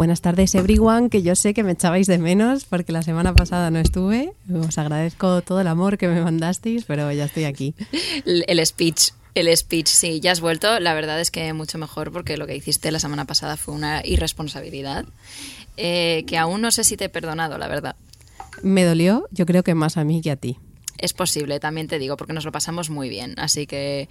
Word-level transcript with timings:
Buenas 0.00 0.22
tardes, 0.22 0.54
everyone, 0.54 1.10
que 1.10 1.20
yo 1.20 1.36
sé 1.36 1.52
que 1.52 1.62
me 1.62 1.72
echabais 1.72 2.06
de 2.06 2.16
menos 2.16 2.64
porque 2.64 2.90
la 2.90 3.02
semana 3.02 3.34
pasada 3.34 3.70
no 3.70 3.78
estuve. 3.78 4.32
Os 4.66 4.78
agradezco 4.78 5.42
todo 5.42 5.60
el 5.60 5.66
amor 5.66 5.98
que 5.98 6.08
me 6.08 6.22
mandasteis, 6.22 6.86
pero 6.86 7.12
ya 7.12 7.26
estoy 7.26 7.44
aquí. 7.44 7.74
El 8.24 8.66
speech. 8.66 9.10
El 9.34 9.54
speech, 9.54 9.88
sí, 9.88 10.20
ya 10.20 10.32
has 10.32 10.40
vuelto. 10.40 10.80
La 10.80 10.94
verdad 10.94 11.20
es 11.20 11.30
que 11.30 11.52
mucho 11.52 11.76
mejor 11.76 12.12
porque 12.12 12.38
lo 12.38 12.46
que 12.46 12.56
hiciste 12.56 12.90
la 12.90 12.98
semana 12.98 13.26
pasada 13.26 13.58
fue 13.58 13.74
una 13.74 14.00
irresponsabilidad 14.02 15.04
eh, 15.76 16.24
que 16.26 16.38
aún 16.38 16.62
no 16.62 16.70
sé 16.70 16.82
si 16.82 16.96
te 16.96 17.04
he 17.04 17.08
perdonado, 17.10 17.58
la 17.58 17.68
verdad. 17.68 17.94
Me 18.62 18.84
dolió, 18.84 19.28
yo 19.32 19.44
creo 19.44 19.62
que 19.62 19.74
más 19.74 19.98
a 19.98 20.04
mí 20.04 20.22
que 20.22 20.30
a 20.30 20.36
ti. 20.36 20.56
Es 21.00 21.14
posible, 21.14 21.60
también 21.60 21.88
te 21.88 21.98
digo, 21.98 22.16
porque 22.16 22.34
nos 22.34 22.44
lo 22.44 22.52
pasamos 22.52 22.90
muy 22.90 23.08
bien. 23.08 23.34
Así 23.38 23.66
que 23.66 24.08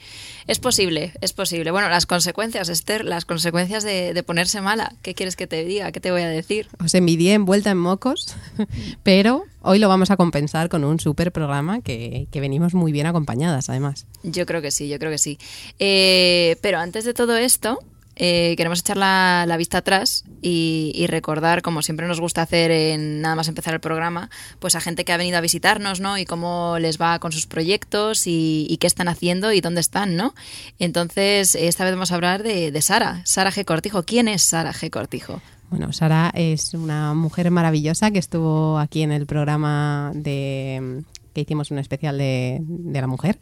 es 0.48 0.60
posible, 0.60 1.14
es 1.22 1.34
posible. 1.34 1.70
Bueno, 1.72 1.88
las 1.88 2.06
consecuencias, 2.06 2.68
Esther, 2.68 3.06
las 3.06 3.26
consecuencias 3.26 3.84
de, 3.84 4.24
ponerse 4.26 4.60
mala. 4.60 4.94
¿Qué 5.02 5.14
quieres 5.14 5.36
que 5.36 5.48
te 5.48 5.64
diga? 5.64 5.92
¿Qué 5.92 6.00
te 6.00 6.12
voy 6.12 6.22
a 6.22 6.30
decir? 6.30 6.68
Os 6.84 6.94
envidié 6.94 7.34
envuelta 7.34 7.72
en 7.72 7.78
mocos, 7.78 8.36
pero 9.04 9.46
hoy 9.62 9.80
lo 9.80 9.88
vamos 9.88 10.12
a 10.12 10.18
compensar 10.18 10.68
con 10.68 10.84
un 10.84 11.00
súper 11.00 11.32
programa 11.32 11.82
que, 11.82 12.28
venimos 12.34 12.74
muy 12.74 12.92
bien 12.92 13.06
acompañadas, 13.06 13.70
además. 13.70 14.08
Yo 14.24 14.46
creo 14.46 14.62
que 14.62 14.72
sí, 14.72 14.90
yo 14.90 14.98
creo 14.98 15.12
que 15.12 15.18
sí. 15.18 15.38
Eh, 15.78 16.58
pero 16.62 16.80
antes 16.80 17.06
de 17.06 17.14
todo 17.14 17.38
esto, 17.38 17.80
eh, 18.22 18.54
queremos 18.58 18.82
echar 18.82 18.98
la, 18.98 19.56
vista 19.58 19.78
atrás 19.78 20.26
y, 20.42 21.06
recordar, 21.08 21.62
como 21.62 21.82
siempre 21.82 22.06
nos 22.06 22.20
gusta 22.20 22.42
hacer 22.42 22.70
en 22.70 23.22
nada 23.22 23.36
más 23.36 23.48
empezar 23.48 23.74
el 23.74 23.80
programa, 23.80 24.30
pues 24.60 24.76
a 24.76 24.82
gente 24.82 25.06
que 25.06 25.14
ha 25.14 25.18
venido 25.18 25.38
a 25.38 25.42
visitarnos, 25.42 26.02
¿no? 26.02 26.18
Y 26.18 26.26
cómo 26.26 26.78
les 26.80 27.00
va 27.00 27.20
con 27.20 27.32
sus 27.32 27.48
proyectos 27.48 28.24
y, 28.26 28.78
qué 28.82 28.88
están 28.88 29.08
haciendo 29.08 29.54
y 29.54 29.62
dónde 29.62 29.80
están, 29.80 30.18
¿no? 30.18 30.36
Entonces, 30.80 31.56
esta 31.56 31.86
vez 31.86 31.94
vamos 31.94 32.12
a 32.12 32.16
hablar 32.16 32.44
de, 32.44 32.72
de 32.72 32.82
Sara, 32.82 33.22
Sara 33.24 33.52
G. 33.52 33.64
Cortijo. 33.64 34.04
¿Quién 34.04 34.28
es 34.28 34.44
Sara 34.44 34.74
G. 34.74 34.90
Cortijo? 34.90 35.42
Bueno, 35.70 35.94
Sara 35.94 36.32
es 36.34 36.74
una 36.74 37.14
mujer 37.14 37.50
maravillosa 37.52 38.12
que 38.12 38.20
estuvo 38.20 38.80
aquí 38.80 39.02
en 39.02 39.12
el 39.14 39.28
programa 39.28 40.12
de 40.14 41.04
que 41.34 41.42
hicimos 41.42 41.72
un 41.72 41.80
especial 41.80 42.18
de, 42.18 42.60
de 42.62 43.02
la 43.02 43.08
mujer 43.08 43.40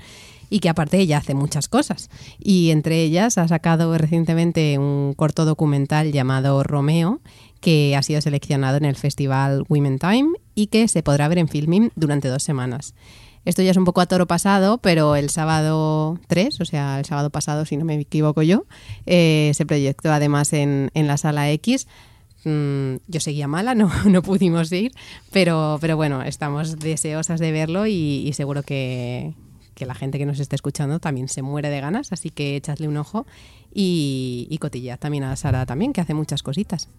y 0.50 0.60
que 0.60 0.70
aparte 0.70 0.98
ella 0.98 1.18
hace 1.18 1.34
muchas 1.34 1.68
cosas. 1.68 2.10
Y 2.40 2.72
entre 2.72 3.02
ellas 3.02 3.38
ha 3.38 3.48
sacado 3.48 3.98
recientemente 3.98 4.78
un 4.78 5.14
corto 5.16 5.46
documental 5.46 6.12
llamado 6.12 6.64
Romeo, 6.64 7.22
que 7.60 7.96
ha 7.96 8.04
sido 8.04 8.22
seleccionado 8.22 8.78
en 8.78 8.86
el 8.86 8.96
festival 8.96 9.64
Women 9.68 10.00
Time 10.00 10.30
y 10.56 10.68
que 10.68 10.88
se 10.88 11.04
podrá 11.04 11.28
ver 11.28 11.40
en 11.40 11.48
filming 11.48 11.92
durante 11.96 12.28
dos 12.28 12.44
semanas. 12.44 12.94
Esto 13.46 13.62
ya 13.62 13.72
es 13.72 13.78
un 13.78 13.86
poco 13.86 14.02
a 14.02 14.08
toro 14.08 14.28
pasado, 14.28 14.78
pero 14.80 15.16
el 15.16 15.30
sábado 15.30 16.20
3, 16.28 16.60
o 16.60 16.66
sea, 16.66 17.00
el 17.00 17.06
sábado 17.06 17.30
pasado, 17.30 17.64
si 17.64 17.78
no 17.78 17.86
me 17.86 17.96
equivoco 17.96 18.42
yo, 18.42 18.66
eh, 19.06 19.52
se 19.53 19.66
proyectó 19.66 20.12
además 20.12 20.52
en, 20.52 20.92
en 20.94 21.08
la 21.08 21.16
sala 21.16 21.50
X 21.52 21.88
mm, 22.44 22.96
yo 23.08 23.20
seguía 23.20 23.48
mala, 23.48 23.75
no, 23.75 23.92
no 24.06 24.22
pudimos 24.22 24.72
ir, 24.72 24.92
pero, 25.31 25.78
pero 25.81 25.96
bueno, 25.96 26.22
estamos 26.24 26.80
deseosas 26.80 27.40
de 27.40 27.52
verlo 27.52 27.88
y 27.88 28.31
seguro 28.34 28.64
que, 28.64 29.34
que 29.78 29.86
la 29.86 29.94
gente 29.94 30.18
que 30.18 30.25
nos 30.25 30.40
esté 30.40 30.56
escuchando 30.56 31.00
también 31.00 31.30
se 31.30 31.44
muere 31.44 31.70
de 31.70 31.80
ganas, 31.80 32.12
así 32.12 32.31
que 32.31 32.56
echadle 32.56 32.88
un 32.88 32.97
ojo 32.97 33.28
y, 33.74 34.47
y 34.50 34.97
también 34.97 35.24
a 35.24 35.36
Sara 35.36 35.68
también, 35.68 35.94
que 35.94 36.02
hace 36.02 36.16
muchas 36.16 36.42
cositas. 36.42 36.90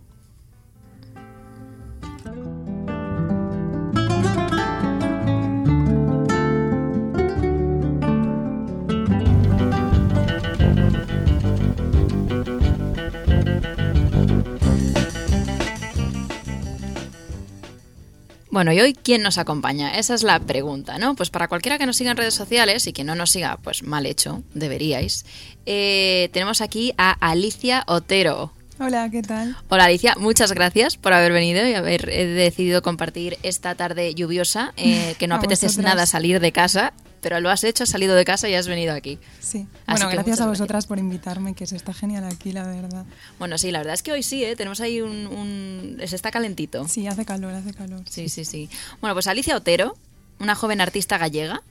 Bueno, 18.51 18.73
¿y 18.73 18.81
hoy 18.81 18.95
quién 18.95 19.23
nos 19.23 19.37
acompaña? 19.37 19.99
Esa 19.99 20.15
es 20.15 20.23
la 20.23 20.41
pregunta, 20.41 20.99
¿no? 20.99 21.15
Pues 21.15 21.29
para 21.29 21.49
cualquiera 21.49 21.79
que 21.79 21.85
nos 21.85 21.97
siga 21.97 22.13
en 22.13 22.17
redes 22.17 22.35
sociales 22.35 22.87
y 22.87 22.93
que 22.93 23.05
no 23.05 23.15
nos 23.15 23.31
siga, 23.31 23.59
pues 23.63 23.83
mal 23.83 24.07
hecho, 24.07 24.43
deberíais. 24.55 25.27
Eh, 25.67 26.31
tenemos 26.33 26.63
aquí 26.63 26.95
a 26.97 27.11
Alicia 27.11 27.85
Otero. 27.87 28.53
Hola, 28.81 29.11
¿qué 29.11 29.23
tal? 29.23 29.57
Hola 29.69 29.85
Alicia, 29.87 30.15
muchas 30.19 30.53
gracias 30.53 30.97
por 30.97 31.13
haber 31.13 31.33
venido 31.33 31.67
y 31.67 31.75
haber 31.75 32.09
eh, 32.09 32.27
decidido 32.27 32.81
compartir 32.81 33.37
esta 33.43 33.75
tarde 33.75 34.15
lluviosa, 34.15 34.73
eh, 34.77 35.15
que 35.19 35.27
no 35.27 35.35
apetece 35.37 35.83
nada 35.83 36.07
salir 36.07 36.41
de 36.41 36.53
casa 36.53 36.95
pero 37.21 37.41
lo 37.41 37.51
has 37.51 37.65
hecho, 37.65 37.85
has 37.85 37.91
salido 37.91 38.15
de 38.15 38.25
casa 38.25 38.49
y 38.49 38.55
has 38.55 38.69
venido 38.69 38.95
aquí. 38.95 39.19
Sí. 39.41 39.67
bueno, 39.87 40.09
gracias 40.09 40.41
a 40.41 40.47
vosotras 40.47 40.87
por 40.87 40.99
invitarme, 40.99 41.55
que 41.55 41.67
se 41.67 41.77
está 41.77 41.93
genial 41.93 42.25
aquí, 42.25 42.53
la 42.53 42.67
verdad. 42.67 43.05
Bueno, 43.39 43.59
sí, 43.59 43.71
la 43.71 43.79
verdad 43.79 43.95
es 43.95 44.03
que 44.03 44.13
hoy 44.13 44.23
sí, 44.23 44.45
¿eh? 44.45 44.57
tenemos 44.57 44.81
ahí 44.81 45.01
un, 45.01 46.01
Se 46.07 46.17
está 46.17 46.31
calentito. 46.31 46.87
Sí, 46.89 47.07
hace 47.07 47.25
calor, 47.25 47.55
hace 47.55 47.73
calor. 47.75 48.03
Sí, 48.09 48.29
sí, 48.29 48.45
sí. 48.45 48.69
Bueno, 49.01 49.15
pues 49.15 49.27
Alicia 49.27 49.57
Otero, 49.57 49.97
una 50.39 50.55
joven 50.55 50.81
artista 50.81 51.19
gallega, 51.19 51.63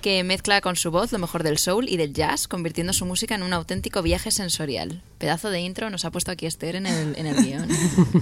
que 0.00 0.22
mezcla 0.24 0.60
con 0.60 0.76
su 0.76 0.90
voz 0.90 1.12
lo 1.12 1.18
mejor 1.18 1.42
del 1.42 1.58
soul 1.58 1.88
y 1.88 1.96
del 1.96 2.12
jazz, 2.12 2.48
convirtiendo 2.48 2.92
su 2.92 3.04
música 3.04 3.34
en 3.34 3.42
un 3.42 3.52
auténtico 3.52 4.02
viaje 4.02 4.30
sensorial. 4.30 5.02
Pedazo 5.18 5.50
de 5.50 5.60
intro 5.60 5.90
nos 5.90 6.04
ha 6.04 6.10
puesto 6.10 6.30
aquí 6.30 6.46
Esther 6.46 6.76
en 6.76 6.86
el, 6.86 7.16
en 7.16 7.26
el 7.26 7.36
guion. 7.36 7.68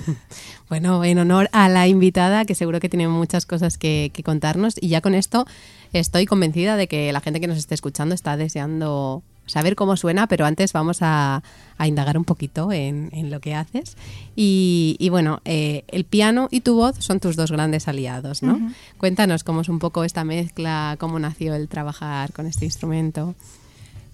bueno, 0.69 1.05
en 1.05 1.19
honor 1.19 1.49
a 1.53 1.69
la 1.69 1.87
invitada, 1.87 2.45
que 2.45 2.55
seguro 2.55 2.81
que 2.81 2.89
tiene 2.89 3.09
muchas 3.09 3.47
cosas 3.47 3.79
que, 3.79 4.11
que 4.13 4.23
contarnos, 4.23 4.77
y 4.81 4.89
ya 4.89 5.01
con 5.01 5.15
esto 5.15 5.47
estoy 5.93 6.27
convencida 6.27 6.77
de 6.77 6.89
que 6.89 7.13
la 7.13 7.21
gente 7.21 7.41
que 7.41 7.47
nos 7.47 7.59
esté 7.59 7.75
escuchando 7.75 8.15
está 8.15 8.37
deseando 8.37 9.23
saber 9.47 9.77
cómo 9.77 9.97
suena, 9.97 10.27
pero 10.27 10.45
antes 10.45 10.73
vamos 10.73 10.99
a, 11.01 11.43
indagar 11.85 12.19
un 12.19 12.25
poquito 12.25 12.73
en, 12.73 13.31
lo 13.31 13.41
que 13.41 13.55
haces. 13.55 13.97
Y, 14.35 15.09
bueno, 15.11 15.41
eh, 15.45 15.85
el 15.89 16.05
piano 16.05 16.49
y 16.51 16.61
tu 16.61 16.75
voz 16.75 16.97
son 16.99 17.21
tus 17.21 17.37
dos 17.37 17.51
grandes 17.51 17.89
aliados, 17.89 18.43
¿no? 18.43 18.73
Cuéntanos 18.99 19.45
cómo 19.45 19.61
es 19.61 19.69
un 19.69 19.79
poco 19.79 20.05
esta 20.05 20.25
mezcla, 20.25 20.97
cómo 20.99 21.19
nació 21.19 21.55
el 21.55 21.69
trabajar 21.69 22.33
con 22.33 22.47
este 22.47 22.65
instrumento. 22.65 23.35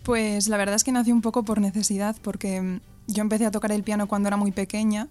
Pues 0.02 0.48
la 0.48 0.56
verdad 0.56 0.74
es 0.74 0.84
que 0.84 0.92
nació 0.92 1.14
un 1.14 1.22
poco 1.22 1.44
por 1.44 1.60
necesidad, 1.60 2.16
porque 2.22 2.60
mm, 2.60 2.80
yo 3.06 3.22
empecé 3.22 3.46
a 3.46 3.50
tocar 3.50 3.72
el 3.72 3.84
piano 3.84 4.08
cuando 4.08 4.28
era 4.28 4.36
muy 4.36 4.50
pequeña 4.50 5.08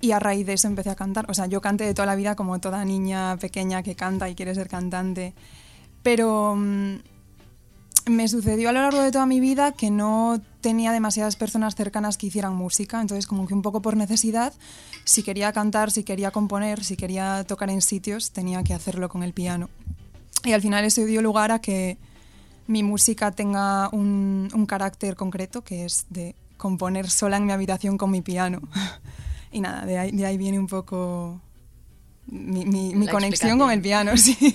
y 0.00 0.12
a 0.12 0.18
raíz 0.18 0.46
de 0.46 0.54
eso 0.54 0.68
empecé 0.68 0.90
a 0.90 0.94
cantar. 0.94 1.30
O 1.30 1.34
sea, 1.34 1.46
yo 1.46 1.60
canté 1.60 1.84
de 1.84 1.94
toda 1.94 2.06
la 2.06 2.16
vida 2.16 2.34
como 2.34 2.58
toda 2.58 2.84
niña 2.84 3.36
pequeña 3.38 3.82
que 3.82 3.94
canta 3.94 4.28
y 4.28 4.34
quiere 4.34 4.54
ser 4.54 4.68
cantante. 4.68 5.34
Pero 6.02 6.54
mm, 6.56 6.96
me 8.10 8.28
sucedió 8.28 8.68
a 8.68 8.72
lo 8.72 8.82
largo 8.82 9.02
de 9.02 9.12
toda 9.12 9.24
mi 9.24 9.40
vida 9.40 9.72
que 9.72 9.90
no 9.90 10.40
tenía 10.60 10.92
demasiadas 10.92 11.36
personas 11.36 11.74
cercanas 11.74 12.18
que 12.18 12.26
hicieran 12.26 12.54
música, 12.54 13.00
entonces 13.00 13.26
como 13.26 13.46
que 13.46 13.54
un 13.54 13.62
poco 13.62 13.80
por 13.80 13.96
necesidad, 13.96 14.52
si 15.04 15.22
quería 15.22 15.52
cantar, 15.52 15.90
si 15.90 16.02
quería 16.02 16.30
componer, 16.30 16.84
si 16.84 16.96
quería 16.96 17.44
tocar 17.44 17.70
en 17.70 17.80
sitios, 17.80 18.32
tenía 18.32 18.62
que 18.62 18.74
hacerlo 18.74 19.08
con 19.08 19.22
el 19.22 19.32
piano. 19.32 19.70
Y 20.44 20.52
al 20.52 20.60
final 20.60 20.84
eso 20.84 21.04
dio 21.04 21.22
lugar 21.22 21.52
a 21.52 21.60
que 21.60 21.98
mi 22.66 22.82
música 22.82 23.30
tenga 23.30 23.88
un, 23.90 24.48
un 24.52 24.66
carácter 24.66 25.16
concreto, 25.16 25.62
que 25.62 25.84
es 25.84 26.06
de 26.10 26.34
componer 26.56 27.08
sola 27.08 27.36
en 27.36 27.46
mi 27.46 27.52
habitación 27.52 27.96
con 27.96 28.10
mi 28.10 28.22
piano. 28.22 28.60
y 29.52 29.60
nada, 29.60 29.86
de 29.86 29.98
ahí, 29.98 30.10
de 30.12 30.26
ahí 30.26 30.36
viene 30.36 30.58
un 30.58 30.66
poco 30.66 31.40
mi, 32.30 33.06
conexión 33.08 33.58
con 33.58 33.70
el 33.70 33.80
piano, 33.80 34.16
sí. 34.16 34.36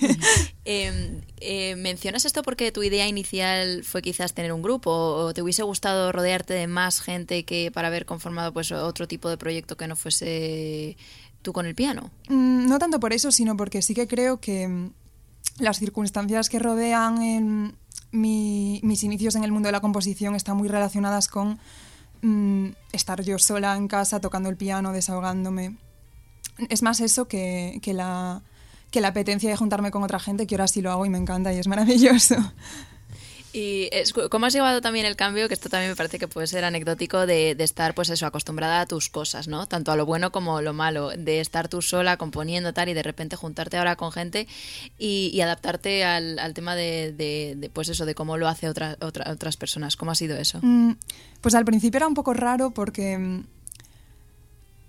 Em, 0.67 1.21
eh, 1.41 1.75
¿Mencionas 1.75 2.25
esto 2.25 2.41
porque 2.41 2.71
tu 2.71 2.81
idea 2.81 3.07
inicial 3.07 3.83
fue 3.83 4.01
quizás 4.01 4.33
tener 4.33 4.51
un 4.51 4.63
grupo 4.63 4.89
o 4.89 5.31
te 5.31 5.43
hubiese 5.43 5.61
gustado 5.61 6.11
rodearte 6.11 6.55
de 6.55 6.65
más 6.65 7.01
gente 7.01 7.45
que 7.45 7.69
para 7.69 7.89
haber 7.89 8.07
conformado 8.07 8.51
pues 8.51 8.71
otro 8.71 9.07
tipo 9.07 9.29
de 9.29 9.37
proyecto 9.37 9.77
que 9.77 9.87
no 9.87 9.95
fuese 9.95 10.97
tú 11.43 11.53
con 11.53 11.67
el 11.67 11.75
piano? 11.75 12.09
Mm, 12.29 12.67
no 12.67 12.79
tanto 12.79 12.99
por 12.99 13.13
eso, 13.13 13.31
sino 13.31 13.55
porque 13.55 13.83
sí 13.83 13.93
que 13.93 14.07
creo 14.07 14.39
que 14.39 14.67
mm, 14.67 14.91
las 15.59 15.77
circunstancias 15.77 16.49
que 16.49 16.57
rodean 16.57 17.75
mis 18.11 19.03
inicios 19.03 19.35
en 19.35 19.43
el 19.43 19.51
mundo 19.51 19.67
de 19.67 19.73
la 19.73 19.81
composición 19.81 20.33
están 20.33 20.57
muy 20.57 20.67
relacionadas 20.67 21.27
con 21.27 21.59
mm, 22.23 22.69
estar 22.91 23.21
yo 23.21 23.37
sola 23.37 23.75
en 23.75 23.87
casa 23.87 24.19
tocando 24.19 24.49
el 24.49 24.57
piano, 24.57 24.93
desahogándome 24.93 25.75
es 26.69 26.81
más 26.81 26.99
eso 26.99 27.27
que, 27.27 27.79
la, 27.85 28.41
que 28.91 29.01
la 29.01 29.09
apetencia 29.09 29.49
de 29.49 29.55
juntarme 29.55 29.91
con 29.91 30.03
otra 30.03 30.19
gente, 30.19 30.47
que 30.47 30.55
ahora 30.55 30.67
sí 30.67 30.81
lo 30.81 30.91
hago 30.91 31.05
y 31.05 31.09
me 31.09 31.17
encanta 31.17 31.53
y 31.53 31.57
es 31.57 31.67
maravilloso. 31.67 32.35
Y 33.57 33.89
cómo 34.29 34.47
has 34.47 34.53
llevado 34.53 34.81
también 34.81 35.05
el 35.05 35.15
cambio, 35.15 35.47
que 35.47 35.53
esto 35.53 35.69
también 35.69 35.89
me 35.89 35.95
parece 35.95 36.19
que 36.19 36.27
puede 36.27 36.45
ser 36.45 36.65
anecdótico, 36.65 37.25
de, 37.25 37.55
estar 37.59 37.95
pues 37.95 38.09
eso, 38.09 38.25
acostumbrada 38.25 38.81
a 38.81 38.85
tus 38.85 39.07
cosas, 39.07 39.47
¿no? 39.47 39.65
Tanto 39.65 39.93
a 39.93 39.95
lo 39.95 40.05
bueno 40.05 40.33
como 40.33 40.57
a 40.57 40.61
lo 40.61 40.73
malo, 40.73 41.11
de 41.11 41.39
estar 41.39 41.69
tú 41.69 41.81
sola 41.81 42.17
componiendo 42.17 42.73
tal 42.73 42.89
y 42.89 42.93
de 42.93 43.01
repente 43.01 43.37
juntarte 43.37 43.77
ahora 43.77 43.95
con 43.95 44.11
gente 44.11 44.45
y, 44.99 45.39
adaptarte 45.39 46.03
al, 46.03 46.53
tema 46.53 46.75
de, 46.75 47.71
pues 47.71 47.87
eso, 47.87 48.05
de 48.05 48.13
cómo 48.13 48.35
lo 48.35 48.49
hace 48.49 48.67
otra, 48.67 48.97
otras 48.99 49.55
personas. 49.55 49.95
¿Cómo 49.95 50.11
ha 50.11 50.15
sido 50.15 50.35
eso? 50.35 50.59
Mm, 50.61 50.91
pues 51.39 51.55
al 51.55 51.63
principio 51.63 51.99
era 51.99 52.07
un 52.07 52.13
poco 52.13 52.33
raro 52.33 52.71
porque 52.71 53.41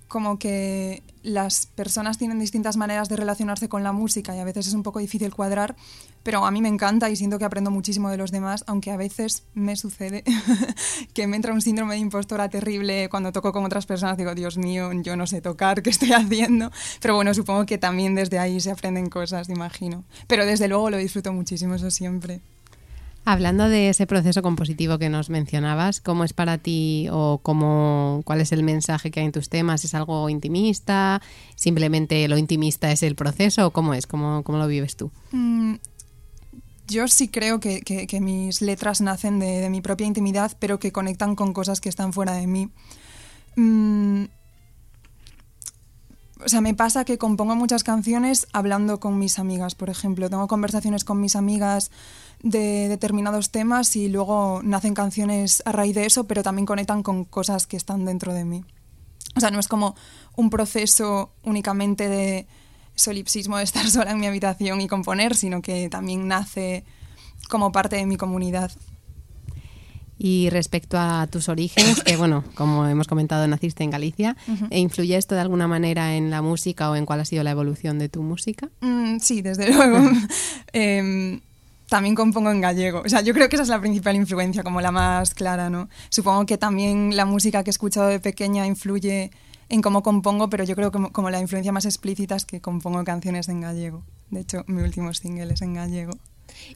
como 0.09 0.39
que 0.39 1.03
las 1.23 1.67
personas 1.67 2.19
tienen 2.19 2.39
distintas 2.39 2.77
maneras 2.77 3.09
de 3.09 3.17
relacionarse 3.17 3.69
con 3.69 3.83
la 3.83 3.93
música 3.93 4.37
y 4.37 4.39
a 4.39 4.45
veces 4.45 4.69
es 4.69 4.75
un 4.75 4.83
poco 4.83 5.01
difícil 5.01 5.35
cuadrar, 5.35 5.75
pero 6.23 6.47
a 6.47 6.51
mí 6.51 6.63
me 6.63 6.69
encanta 6.69 7.11
y 7.11 7.17
siento 7.17 7.39
que 7.39 7.45
aprendo 7.45 7.71
muchísimo 7.71 8.11
de 8.11 8.17
los 8.17 8.31
demás, 8.31 8.65
aunque 8.67 8.91
a 8.91 8.97
veces 8.97 9.45
me 9.55 9.77
sucede 9.77 10.23
que 11.15 11.27
me 11.27 11.37
entra 11.37 11.53
un 11.53 11.61
síndrome 11.61 11.95
de 11.95 12.01
impostora 12.01 12.49
terrible 12.49 13.09
cuando 13.09 13.33
toco 13.33 13.53
con 13.53 13.65
otras 13.65 13.87
personas, 13.87 14.17
digo, 14.17 14.35
Dios 14.35 14.57
mío, 14.57 14.91
yo 14.93 15.17
no 15.17 15.27
sé 15.27 15.41
tocar, 15.41 15.83
¿qué 15.83 15.91
estoy 15.91 16.13
haciendo? 16.13 16.71
Pero 17.01 17.17
bueno, 17.17 17.35
supongo 17.35 17.67
que 17.67 17.79
también 17.79 18.15
desde 18.15 18.39
ahí 18.39 18.61
se 18.61 18.71
aprenden 18.71 19.09
cosas, 19.09 19.49
imagino. 19.49 20.05
Pero 20.29 20.47
desde 20.47 20.69
luego 20.69 20.91
lo 20.91 20.97
disfruto 20.97 21.33
muchísimo, 21.33 21.75
eso 21.75 21.91
siempre. 21.91 22.41
Hablando 23.29 23.69
de 23.69 23.89
ese 23.89 24.07
proceso 24.07 24.41
compositivo 24.41 24.99
que 24.99 25.09
nos 25.09 25.31
mencionabas, 25.31 26.01
¿cómo 26.01 26.23
es 26.23 26.33
para 26.33 26.59
ti 26.59 27.09
o 27.11 27.41
cómo, 27.43 28.23
cuál 28.25 28.41
es 28.41 28.53
el 28.53 28.63
mensaje 28.63 29.11
que 29.11 29.19
hay 29.19 29.27
en 29.27 29.33
tus 29.33 29.49
temas? 29.49 29.85
¿Es 29.85 29.97
algo 29.97 30.29
intimista? 30.29 31.21
¿Simplemente 31.57 32.29
lo 32.29 32.39
intimista 32.39 32.93
es 32.93 33.03
el 33.03 33.17
proceso 33.17 33.73
cómo 33.73 33.95
es? 33.95 34.07
¿Cómo, 34.07 34.45
cómo 34.45 34.59
lo 34.59 34.69
vives 34.69 34.95
tú? 34.95 35.11
Mm, 35.33 35.75
yo 36.87 37.09
sí 37.09 37.27
creo 37.27 37.59
que, 37.59 37.81
que, 37.81 38.21
mis 38.21 38.63
letras 38.63 39.01
nacen 39.01 39.41
de, 39.41 39.61
de, 39.61 39.71
mi 39.71 39.81
propia 39.81 40.07
intimidad, 40.07 40.57
pero 40.61 40.79
que 40.79 40.93
conectan 40.93 41.35
con 41.35 41.53
cosas 41.53 41.81
que 41.81 41.89
están 41.89 42.13
fuera 42.13 42.35
de 42.35 42.47
mí. 42.47 42.69
Mm, 43.57 44.27
o 46.45 46.49
sea, 46.49 46.61
me 46.61 46.75
pasa 46.75 47.05
que 47.05 47.19
compongo 47.19 47.57
muchas 47.57 47.83
canciones 47.83 48.47
hablando 48.53 49.01
con 49.01 49.19
mis 49.19 49.39
amigas, 49.39 49.75
por 49.75 49.89
ejemplo. 49.89 50.29
Tengo 50.29 50.47
conversaciones 50.47 51.03
con 51.03 51.21
mis 51.21 51.35
amigas 51.35 51.91
de 52.51 52.89
determinados 52.89 53.51
temas 53.51 53.97
y 53.97 54.09
luego 54.09 54.61
nacen 54.63 54.95
canciones 54.95 55.63
a 55.67 55.73
raíz 55.73 55.95
de 55.95 56.07
eso, 56.07 56.27
pero 56.27 56.43
también 56.43 56.65
conectan 56.65 57.03
con 57.03 57.25
cosas 57.25 57.67
que 57.67 57.77
están 57.77 58.05
dentro 58.05 58.33
de 58.33 58.45
mí. 58.45 58.65
O 59.35 59.41
sea, 59.41 59.51
no 59.51 59.59
es 59.59 59.69
como 59.69 59.97
un 60.37 60.49
proceso 60.49 61.33
únicamente 61.43 62.09
de 62.09 62.47
solipsismo 62.95 63.57
de 63.59 63.65
estar 63.65 63.87
sola 63.91 64.13
en 64.13 64.21
mi 64.21 64.27
habitación 64.27 64.81
y 64.81 64.87
componer, 64.87 65.35
sino 65.35 65.61
que 65.61 65.89
también 65.89 66.29
nace 66.29 66.85
como 67.49 67.73
parte 67.73 67.97
de 67.97 68.07
mi 68.07 68.17
comunidad. 68.17 68.71
Y 70.19 70.49
respecto 70.49 70.99
a 70.99 71.27
tus 71.31 71.51
orígenes, 71.51 72.03
que 72.03 72.17
bueno, 72.17 72.43
como 72.55 72.87
hemos 72.87 73.07
comentado, 73.07 73.47
naciste 73.47 73.85
en 73.85 73.91
Galicia, 73.91 74.35
¿e 74.71 74.79
¿influye 74.79 75.15
esto 75.15 75.35
de 75.35 75.43
alguna 75.43 75.69
manera 75.69 76.17
en 76.17 76.31
la 76.31 76.41
música 76.41 76.91
o 76.91 76.97
en 76.97 77.05
cuál 77.05 77.21
ha 77.21 77.27
sido 77.27 77.45
la 77.45 77.51
evolución 77.51 77.99
de 77.99 78.09
tu 78.09 78.23
música? 78.23 78.71
Mm, 78.81 79.19
sí, 79.19 79.43
desde 79.43 79.71
luego. 79.75 79.99
Em, 80.73 81.41
también 81.89 82.15
compongo 82.15 82.51
en 82.51 82.61
gallego. 82.61 83.03
O 83.05 83.09
sea, 83.09 83.21
yo 83.21 83.33
creo 83.35 83.49
que 83.49 83.57
esa 83.57 83.63
es 83.63 83.69
la 83.69 83.81
principal 83.81 84.17
influencia, 84.17 84.63
como 84.63 84.81
la 84.81 84.93
más 84.93 85.35
clara, 85.35 85.71
¿no? 85.71 85.89
Supongo 86.09 86.47
que 86.47 86.59
también 86.59 87.17
la 87.17 87.25
música 87.25 87.63
que 87.63 87.71
he 87.71 87.73
escuchado 87.73 88.09
de 88.09 88.21
pequeña 88.21 88.67
influye 88.67 89.31
en 89.69 89.83
cómo 89.83 90.03
compongo, 90.03 90.49
pero 90.49 90.65
yo 90.65 90.77
creo 90.77 90.91
que 90.91 91.11
como 91.13 91.31
la 91.31 91.41
influencia 91.41 91.73
más 91.73 91.85
explícita 91.85 92.37
es 92.37 92.45
que 92.45 92.61
compongo 92.61 93.03
canciones 93.05 93.49
en 93.49 93.61
gallego. 93.61 94.05
De 94.31 94.41
hecho, 94.41 94.65
mi 94.67 94.83
último 94.83 95.13
single 95.15 95.53
es 95.53 95.63
en 95.63 95.75
gallego. 95.75 96.13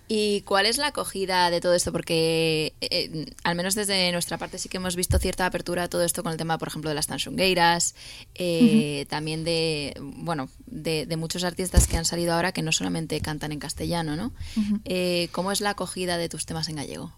¿Y 0.09 0.43
cuál 0.43 0.67
es 0.67 0.79
la 0.79 0.89
acogida 0.89 1.51
de 1.51 1.61
todo 1.61 1.75
esto? 1.75 1.93
Porque 1.93 2.75
eh, 2.81 3.27
al 3.45 3.55
menos 3.55 3.75
desde 3.75 4.11
nuestra 4.13 4.39
parte 4.39 4.59
sí 4.59 4.69
que 4.69 4.79
hemos 4.79 4.97
visto 4.97 5.19
cierta 5.19 5.47
apertura 5.47 5.85
a 5.85 5.89
todo 5.89 6.03
esto 6.03 6.23
con 6.23 6.33
el 6.33 6.39
tema, 6.39 6.59
por 6.59 6.69
ejemplo, 6.69 6.91
de 6.91 6.95
las 6.95 7.07
tansungueiras, 7.07 7.95
eh, 8.35 9.07
también 9.09 9.45
de, 9.45 9.95
bueno, 10.01 10.49
de, 10.67 11.07
muchos 11.17 11.45
artistas 11.45 11.87
que 11.87 11.97
han 11.97 12.05
salido 12.05 12.33
ahora 12.33 12.53
que 12.53 12.63
no 12.63 12.73
solamente 12.73 13.21
cantan 13.21 13.53
en 13.53 13.59
castellano, 13.59 14.17
¿no? 14.17 14.33
Eh, 14.85 15.29
¿Cómo 15.33 15.53
es 15.53 15.61
la 15.61 15.71
acogida 15.71 16.17
de 16.17 16.29
tus 16.29 16.47
temas 16.47 16.69
en 16.69 16.77
gallego? 16.77 17.13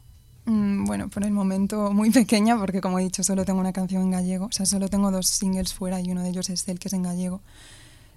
Mm, 0.45 0.87
bueno, 0.87 1.09
por 1.09 1.25
el 1.25 1.31
momento 1.31 1.93
muy 1.93 2.11
pequeña, 2.11 2.59
porque 2.59 2.81
como 2.81 2.99
he 2.99 3.05
dicho, 3.05 3.23
solo 3.23 3.45
tengo 3.45 3.61
una 3.61 3.73
canción 3.73 4.03
en 4.03 4.11
gallego, 4.11 4.47
o 4.47 4.53
sea, 4.53 4.67
solo 4.67 4.89
tengo 4.89 5.11
dos 5.11 5.29
singles 5.29 5.73
fuera 5.73 6.01
y 6.01 6.11
uno 6.11 6.23
de 6.23 6.31
ellos 6.31 6.51
es 6.51 6.67
el 6.69 6.79
que 6.79 6.89
es 6.89 6.95
en 6.95 7.05
gallego. 7.05 7.43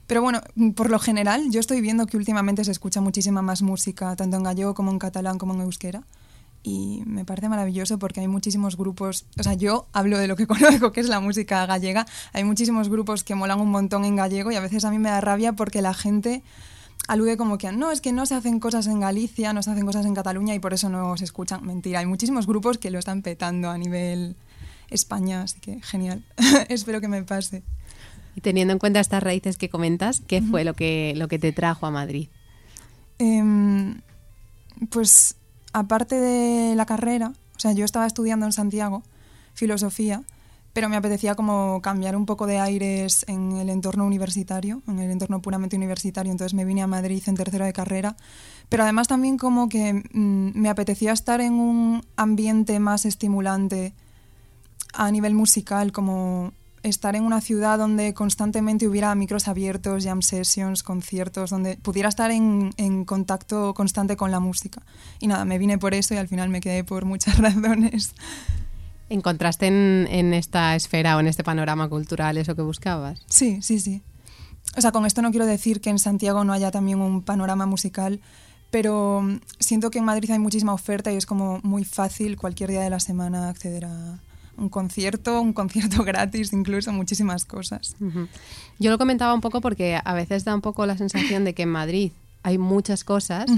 Pero 0.07 0.21
bueno, 0.21 0.41
mm, 0.55 0.71
por 0.71 0.89
lo 0.89 0.99
general, 0.99 1.51
yo 1.51 1.59
estoy 1.59 1.81
viendo 1.81 2.05
que 2.05 2.17
últimamente 2.17 2.63
se 2.63 2.71
escucha 2.71 3.01
muchísima 3.01 3.41
más 3.41 3.61
música, 3.61 4.15
tanto 4.15 4.37
en 4.37 4.43
gallego 4.43 4.73
como 4.73 4.91
en 4.91 4.99
catalán 4.99 5.37
como 5.37 5.53
en 5.53 5.61
euskera. 5.61 6.03
Y 6.63 7.03
me 7.05 7.25
parece 7.25 7.47
maravilloso 7.47 7.99
porque 7.99 8.21
hay 8.21 8.27
muchísimos 8.27 8.75
grupos, 8.75 9.25
o 9.37 9.43
sea, 9.43 9.53
yo 9.53 9.85
hablo 9.93 10.17
de 10.17 10.27
lo 10.27 10.35
que 10.35 10.47
conozco, 10.47 10.91
que 10.91 10.99
es 10.99 11.07
la 11.07 11.19
música 11.19 11.65
gallega. 11.65 12.05
Hay 12.33 12.43
muchísimos 12.43 12.89
grupos 12.89 13.23
que 13.23 13.35
molan 13.35 13.61
un 13.61 13.69
montón 13.69 14.05
en 14.05 14.15
gallego 14.15 14.51
y 14.51 14.55
a 14.55 14.61
veces 14.61 14.83
a 14.85 14.91
mí 14.91 14.97
me 14.97 15.09
da 15.09 15.21
rabia 15.21 15.53
porque 15.53 15.81
la 15.81 15.93
gente 15.93 16.43
alude 17.07 17.37
como 17.37 17.57
que 17.57 17.71
no, 17.71 17.91
es 17.91 18.01
que 18.01 18.11
no 18.11 18.25
se 18.25 18.35
hacen 18.35 18.59
cosas 18.59 18.87
en 18.87 18.99
Galicia, 18.99 19.53
no 19.53 19.61
se 19.61 19.71
hacen 19.71 19.85
cosas 19.85 20.05
en 20.05 20.15
Cataluña 20.15 20.55
y 20.55 20.59
por 20.59 20.73
eso 20.73 20.89
no 20.89 21.15
se 21.17 21.23
escuchan. 21.23 21.63
Mentira, 21.65 21.99
hay 21.99 22.05
muchísimos 22.05 22.47
grupos 22.47 22.77
que 22.77 22.89
lo 22.89 22.99
están 22.99 23.21
petando 23.21 23.69
a 23.69 23.77
nivel 23.77 24.35
España, 24.89 25.43
así 25.43 25.59
que 25.59 25.81
genial. 25.81 26.23
Espero 26.69 27.01
que 27.01 27.07
me 27.07 27.23
pase. 27.23 27.63
Y 28.35 28.41
teniendo 28.41 28.73
en 28.73 28.79
cuenta 28.79 28.99
estas 28.99 29.23
raíces 29.23 29.57
que 29.57 29.69
comentas, 29.69 30.21
¿qué 30.27 30.41
fue 30.41 30.63
lo 30.63 30.73
que, 30.73 31.13
lo 31.15 31.27
que 31.27 31.39
te 31.39 31.53
trajo 31.53 31.85
a 31.85 31.91
Madrid? 31.91 32.27
Em, 33.17 34.01
pues 34.89 35.37
aparte 35.71 36.15
de 36.15 36.75
la 36.75 36.85
carrera, 36.85 37.33
o 37.55 37.59
sea, 37.59 37.71
yo 37.71 37.85
estaba 37.85 38.05
estudiando 38.05 38.45
en 38.45 38.51
Santiago 38.51 39.03
filosofía, 39.53 40.23
pero 40.73 40.89
me 40.89 40.97
apetecía 40.97 41.35
como 41.35 41.81
cambiar 41.81 42.17
un 42.17 42.25
poco 42.25 42.47
de 42.47 42.59
aires 42.59 43.23
en 43.29 43.53
el 43.53 43.69
entorno 43.69 44.05
universitario, 44.05 44.81
en 44.89 44.99
el 44.99 45.09
entorno 45.09 45.41
puramente 45.41 45.77
universitario, 45.77 46.33
entonces 46.33 46.53
me 46.53 46.65
vine 46.65 46.81
a 46.81 46.87
Madrid 46.87 47.23
en 47.27 47.35
tercera 47.35 47.65
de 47.65 47.71
carrera, 47.71 48.17
pero 48.67 48.83
además 48.83 49.07
también 49.07 49.37
como 49.37 49.69
que 49.69 49.93
mm, 49.93 50.51
me 50.53 50.67
apetecía 50.67 51.13
estar 51.13 51.39
en 51.39 51.53
un 51.53 52.05
ambiente 52.17 52.77
más 52.79 53.05
estimulante 53.05 53.93
a 54.93 55.09
nivel 55.11 55.33
musical, 55.33 55.93
como 55.93 56.51
estar 56.89 57.15
en 57.15 57.23
una 57.23 57.41
ciudad 57.41 57.77
donde 57.77 58.13
constantemente 58.13 58.87
hubiera 58.87 59.13
micros 59.15 59.47
abiertos, 59.47 60.03
jam 60.03 60.21
sessions, 60.21 60.83
conciertos, 60.83 61.49
donde 61.49 61.77
pudiera 61.77 62.09
estar 62.09 62.31
en, 62.31 62.73
en, 62.77 63.05
contacto 63.05 63.73
constante 63.73 64.15
con 64.15 64.31
la 64.31 64.39
música. 64.39 64.81
Y 65.19 65.27
nada, 65.27 65.45
me 65.45 65.57
vine 65.57 65.77
por 65.77 65.93
eso 65.93 66.13
y 66.13 66.17
al 66.17 66.27
final 66.27 66.49
me 66.49 66.61
quedé 66.61 66.83
por 66.83 67.05
muchas 67.05 67.37
razones. 67.39 68.13
¿Encontraste 69.09 69.67
en, 69.67 70.07
en 70.09 70.33
esta 70.33 70.75
esfera 70.75 71.17
o 71.17 71.19
en 71.19 71.27
este 71.27 71.43
panorama 71.43 71.89
cultural 71.89 72.37
eso 72.37 72.55
que 72.55 72.61
buscabas? 72.61 73.19
Sí, 73.27 73.61
sí, 73.61 73.79
sí. 73.79 74.01
O 74.77 74.81
sea, 74.81 74.91
con 74.91 75.05
esto 75.05 75.21
no 75.21 75.31
quiero 75.31 75.45
decir 75.45 75.81
que 75.81 75.89
en 75.89 75.99
Santiago 75.99 76.43
no 76.43 76.53
haya 76.53 76.71
también 76.71 76.99
un 76.99 77.21
panorama 77.21 77.65
musical, 77.65 78.19
pero 78.71 79.23
siento 79.59 79.89
que 79.89 79.99
en 79.99 80.05
Madrid 80.05 80.31
hay 80.31 80.39
muchísima 80.39 80.73
oferta 80.73 81.11
y 81.11 81.15
es 81.15 81.25
como 81.25 81.59
muy 81.63 81.83
fácil 81.83 82.37
cualquier 82.37 82.71
día 82.71 82.81
de 82.81 82.89
la 82.89 82.99
semana 82.99 83.49
acceder 83.49 83.85
a, 83.85 84.19
un 84.57 84.69
concierto, 84.69 85.41
un 85.41 85.53
concierto 85.53 86.03
gratis, 86.05 86.53
incluso 86.53 86.91
muchísimas 86.91 87.45
cosas. 87.45 87.95
Yo 88.79 88.91
lo 88.91 88.97
comentaba 88.97 89.33
un 89.33 89.41
poco 89.41 89.61
porque 89.61 89.99
a 90.03 90.13
veces 90.13 90.45
da 90.45 90.55
un 90.55 90.61
poco 90.61 90.85
la 90.85 90.97
sensación 90.97 91.45
de 91.45 91.53
que 91.53 91.63
en 91.63 91.69
Madrid 91.69 92.11
hay 92.43 92.57
muchas 92.57 93.03
cosas. 93.03 93.49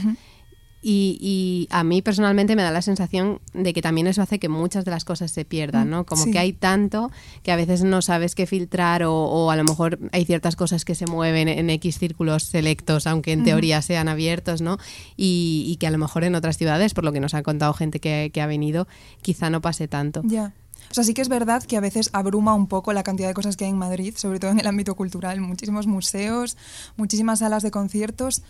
Y, 0.89 1.67
a 1.71 1.83
mí 1.83 2.01
personalmente 2.01 2.55
me 2.55 2.61
da 2.61 2.71
la 2.71 2.81
sensación 2.81 3.41
de 3.53 3.73
que 3.73 3.81
también 3.81 4.07
eso 4.07 4.21
hace 4.21 4.39
que 4.39 4.47
muchas 4.47 4.85
de 4.85 4.91
las 4.91 5.03
cosas 5.03 5.31
se 5.31 5.43
pierdan, 5.43 5.89
¿no? 5.89 6.05
Como 6.05 6.31
que 6.31 6.39
hay 6.39 6.53
tanto 6.53 7.11
que 7.43 7.51
a 7.51 7.55
veces 7.55 7.83
no 7.83 8.01
sabes 8.01 8.35
qué 8.35 8.45
filtrar 8.45 9.03
o, 9.03 9.51
a 9.51 9.55
lo 9.55 9.63
mejor 9.63 9.99
hay 10.13 10.23
ciertas 10.23 10.55
cosas 10.55 10.85
que 10.85 10.95
se 10.95 11.05
mueven 11.05 11.49
en 11.49 11.69
X 11.71 11.97
círculos 11.97 12.43
selectos, 12.43 13.07
aunque 13.07 13.33
en 13.33 13.43
teoría 13.43 13.81
sean 13.81 14.07
abiertos, 14.07 14.61
¿no? 14.61 14.77
Y, 15.17 15.75
que 15.79 15.87
a 15.87 15.91
lo 15.91 15.97
mejor 15.97 16.23
en 16.23 16.35
otras 16.35 16.57
ciudades, 16.57 16.93
por 16.93 17.03
lo 17.03 17.11
que 17.11 17.19
nos 17.19 17.33
ha 17.33 17.43
contado 17.43 17.73
gente 17.73 17.99
que, 17.99 18.31
ha 18.41 18.47
venido, 18.47 18.87
quizá 19.21 19.49
no 19.49 19.61
pase 19.61 19.87
tanto. 19.87 20.21
Ya. 20.23 20.53
O 20.89 20.93
sea, 20.93 21.03
sí 21.03 21.13
que 21.13 21.21
es 21.21 21.29
verdad 21.29 21.63
que 21.63 21.77
a 21.77 21.81
veces 21.81 22.09
abruma 22.13 22.53
un 22.53 22.67
poco 22.67 22.93
la 22.93 23.03
cantidad 23.03 23.27
de 23.27 23.33
cosas 23.33 23.57
que 23.57 23.65
hay 23.65 23.71
en 23.71 23.77
Madrid, 23.77 24.13
sobre 24.17 24.39
todo 24.39 24.51
en 24.51 24.59
el 24.59 24.67
ámbito 24.67 24.95
cultural. 24.95 25.41
Muchísimos 25.41 25.87
museos, 25.87 26.57
muchísimas 26.95 27.39
salas 27.39 27.63
de 27.63 27.71
conciertos. 27.71 28.41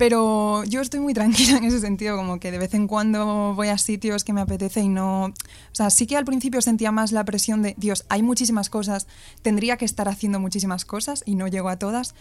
Pero 0.00 0.64
yo 0.64 0.80
estoy 0.80 0.98
muy 1.00 1.12
tranquila 1.12 1.58
en 1.58 1.64
ese 1.64 1.78
sentido, 1.78 2.16
como 2.16 2.40
que 2.40 2.50
de 2.50 2.56
vez 2.56 2.72
en 2.72 2.86
cuando 2.86 3.54
voy 3.54 3.68
a 3.68 3.76
sitios 3.76 4.24
que 4.24 4.32
me 4.32 4.40
apetece 4.40 4.80
y 4.80 4.88
no... 4.88 5.26
O 5.26 5.32
sea, 5.72 5.90
sí 5.90 6.06
que 6.06 6.16
al 6.16 6.24
principio 6.24 6.62
sentía 6.62 6.90
más 6.90 7.12
la 7.12 7.22
presión 7.26 7.60
de, 7.60 7.74
Dios, 7.76 8.06
hay 8.08 8.22
muchísimas 8.22 8.70
cosas, 8.70 9.06
tendría 9.42 9.76
que 9.76 9.84
estar 9.84 10.08
haciendo 10.08 10.40
muchísimas 10.40 10.86
cosas 10.86 11.22
y 11.26 11.34
no 11.34 11.48
llego 11.48 11.68
a 11.68 11.78
todas, 11.78 12.14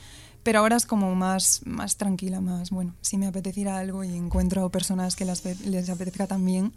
pero 0.44 0.60
ahora 0.60 0.76
es 0.76 0.86
como 0.86 1.16
más, 1.16 1.62
más 1.64 1.96
tranquila, 1.96 2.42
más, 2.42 2.70
bueno, 2.70 2.96
si 3.00 3.18
me 3.18 3.28
apeteciera 3.28 3.80
algo 3.80 4.04
y 4.04 4.14
encuentro 4.14 4.70
personas 4.70 5.16
que 5.16 5.24
les 5.24 5.90
apetezca 5.90 6.28
también, 6.28 6.74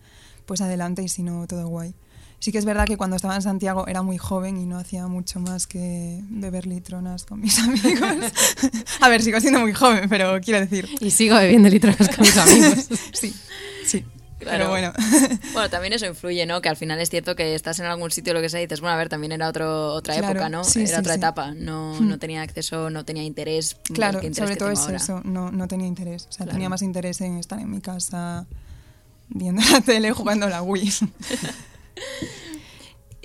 pues 0.46 0.60
adelante 0.60 1.02
y 1.02 1.08
si 1.08 1.24
no, 1.24 1.48
todo 1.48 1.66
guay. 1.66 1.96
Sí 2.42 2.50
que 2.50 2.58
es 2.58 2.64
verdad 2.64 2.86
que 2.86 2.96
cuando 2.96 3.14
estaba 3.14 3.36
en 3.36 3.42
Santiago 3.42 3.86
era 3.86 4.02
muy 4.02 4.18
joven 4.18 4.56
y 4.56 4.66
no 4.66 4.76
hacía 4.76 5.06
mucho 5.06 5.38
más 5.38 5.68
que 5.68 6.18
beber 6.28 6.66
litronas 6.66 7.24
con 7.24 7.38
mis 7.40 7.56
amigos. 7.60 8.32
a 9.00 9.08
ver, 9.08 9.22
sigo 9.22 9.38
siendo 9.40 9.60
muy 9.60 9.72
joven, 9.72 10.08
pero 10.08 10.40
quiero 10.40 10.58
decir... 10.58 10.88
Y 10.98 11.12
sigo 11.12 11.36
bebiendo 11.36 11.68
litronas 11.68 12.08
con 12.08 12.18
mis 12.26 12.36
amigos. 12.36 12.88
sí, 13.12 13.32
sí. 13.86 14.04
Claro. 14.40 14.58
Pero 14.58 14.70
bueno. 14.70 14.92
Bueno, 15.52 15.70
también 15.70 15.92
eso 15.92 16.04
influye, 16.04 16.44
¿no? 16.46 16.60
Que 16.60 16.68
al 16.68 16.76
final 16.76 16.98
es 17.00 17.10
cierto 17.10 17.36
que 17.36 17.54
estás 17.54 17.78
en 17.78 17.86
algún 17.86 18.10
sitio, 18.10 18.34
lo 18.34 18.40
que 18.40 18.48
sea, 18.48 18.58
y 18.60 18.64
dices, 18.66 18.80
bueno, 18.80 18.94
a 18.94 18.98
ver, 18.98 19.08
también 19.08 19.30
era 19.30 19.48
otro, 19.48 19.92
otra 19.94 20.16
Claro, 20.16 20.32
época, 20.32 20.48
¿no? 20.48 20.64
sí, 20.64 20.80
era 20.80 20.88
sí, 20.88 20.94
otra 20.96 21.12
sí. 21.12 21.18
etapa. 21.18 21.52
No, 21.54 21.94
Hmm. 21.94 22.08
no 22.08 22.18
tenía 22.18 22.42
acceso, 22.42 22.90
no 22.90 23.04
tenía 23.04 23.22
interés. 23.22 23.76
Claro, 23.94 24.18
interés 24.18 24.36
sobre 24.38 24.54
que 24.54 24.58
todo 24.58 24.68
tengo 24.70 24.80
es 24.80 24.84
ahora. 24.86 24.96
eso, 24.96 25.20
no, 25.22 25.52
no 25.52 25.68
tenía 25.68 25.86
interés. 25.86 26.24
O 26.28 26.32
sea, 26.32 26.38
Claro. 26.38 26.52
tenía 26.54 26.68
más 26.68 26.82
interés 26.82 27.20
en 27.20 27.36
estar 27.38 27.60
en 27.60 27.70
mi 27.70 27.80
casa 27.80 28.46
viendo 29.28 29.62
la 29.70 29.80
tele, 29.80 30.10
jugando 30.10 30.46
a 30.46 30.50
la 30.50 30.60
Wii. 30.62 30.92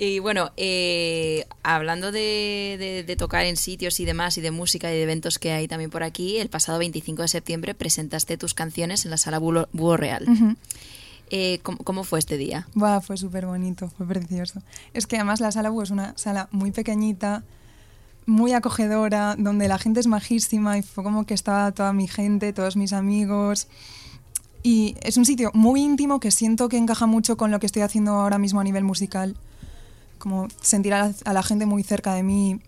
Y 0.00 0.20
bueno, 0.20 0.52
eh, 0.56 1.44
hablando 1.64 2.12
de, 2.12 2.76
de- 2.78 3.02
de 3.04 3.16
tocar 3.16 3.44
en 3.46 3.56
sitios 3.56 3.98
y 3.98 4.04
demás, 4.04 4.38
y 4.38 4.40
de 4.40 4.52
música 4.52 4.92
y 4.92 4.94
de 4.96 5.02
eventos 5.02 5.40
que 5.40 5.50
hay 5.50 5.66
también 5.66 5.90
por 5.90 6.04
aquí, 6.04 6.38
el 6.38 6.48
pasado 6.48 6.78
25 6.78 7.22
de 7.22 7.26
septiembre 7.28 7.74
presentaste 7.74 8.36
tus 8.36 8.54
canciones 8.54 9.04
en 9.04 9.10
la 9.10 9.16
sala 9.16 9.40
Búho, 9.40 9.66
Búho 9.72 9.96
Real. 9.96 10.24
Eh, 11.30 11.58
¿cómo, 11.64 11.78
cómo 11.78 12.04
fue 12.04 12.20
este 12.20 12.36
día? 12.36 12.68
Buah, 12.74 13.00
fue 13.00 13.16
súper 13.16 13.46
bonito, 13.46 13.90
fue 13.98 14.06
precioso. 14.06 14.62
Es 14.94 15.08
que 15.08 15.16
además 15.16 15.40
la 15.40 15.50
sala 15.50 15.72
U 15.72 15.82
es 15.82 15.90
una 15.90 16.16
sala 16.16 16.48
muy 16.52 16.70
pequeñita, 16.70 17.42
muy 18.24 18.52
acogedora, 18.52 19.34
donde 19.36 19.66
la 19.66 19.78
gente 19.78 19.98
es 19.98 20.06
majísima 20.06 20.78
y 20.78 20.82
fue 20.82 21.02
como 21.02 21.26
que 21.26 21.34
estaba 21.34 21.72
toda 21.72 21.92
mi 21.92 22.06
gente, 22.06 22.52
todos 22.52 22.76
mis 22.76 22.92
amigos. 22.92 23.66
Y 24.62 24.96
es 25.02 25.16
un 25.16 25.24
sitio 25.24 25.50
muy 25.54 25.82
íntimo 25.82 26.20
que 26.20 26.30
siento 26.30 26.68
que 26.68 26.76
encaja 26.76 27.06
mucho 27.06 27.36
con 27.36 27.50
lo 27.50 27.60
que 27.60 27.66
estoy 27.66 27.82
haciendo 27.82 28.12
ahora 28.12 28.38
mismo 28.38 28.60
a 28.60 28.64
nivel 28.64 28.84
musical. 28.84 29.36
Como 30.18 30.48
sentir 30.60 30.94
a 30.94 31.08
la, 31.08 31.14
a 31.24 31.32
la 31.32 31.42
gente 31.42 31.64
muy 31.66 31.82
cerca 31.82 32.14
de 32.14 32.22
mí. 32.22 32.60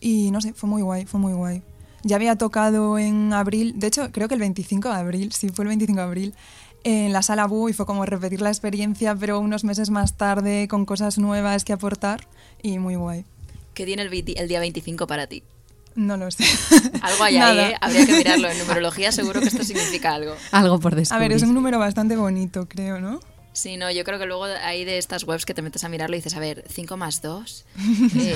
Y 0.00 0.30
no 0.30 0.40
sé, 0.40 0.52
fue 0.52 0.68
muy 0.68 0.82
guay, 0.82 1.06
fue 1.06 1.20
muy 1.20 1.32
guay. 1.32 1.62
Ya 2.02 2.16
había 2.16 2.36
tocado 2.36 2.98
en 2.98 3.32
abril, 3.32 3.74
de 3.80 3.88
hecho 3.88 4.12
creo 4.12 4.28
que 4.28 4.34
el 4.34 4.40
25 4.40 4.88
de 4.88 4.94
abril, 4.94 5.32
sí, 5.32 5.48
fue 5.48 5.64
el 5.64 5.68
25 5.68 5.98
de 5.98 6.06
abril, 6.06 6.34
en 6.84 7.12
la 7.12 7.22
sala 7.22 7.46
Bu 7.46 7.68
y 7.68 7.72
fue 7.72 7.84
como 7.84 8.06
repetir 8.06 8.40
la 8.40 8.50
experiencia, 8.50 9.16
pero 9.16 9.40
unos 9.40 9.64
meses 9.64 9.90
más 9.90 10.16
tarde 10.16 10.68
con 10.68 10.84
cosas 10.84 11.18
nuevas 11.18 11.64
que 11.64 11.72
aportar 11.72 12.28
y 12.62 12.78
muy 12.78 12.94
guay. 12.94 13.24
¿Qué 13.74 13.84
tiene 13.84 14.02
el, 14.02 14.12
el 14.36 14.48
día 14.48 14.60
25 14.60 15.08
para 15.08 15.26
ti? 15.26 15.42
No 15.96 16.16
lo 16.16 16.30
sé. 16.30 16.44
Algo 17.02 17.24
hay 17.24 17.36
ahí. 17.38 17.58
¿eh? 17.58 17.76
Habría 17.80 18.06
que 18.06 18.12
mirarlo. 18.12 18.48
En 18.48 18.58
numerología 18.58 19.10
seguro 19.12 19.40
que 19.40 19.48
esto 19.48 19.64
significa 19.64 20.14
algo. 20.14 20.34
Algo 20.52 20.78
por 20.78 20.92
A 20.92 20.96
descubrir. 20.96 21.28
ver, 21.30 21.36
es 21.36 21.42
un 21.42 21.54
número 21.54 21.78
bastante 21.78 22.16
bonito, 22.16 22.66
creo, 22.68 23.00
¿no? 23.00 23.18
Sí, 23.56 23.78
no, 23.78 23.90
yo 23.90 24.04
creo 24.04 24.18
que 24.18 24.26
luego 24.26 24.44
hay 24.44 24.84
de 24.84 24.98
estas 24.98 25.24
webs 25.24 25.46
que 25.46 25.54
te 25.54 25.62
metes 25.62 25.82
a 25.82 25.88
mirarlo 25.88 26.14
y 26.14 26.18
dices, 26.18 26.36
a 26.36 26.40
ver, 26.40 26.62
5 26.68 26.98
más 26.98 27.22
2, 27.22 27.64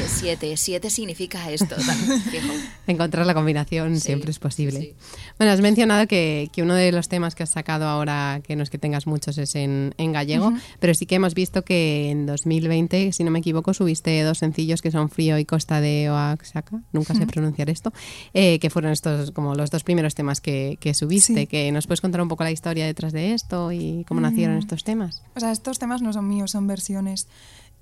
7. 0.09 0.57
7 0.57 0.89
significa 0.91 1.51
esto. 1.51 1.77
fijo. 1.77 2.53
Encontrar 2.87 3.27
la 3.27 3.35
combinación 3.35 3.97
Sí, 3.97 4.01
siempre 4.07 4.31
es 4.31 4.39
posible. 4.39 4.81
sí. 4.81 4.95
Bueno, 5.39 5.53
has 5.53 5.61
mencionado 5.61 6.07
que, 6.07 6.49
que 6.55 6.63
uno 6.63 6.75
de 6.75 6.91
los 6.93 7.09
temas 7.09 7.35
que 7.35 7.43
has 7.43 7.51
sacado 7.51 7.87
ahora, 7.87 8.41
que 8.43 8.57
no 8.57 8.63
es 8.63 8.71
que 8.71 8.79
tengas 8.79 9.07
muchos, 9.07 9.37
es 9.37 9.55
en, 9.57 9.95
en 9.99 10.13
gallego, 10.13 10.53
pero 10.79 10.95
sí 10.95 11.05
que 11.05 11.17
hemos 11.17 11.35
visto 11.35 11.65
que 11.65 12.11
en 12.11 12.25
2020, 12.25 13.13
si 13.13 13.23
no 13.23 13.31
me 13.31 13.41
equivoco, 13.41 13.75
subiste 13.75 14.23
dos 14.23 14.39
sencillos 14.39 14.81
que 14.81 14.91
son 14.91 15.11
Frío 15.11 15.39
y 15.39 15.45
Costa 15.45 15.83
de 15.83 16.09
Oaxaca, 16.11 16.81
nunca 16.93 17.15
sé 17.15 17.27
pronunciar 17.27 17.69
esto, 17.69 17.93
eh, 18.33 18.59
que 18.59 18.71
fueron 18.71 18.93
estos 18.93 19.33
como 19.33 19.55
los 19.55 19.71
dos 19.71 19.85
primeros 19.85 20.15
temas 20.15 20.41
que, 20.41 20.79
que 20.81 20.95
subiste. 20.95 21.35
Sí. 21.35 21.47
Que 21.47 21.71
¿Nos 21.73 21.87
puedes 21.87 22.01
contar 22.01 22.23
un 22.23 22.29
poco 22.29 22.45
la 22.45 22.51
historia 22.53 22.87
detrás 22.87 23.13
de 23.13 23.35
esto 23.35 23.71
y 23.71 24.05
cómo 24.09 24.23
nacieron 24.23 24.57
Mm. 24.57 24.61
estos 24.61 24.83
temas? 24.85 25.10
O 25.35 25.41
sea, 25.41 25.51
estos 25.53 25.79
temas 25.79 26.03
no 26.03 26.13
son 26.13 26.29
míos, 26.29 26.51
son 26.51 26.67
versiones. 26.67 27.29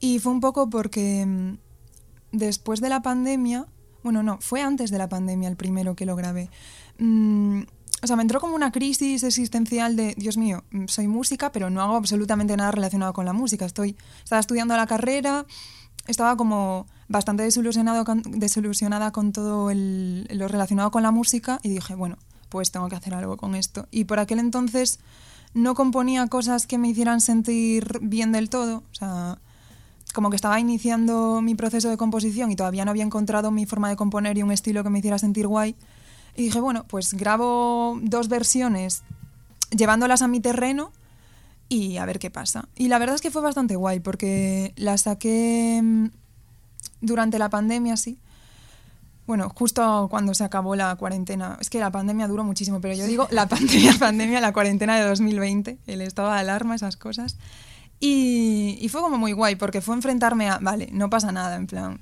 Y 0.00 0.18
fue 0.18 0.32
un 0.32 0.40
poco 0.40 0.70
porque 0.70 1.24
mm, 1.26 1.58
después 2.32 2.80
de 2.80 2.88
la 2.88 3.02
pandemia, 3.02 3.66
bueno, 4.02 4.22
no, 4.22 4.38
fue 4.40 4.62
antes 4.62 4.90
de 4.90 4.98
la 4.98 5.08
pandemia 5.08 5.48
el 5.48 5.56
primero 5.56 5.94
que 5.96 6.06
lo 6.06 6.16
grabé. 6.16 6.50
Mm, 6.98 7.62
o 8.02 8.06
sea, 8.06 8.14
me 8.16 8.22
entró 8.22 8.40
como 8.40 8.54
una 8.54 8.70
crisis 8.70 9.24
existencial 9.24 9.96
de, 9.96 10.14
Dios 10.16 10.36
mío, 10.36 10.62
mm, 10.70 10.86
soy 10.86 11.08
música, 11.08 11.50
pero 11.50 11.68
no 11.70 11.82
hago 11.82 11.96
absolutamente 11.96 12.56
nada 12.56 12.70
relacionado 12.70 13.12
con 13.12 13.24
la 13.24 13.32
música. 13.32 13.66
Estoy, 13.66 13.96
estaba 14.22 14.38
estudiando 14.40 14.76
la 14.76 14.86
carrera, 14.86 15.46
estaba 16.06 16.36
como 16.36 16.86
bastante 17.08 17.42
desilusionado 17.42 18.04
con- 18.04 18.22
desilusionada 18.22 19.10
con 19.10 19.32
todo 19.32 19.70
el- 19.70 20.28
lo 20.30 20.46
relacionado 20.48 20.90
con 20.90 21.02
la 21.02 21.10
música 21.10 21.58
y 21.62 21.70
dije, 21.70 21.94
bueno, 21.94 22.18
pues 22.50 22.70
tengo 22.70 22.88
que 22.88 22.96
hacer 22.96 23.14
algo 23.14 23.36
con 23.36 23.54
esto. 23.54 23.88
Y 23.90 24.04
por 24.04 24.18
aquel 24.20 24.38
entonces 24.38 25.00
no 25.54 25.74
componía 25.74 26.26
cosas 26.26 26.66
que 26.66 26.78
me 26.78 26.88
hicieran 26.88 27.20
sentir 27.20 27.98
bien 28.00 28.32
del 28.32 28.50
todo, 28.50 28.82
o 28.90 28.94
sea, 28.94 29.38
como 30.14 30.30
que 30.30 30.36
estaba 30.36 30.58
iniciando 30.60 31.40
mi 31.42 31.54
proceso 31.54 31.90
de 31.90 31.96
composición 31.96 32.50
y 32.50 32.56
todavía 32.56 32.84
no 32.84 32.90
había 32.90 33.04
encontrado 33.04 33.50
mi 33.50 33.66
forma 33.66 33.88
de 33.88 33.96
componer 33.96 34.38
y 34.38 34.42
un 34.42 34.52
estilo 34.52 34.82
que 34.82 34.90
me 34.90 34.98
hiciera 34.98 35.18
sentir 35.18 35.46
guay. 35.46 35.76
Y 36.36 36.44
dije, 36.44 36.60
bueno, 36.60 36.84
pues 36.88 37.14
grabo 37.14 37.98
dos 38.02 38.28
versiones 38.28 39.02
llevándolas 39.70 40.22
a 40.22 40.28
mi 40.28 40.40
terreno 40.40 40.92
y 41.68 41.98
a 41.98 42.06
ver 42.06 42.18
qué 42.18 42.30
pasa. 42.30 42.68
Y 42.76 42.88
la 42.88 42.98
verdad 42.98 43.16
es 43.16 43.20
que 43.20 43.30
fue 43.30 43.42
bastante 43.42 43.76
guay 43.76 44.00
porque 44.00 44.72
las 44.76 45.02
saqué 45.02 45.80
mm, 45.82 46.06
durante 47.00 47.38
la 47.38 47.50
pandemia, 47.50 47.96
sí. 47.96 48.18
Bueno, 49.28 49.52
justo 49.54 50.08
cuando 50.08 50.32
se 50.32 50.42
acabó 50.42 50.74
la 50.74 50.96
cuarentena. 50.96 51.58
Es 51.60 51.68
que 51.68 51.78
la 51.78 51.92
pandemia 51.92 52.26
duró 52.26 52.44
muchísimo, 52.44 52.80
pero 52.80 52.94
yo 52.94 53.06
digo 53.06 53.28
la 53.30 53.46
pandemia, 53.48 53.92
pandemia, 53.98 54.40
la 54.40 54.54
cuarentena 54.54 54.96
de 54.98 55.06
2020, 55.06 55.76
el 55.86 56.00
estado 56.00 56.32
de 56.32 56.38
alarma, 56.38 56.74
esas 56.74 56.96
cosas. 56.96 57.36
Y, 58.00 58.78
y 58.80 58.88
fue 58.88 59.02
como 59.02 59.18
muy 59.18 59.32
guay 59.32 59.56
porque 59.56 59.82
fue 59.82 59.94
enfrentarme 59.94 60.48
a, 60.48 60.56
vale, 60.60 60.88
no 60.92 61.10
pasa 61.10 61.30
nada, 61.30 61.56
en 61.56 61.66
plan, 61.66 62.00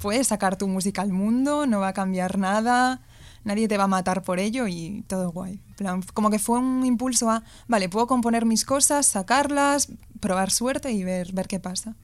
puedes 0.00 0.28
sacar 0.28 0.56
tu 0.56 0.66
música 0.66 1.02
al 1.02 1.12
mundo, 1.12 1.66
no 1.66 1.78
va 1.78 1.88
a 1.88 1.92
cambiar 1.92 2.38
nada, 2.38 3.02
nadie 3.44 3.68
te 3.68 3.76
va 3.76 3.84
a 3.84 3.88
matar 3.88 4.22
por 4.22 4.38
ello 4.38 4.66
y 4.66 5.04
todo 5.08 5.30
guay. 5.30 5.60
En 5.68 5.74
plan, 5.74 6.02
como 6.14 6.30
que 6.30 6.38
fue 6.38 6.58
un 6.58 6.86
impulso 6.86 7.28
a, 7.28 7.42
vale, 7.68 7.90
puedo 7.90 8.06
componer 8.06 8.46
mis 8.46 8.64
cosas, 8.64 9.04
sacarlas, 9.04 9.92
probar 10.20 10.50
suerte 10.50 10.90
y 10.90 11.04
ver, 11.04 11.34
ver 11.34 11.48
qué 11.48 11.60
pasa. 11.60 11.96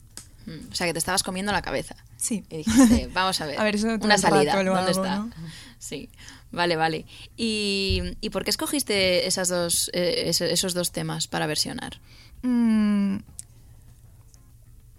Mm, 0.49 0.73
O 0.73 0.75
sea, 0.75 0.87
que 0.87 0.93
te 0.93 0.99
estabas 0.99 1.23
comiendo 1.23 1.53
la 1.53 1.63
cabeza. 1.63 1.95
Sí. 2.17 2.45
Y 2.51 2.59
dijiste, 2.59 3.09
vamos 3.15 3.41
a 3.41 3.47
ver, 3.47 3.61
A 3.61 3.65
ver, 3.65 3.75
eso 3.77 3.87
todo 3.99 4.07
una 4.07 4.19
salida, 4.19 4.53
¿dónde 4.65 4.91
está? 4.93 5.17
¿no? 5.17 5.31
Sí, 5.79 6.09
vale, 6.51 6.77
vale. 6.77 7.07
¿Y, 7.37 8.03
y 8.21 8.31
por 8.31 8.45
qué 8.45 8.51
escogiste 8.51 9.27
esas 9.27 9.49
dos, 9.49 9.91
eh, 9.95 10.25
eso- 10.27 10.45
esos 10.45 10.75
dos 10.75 10.91
temas 10.93 11.29
para 11.29 11.47
versionar? 11.47 12.01
Mm, 12.43 13.19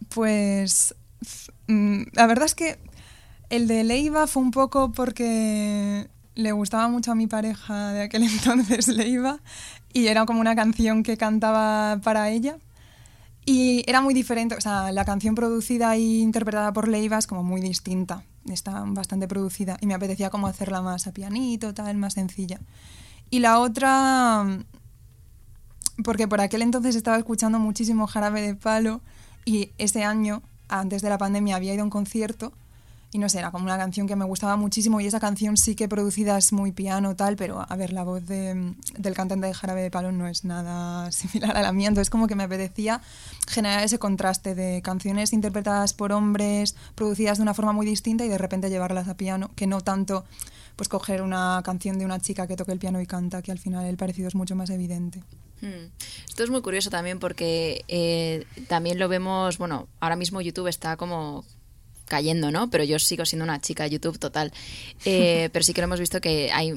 pues 0.10 0.96
mm, 1.68 2.04
la 2.14 2.28
verdad 2.28 2.46
es 2.46 2.56
que 2.56 2.80
el 3.50 3.68
de 3.68 3.84
Leiva 3.84 4.28
fue 4.28 4.42
un 4.44 4.52
poco 4.52 4.92
porque 4.92 6.08
le 6.36 6.52
gustaba 6.52 6.88
mucho 6.88 7.12
a 7.12 7.16
mi 7.16 7.28
pareja 7.28 7.92
de 7.92 8.04
aquel 8.04 8.24
entonces 8.32 8.88
Leiva 8.88 9.40
y 9.94 10.08
era 10.08 10.26
como 10.26 10.40
una 10.40 10.56
canción 10.56 11.04
que 11.04 11.18
cantaba 11.18 12.00
para 12.04 12.30
ella. 12.30 12.58
Y 13.52 13.84
era 13.88 14.00
muy 14.00 14.14
diferente, 14.14 14.54
o 14.54 14.62
sea, 14.62 14.92
la 14.92 15.06
canción 15.06 15.34
producida 15.34 15.96
e 15.96 16.02
interpretada 16.02 16.72
por 16.72 16.88
Leiva 16.88 17.18
es 17.18 17.26
como 17.26 17.42
muy 17.42 17.62
distinta, 17.62 18.24
está 18.48 18.84
bastante 18.86 19.28
producida 19.28 19.76
y 19.82 19.88
me 19.88 19.96
apetecía 19.96 20.30
como 20.30 20.46
hacerla 20.46 20.84
más 20.84 21.08
a 21.08 21.14
pianito, 21.14 21.74
tal, 21.74 21.98
más 21.98 22.14
sencilla. 22.14 22.60
Y 23.32 23.40
la 23.40 23.58
otra, 23.58 24.46
porque 26.04 26.28
por 26.28 26.42
aquel 26.42 26.62
entonces 26.62 26.96
estaba 26.96 27.18
escuchando 27.18 27.58
muchísimo 27.58 28.06
Jarabe 28.06 28.44
de 28.44 28.54
Palo 28.54 29.02
y 29.46 29.72
ese 29.80 30.04
año, 30.04 30.44
antes 30.68 31.02
de 31.02 31.10
la 31.10 31.18
pandemia, 31.18 31.56
había 31.56 31.74
ido 31.74 31.82
a 31.82 31.86
un 31.86 31.90
concierto 31.90 32.54
y 33.12 33.18
no 33.18 33.28
sé, 33.28 33.40
era 33.40 33.50
como 33.52 33.66
una 33.66 33.78
canción 33.78 34.08
que 34.08 34.16
me 34.16 34.26
gustaba 34.26 34.56
muchísimo 34.56 35.02
y 35.02 35.08
esa 35.08 35.20
canción 35.20 35.58
sí 35.58 35.76
que 35.76 35.88
producida 35.88 36.38
es 36.38 36.54
muy 36.54 36.72
piano 36.72 37.16
tal, 37.16 37.36
pero 37.38 37.66
a 37.68 37.76
ver, 37.76 37.92
la 37.92 38.04
voz 38.04 38.26
de- 38.28 38.76
del 38.98 39.14
cantante 39.16 39.48
de 39.48 39.54
Jarabe 39.54 39.82
de 39.82 39.90
Palo 39.92 40.12
no 40.12 40.28
es 40.28 40.44
nada 40.46 41.12
similar 41.12 41.58
a 41.58 41.62
la 41.62 41.72
mía, 41.72 41.88
entonces 41.88 42.10
como 42.10 42.28
que 42.28 42.36
me 42.36 42.44
apetecía 42.44 43.02
generar 43.48 43.84
ese 43.84 43.98
contraste 43.98 44.54
de 44.54 44.82
canciones 44.84 45.34
interpretadas 45.34 45.94
por 45.94 46.12
hombres, 46.12 46.76
producidas 46.96 47.38
de 47.40 47.42
una 47.44 47.54
forma 47.56 47.72
muy 47.74 47.86
distinta 47.86 48.26
y 48.26 48.28
de 48.30 48.38
repente 48.38 48.70
llevarlas 48.70 49.08
a 49.08 49.18
piano, 49.18 49.50
que 49.56 49.66
no 49.68 49.82
tanto 49.82 50.24
pues 50.76 50.88
coger 50.88 51.22
una 51.24 51.62
canción 51.66 51.98
de 52.00 52.06
una 52.06 52.20
chica 52.20 52.48
que 52.48 52.56
toque 52.56 52.72
el 52.72 52.80
piano 52.80 53.02
y 53.02 53.06
canta, 53.06 53.42
que 53.42 53.52
al 53.52 53.60
final 53.60 53.86
el 53.86 53.98
parecido 53.98 54.28
es 54.30 54.36
mucho 54.36 54.56
más 54.56 54.70
evidente. 54.70 55.22
Hmm. 55.62 55.90
Esto 56.28 56.44
es 56.44 56.50
muy 56.50 56.62
curioso 56.62 56.90
también 56.90 57.20
porque 57.20 57.84
eh, 57.90 58.46
también 58.70 58.98
lo 58.98 59.10
vemos, 59.10 59.58
bueno, 59.58 59.88
ahora 60.00 60.16
mismo 60.16 60.40
YouTube 60.40 60.68
está 60.68 60.96
como 60.96 61.44
cayendo, 62.10 62.52
¿no? 62.52 62.70
Pero 62.70 62.84
yo 62.84 63.00
sigo 63.00 63.26
siendo 63.26 63.46
una 63.46 63.62
chica 63.62 63.86
de 63.86 63.92
YouTube 63.92 64.20
total. 64.20 64.52
Eh, 65.06 65.50
pero 65.54 65.64
sí 65.64 65.74
que 65.74 65.82
lo 65.82 65.86
hemos 65.86 66.02
visto 66.02 66.20
que 66.20 66.52
hay, 66.52 66.74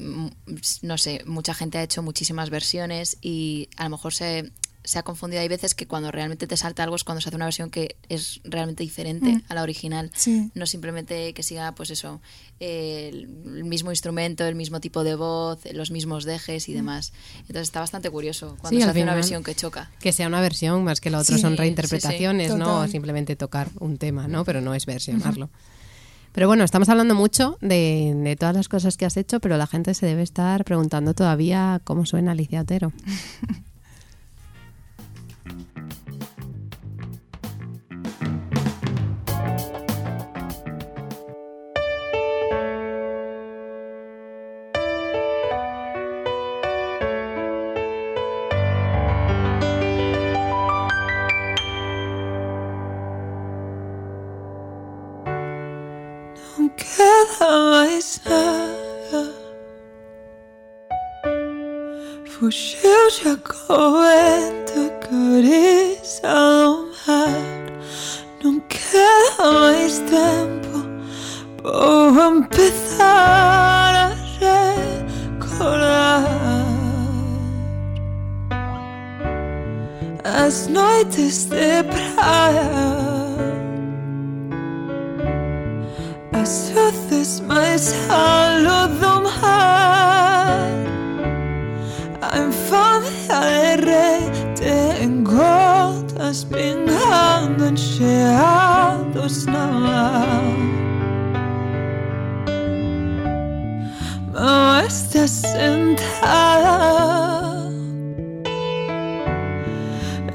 no 0.81 0.97
sé, 0.97 1.23
mucha 1.25 1.53
gente 1.53 1.77
ha 1.77 1.83
hecho 1.83 2.01
muchísimas 2.01 2.49
versiones 2.49 3.17
y 3.21 3.67
a 3.75 3.83
lo 3.83 3.89
mejor 3.89 4.13
se 4.13 4.51
se 4.83 4.99
ha 4.99 5.03
confundido. 5.03 5.41
Hay 5.41 5.47
veces 5.47 5.75
que 5.75 5.87
cuando 5.87 6.11
realmente 6.11 6.45
te 6.47 6.57
salta 6.57 6.83
algo 6.83 6.95
es 6.95 7.03
cuando 7.03 7.21
se 7.21 7.29
hace 7.29 7.35
una 7.35 7.45
versión 7.45 7.69
que 7.69 7.95
es 8.09 8.41
realmente 8.43 8.83
diferente 8.83 9.27
Mm. 9.33 9.41
a 9.49 9.55
la 9.55 9.63
original. 9.63 10.11
Sí. 10.15 10.51
No 10.55 10.65
simplemente 10.65 11.33
que 11.33 11.43
siga, 11.43 11.73
pues 11.73 11.89
eso, 11.89 12.21
eh, 12.59 13.09
el 13.13 13.27
mismo 13.63 13.91
instrumento, 13.91 14.45
el 14.45 14.55
mismo 14.55 14.79
tipo 14.79 15.03
de 15.03 15.15
voz, 15.15 15.59
los 15.73 15.91
mismos 15.91 16.25
dejes 16.25 16.67
Mm. 16.67 16.71
y 16.71 16.73
demás. 16.73 17.13
Entonces 17.41 17.63
está 17.63 17.79
bastante 17.79 18.09
curioso 18.09 18.57
cuando 18.59 18.69
Sí, 18.77 18.83
se 18.83 18.89
hace 18.89 18.99
una 18.99 19.11
final. 19.11 19.15
versión 19.15 19.43
que 19.43 19.55
choca. 19.55 19.89
Que 19.99 20.11
sea 20.11 20.27
una 20.27 20.41
versión 20.41 20.83
más 20.83 20.99
que 21.01 21.09
la 21.09 21.19
otra 21.19 21.35
Sí, 21.35 21.41
son 21.41 21.55
reinterpretaciones, 21.57 22.55
¿no? 22.55 22.79
O 22.81 22.87
simplemente 22.87 23.35
tocar 23.35 23.69
un 23.79 23.97
tema, 23.97 24.27
¿no? 24.27 24.43
Pero 24.45 24.59
no 24.61 24.73
es 24.73 24.85
versionarlo. 24.85 25.49
Pero 26.33 26.47
bueno, 26.47 26.63
estamos 26.63 26.89
hablando 26.89 27.13
mucho 27.13 27.57
de, 27.61 28.11
de 28.17 28.35
todas 28.35 28.55
las 28.55 28.67
cosas 28.67 28.97
que 28.97 29.05
has 29.05 29.17
hecho, 29.17 29.39
pero 29.39 29.55
la 29.55 29.67
gente 29.67 29.93
se 29.93 30.07
debe 30.07 30.23
estar 30.23 30.65
preguntando 30.65 31.13
todavía 31.13 31.79
cómo 31.83 32.05
suena 32.07 32.31
Alicia 32.31 32.61
Otero. 32.61 32.91
fan 92.69 93.03
jag 93.29 93.43
är 93.43 93.77
rädd 93.77 94.59
En 95.01 95.23
gata 95.23 96.33
springande 96.33 97.77
skär 97.77 99.23
och 99.23 99.31
snabbt 99.31 100.73
ما 104.33 104.79
استسقمتها 104.79 106.43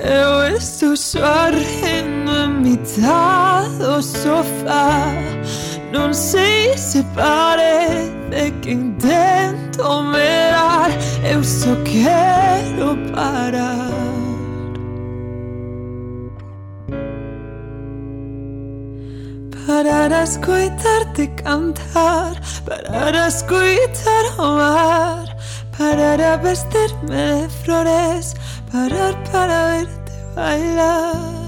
Questo 0.03 0.97
sorrendo 0.97 2.49
metade 2.49 3.79
dà 3.79 4.01
lo 4.23 4.45
Não 5.93 6.15
sei 6.15 6.79
se 6.79 6.99
separe 6.99 8.18
parece 8.29 8.51
que 8.61 8.73
intento 8.73 10.03
mirar 10.03 10.91
Eu 11.25 11.43
só 11.43 11.75
quero 11.85 12.97
parar. 13.13 13.89
Parar 19.67 20.13
a 20.13 20.23
escutar-te 20.23 21.27
cantar 21.43 22.41
Parar 22.65 23.15
a 23.15 23.29
escutar 23.29 24.25
o 24.39 24.57
mar 24.57 25.37
Parar 25.77 26.21
a 26.21 26.37
vestirme 26.39 27.43
de 27.43 27.49
flores 27.63 28.35
Parar 28.73 29.15
para 29.31 29.67
verte 29.73 30.13
bailar. 30.35 31.39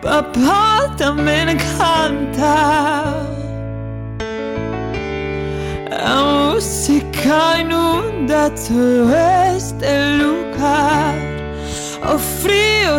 Papá 0.00 0.92
también 0.96 1.58
canta 1.76 3.41
La 6.04 6.16
música 6.52 7.60
inunda 7.60 8.50
todo 8.50 9.14
este 9.56 10.16
lugar. 10.16 11.14
O 12.04 12.18
frío 12.18 12.98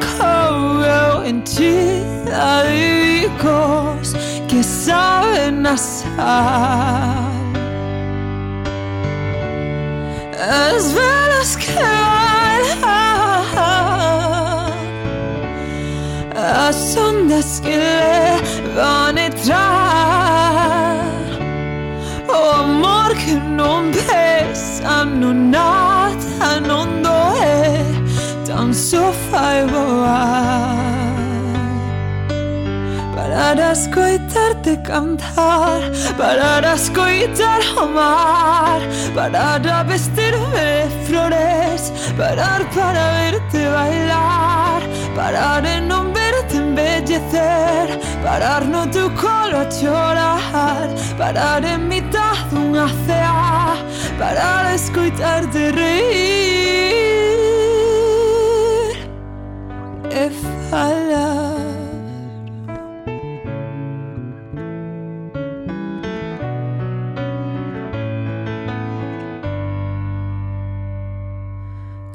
corrió 0.00 1.24
en 1.24 1.42
ti 1.44 2.02
Adivicos 2.32 4.16
que 4.48 4.62
saben 4.62 5.66
a 5.66 5.76
sal 5.76 7.30
As 10.36 10.92
velas 10.92 11.56
que 11.56 11.72
bailan 11.72 13.10
As 16.34 16.96
ondas 16.96 17.60
que 17.60 17.76
le 17.76 18.74
van 18.74 19.16
a 19.16 19.26
entrar 19.26 19.89
non 23.60 23.90
pesa, 23.90 25.04
non 25.04 25.50
nada, 25.50 26.60
non 26.70 26.88
doe 27.02 27.84
Tan 28.46 28.72
só 28.72 29.12
fai 29.28 29.66
voar 29.72 30.88
Parar 33.14 33.58
a 33.68 33.72
escoitarte 33.72 34.72
cantar 34.88 35.80
Parar 36.16 36.64
a 36.64 36.74
escoitar 36.74 37.60
o 37.82 37.86
mar 37.98 38.80
Parar 39.14 39.66
a 39.78 39.82
vestirme 39.82 40.64
de 40.80 40.88
flores 41.06 41.82
Parar 42.16 42.60
para 42.74 43.02
verte 43.18 43.60
bailar 43.76 44.80
Parar 45.14 45.64
en 45.74 45.86
non 45.92 46.06
verte 46.12 46.56
embellecer 46.64 47.86
Parar 48.24 48.62
no 48.64 48.82
teu 48.94 49.08
colo 49.22 49.56
a 49.64 49.66
chorar 49.76 50.88
Parar 51.18 51.62
en 51.64 51.88
mitad 51.88 52.29
dunha 52.50 52.86
cea 53.06 53.76
Parar 54.18 54.66
a 54.66 54.74
escoitarte 54.74 55.70
reír 55.70 56.10
E 60.10 60.30
falar 60.68 61.60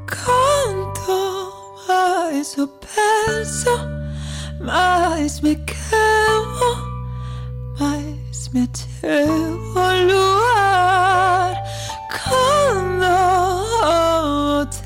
Canto 0.06 1.54
máis 1.88 2.58
o 2.58 2.68
penso 2.68 3.72
Máis 4.60 5.42
me 5.42 5.56
quero 5.56 6.15
me 8.56 8.64
atrevo 8.64 9.78
a 9.78 9.94
luar. 10.10 11.54
Quando 12.24 13.12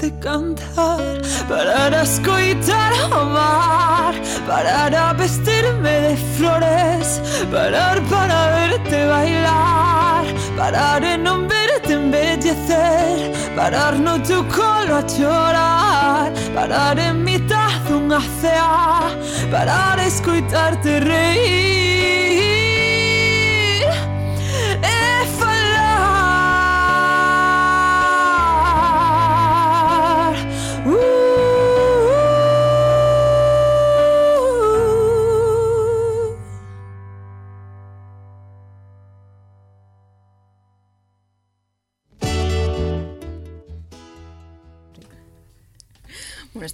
escoitarte 0.04 0.12
cantar 0.20 1.22
Parar 1.48 1.94
a 1.94 2.04
escoitar 2.04 2.92
o 3.12 3.26
mar 3.26 4.14
Parar 4.48 4.94
a 4.94 5.14
vestirme 5.14 5.90
de 5.90 6.18
flores 6.38 7.22
Parar 7.52 8.02
para 8.10 8.50
verte 8.56 9.06
bailar 9.08 10.26
Parar 10.58 11.04
en 11.04 11.48
verte 11.48 11.94
embellecer 11.94 13.32
Parar 13.56 13.94
no 13.96 14.20
teu 14.20 14.44
colo 14.46 14.98
a 14.98 15.04
chorar 15.04 16.32
Parar 16.54 16.98
en 17.00 17.24
mitad 17.24 17.72
dunha 17.88 18.20
cea 18.42 19.10
Parar 19.52 20.00
a 20.00 20.06
escoitarte 20.06 21.00
reír 21.00 21.93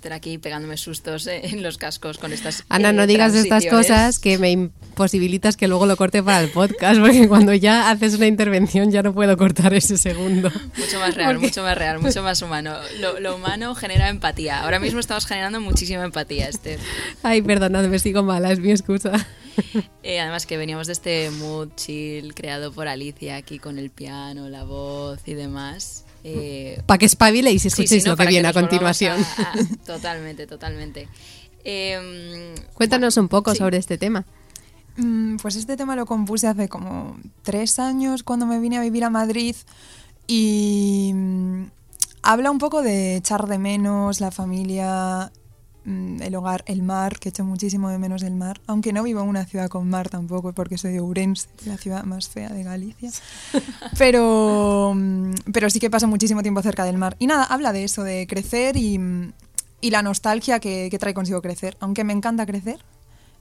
estar 0.10 0.18
aquí 0.18 0.40
pegándome 0.40 0.78
sustos 0.78 1.28
eh, 1.28 1.42
en 1.44 1.62
los 1.62 1.78
cascos 1.78 2.18
con 2.18 2.34
estas. 2.34 2.64
Ana, 2.70 2.90
eh, 2.90 2.94
no 2.94 3.06
digas 3.06 3.36
estas 3.36 3.66
cosas 3.68 4.18
que 4.18 4.38
me 4.38 4.50
imposibilitas 4.50 5.56
que 5.56 5.68
luego 5.68 5.86
lo 5.86 5.96
corte 5.98 6.24
para 6.24 6.42
el 6.42 6.50
podcast, 6.50 7.00
porque 7.02 7.28
cuando 7.28 7.54
ya 7.54 7.92
haces 7.92 8.16
una 8.16 8.26
intervención 8.26 8.92
ya 8.92 9.04
no 9.04 9.14
puedo 9.14 9.38
cortar 9.38 9.74
ese 9.74 9.98
segundo. 9.98 10.52
Mucho 10.78 11.00
más 11.00 11.16
real, 11.16 11.38
mucho 11.38 11.62
más 11.62 11.78
real, 11.78 12.00
mucho 12.00 12.24
más 12.24 12.42
humano. 12.42 12.76
Lo, 13.00 13.20
lo 13.20 13.36
humano 13.36 13.76
genera 13.76 14.10
empatía. 14.10 14.64
Ahora 14.64 14.80
mismo 14.80 15.00
estamos 15.00 15.26
generando 15.26 15.62
muchísima 15.62 16.04
empatía, 16.04 16.50
Esther. 16.50 16.80
Ay, 17.22 17.42
perdonadme, 17.42 18.00
sigo 18.00 18.24
mala, 18.24 18.52
es 18.52 18.60
mi 18.60 18.72
excusa. 18.72 19.28
Eh, 20.04 20.22
además 20.22 20.46
que 20.46 20.56
veníamos 20.56 20.88
de 20.88 20.94
este 20.94 21.30
mood 21.32 21.70
chill 21.76 22.34
creado 22.34 22.72
por 22.72 22.88
Alicia 22.88 23.36
aquí 23.36 23.60
con 23.60 23.78
el 23.78 23.90
piano, 23.90 24.48
la 24.48 24.64
voz 24.64 25.20
y 25.26 25.34
demás. 25.34 26.06
Eh, 26.24 26.82
Para 26.86 26.98
que 26.98 27.06
espabiléis 27.06 27.64
y 27.66 27.68
escuchéis 27.70 28.04
sí, 28.04 28.08
¿no? 28.10 28.14
lo 28.14 28.18
que 28.18 28.28
viene 28.28 28.48
a 28.48 28.54
continuación. 28.54 29.18
a- 29.38 29.42
a- 29.54 29.56
totalmente, 29.86 30.48
totalmente. 30.48 31.08
Eh, 31.64 32.56
Cuéntanos 32.74 33.18
un 33.18 33.28
poco 33.28 33.52
sí. 33.52 33.58
sobre 33.58 33.78
este 33.78 33.98
tema. 33.98 34.26
Mm, 34.98 35.38
Pues 35.38 35.56
este 35.56 35.78
tema 35.78 35.96
lo 35.96 36.06
compuse 36.06 36.48
hace 36.48 36.68
como 36.68 37.18
tres 37.44 37.80
años 37.80 38.24
cuando 38.24 38.46
me 38.46 38.60
vine 38.60 38.78
a 38.78 38.82
vivir 38.82 39.04
a 39.06 39.10
Madrid 39.10 39.56
y 40.28 41.12
mm, 41.14 41.64
habla 42.24 42.52
un 42.52 42.58
poco 42.60 42.82
de 42.82 43.16
echar 43.18 43.48
de 43.48 43.58
menos 43.58 44.20
la 44.20 44.32
familia, 44.32 45.32
el 46.22 46.36
hogar, 46.36 46.64
el 46.68 46.84
mar, 46.84 47.20
que 47.20 47.30
echo 47.30 47.44
muchísimo 47.44 47.90
de 47.90 47.98
menos 47.98 48.24
el 48.24 48.36
mar, 48.36 48.62
aunque 48.68 48.94
no 48.94 49.04
vivo 49.04 49.22
en 49.22 49.30
una 49.30 49.46
ciudad 49.46 49.70
con 49.70 49.90
mar 49.90 50.10
tampoco 50.10 50.54
porque 50.54 50.78
soy 50.78 50.94
de 50.94 51.00
Ourense, 51.00 51.48
la 51.66 51.78
ciudad 51.78 52.04
más 52.04 52.30
fea 52.30 52.50
de 52.50 52.64
Galicia. 52.64 53.12
Pero, 53.98 54.94
mm, 54.96 55.34
pero 55.54 55.70
sí 55.70 55.80
que 55.80 55.90
paso 55.90 56.08
muchísimo 56.08 56.42
tiempo 56.42 56.62
cerca 56.62 56.86
del 56.86 56.98
mar. 56.98 57.16
Y 57.20 57.28
nada, 57.28 57.44
habla 57.44 57.74
de 57.74 57.84
eso, 57.84 58.04
de 58.04 58.28
crecer 58.28 58.78
y, 58.78 58.98
mm, 58.98 59.34
y 59.82 59.90
la 59.92 60.02
nostalgia 60.02 60.60
que, 60.60 60.88
que 60.90 61.00
trae 61.00 61.14
consigo 61.14 61.42
crecer. 61.42 61.78
Aunque 61.80 62.04
me 62.04 62.14
encanta 62.14 62.46
crecer, 62.46 62.80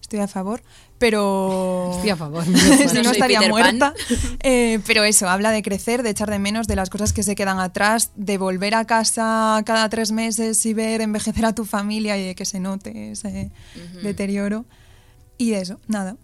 estoy 0.00 0.20
a 0.20 0.28
favor, 0.28 0.62
pero... 0.98 1.90
Estoy 1.94 2.10
a 2.10 2.16
favor. 2.16 2.44
si 2.46 2.50
No 2.50 2.58
no 2.58 3.04
soy 3.04 3.12
estaría 3.12 3.38
Peter 3.38 3.50
muerta. 3.50 3.94
Eh, 4.42 4.80
pero 4.86 5.04
eso, 5.04 5.28
habla 5.28 5.50
de 5.50 5.62
crecer, 5.62 6.02
de 6.02 6.10
echar 6.10 6.30
de 6.30 6.38
menos, 6.38 6.66
de 6.66 6.76
las 6.76 6.90
cosas 6.90 7.12
que 7.12 7.22
se 7.22 7.34
quedan 7.34 7.58
atrás, 7.58 8.10
de 8.14 8.38
volver 8.38 8.74
a 8.74 8.86
casa 8.86 9.62
cada 9.66 9.88
tres 9.88 10.12
meses 10.12 10.64
y 10.64 10.74
ver 10.74 11.00
envejecer 11.00 11.44
a 11.44 11.54
tu 11.54 11.64
familia 11.64 12.16
y 12.16 12.26
de 12.26 12.34
que 12.34 12.44
se 12.44 12.60
note 12.60 13.12
ese 13.12 13.50
deterioro. 14.02 14.64
Y 15.36 15.52
eso, 15.52 15.80
nada. 15.86 16.16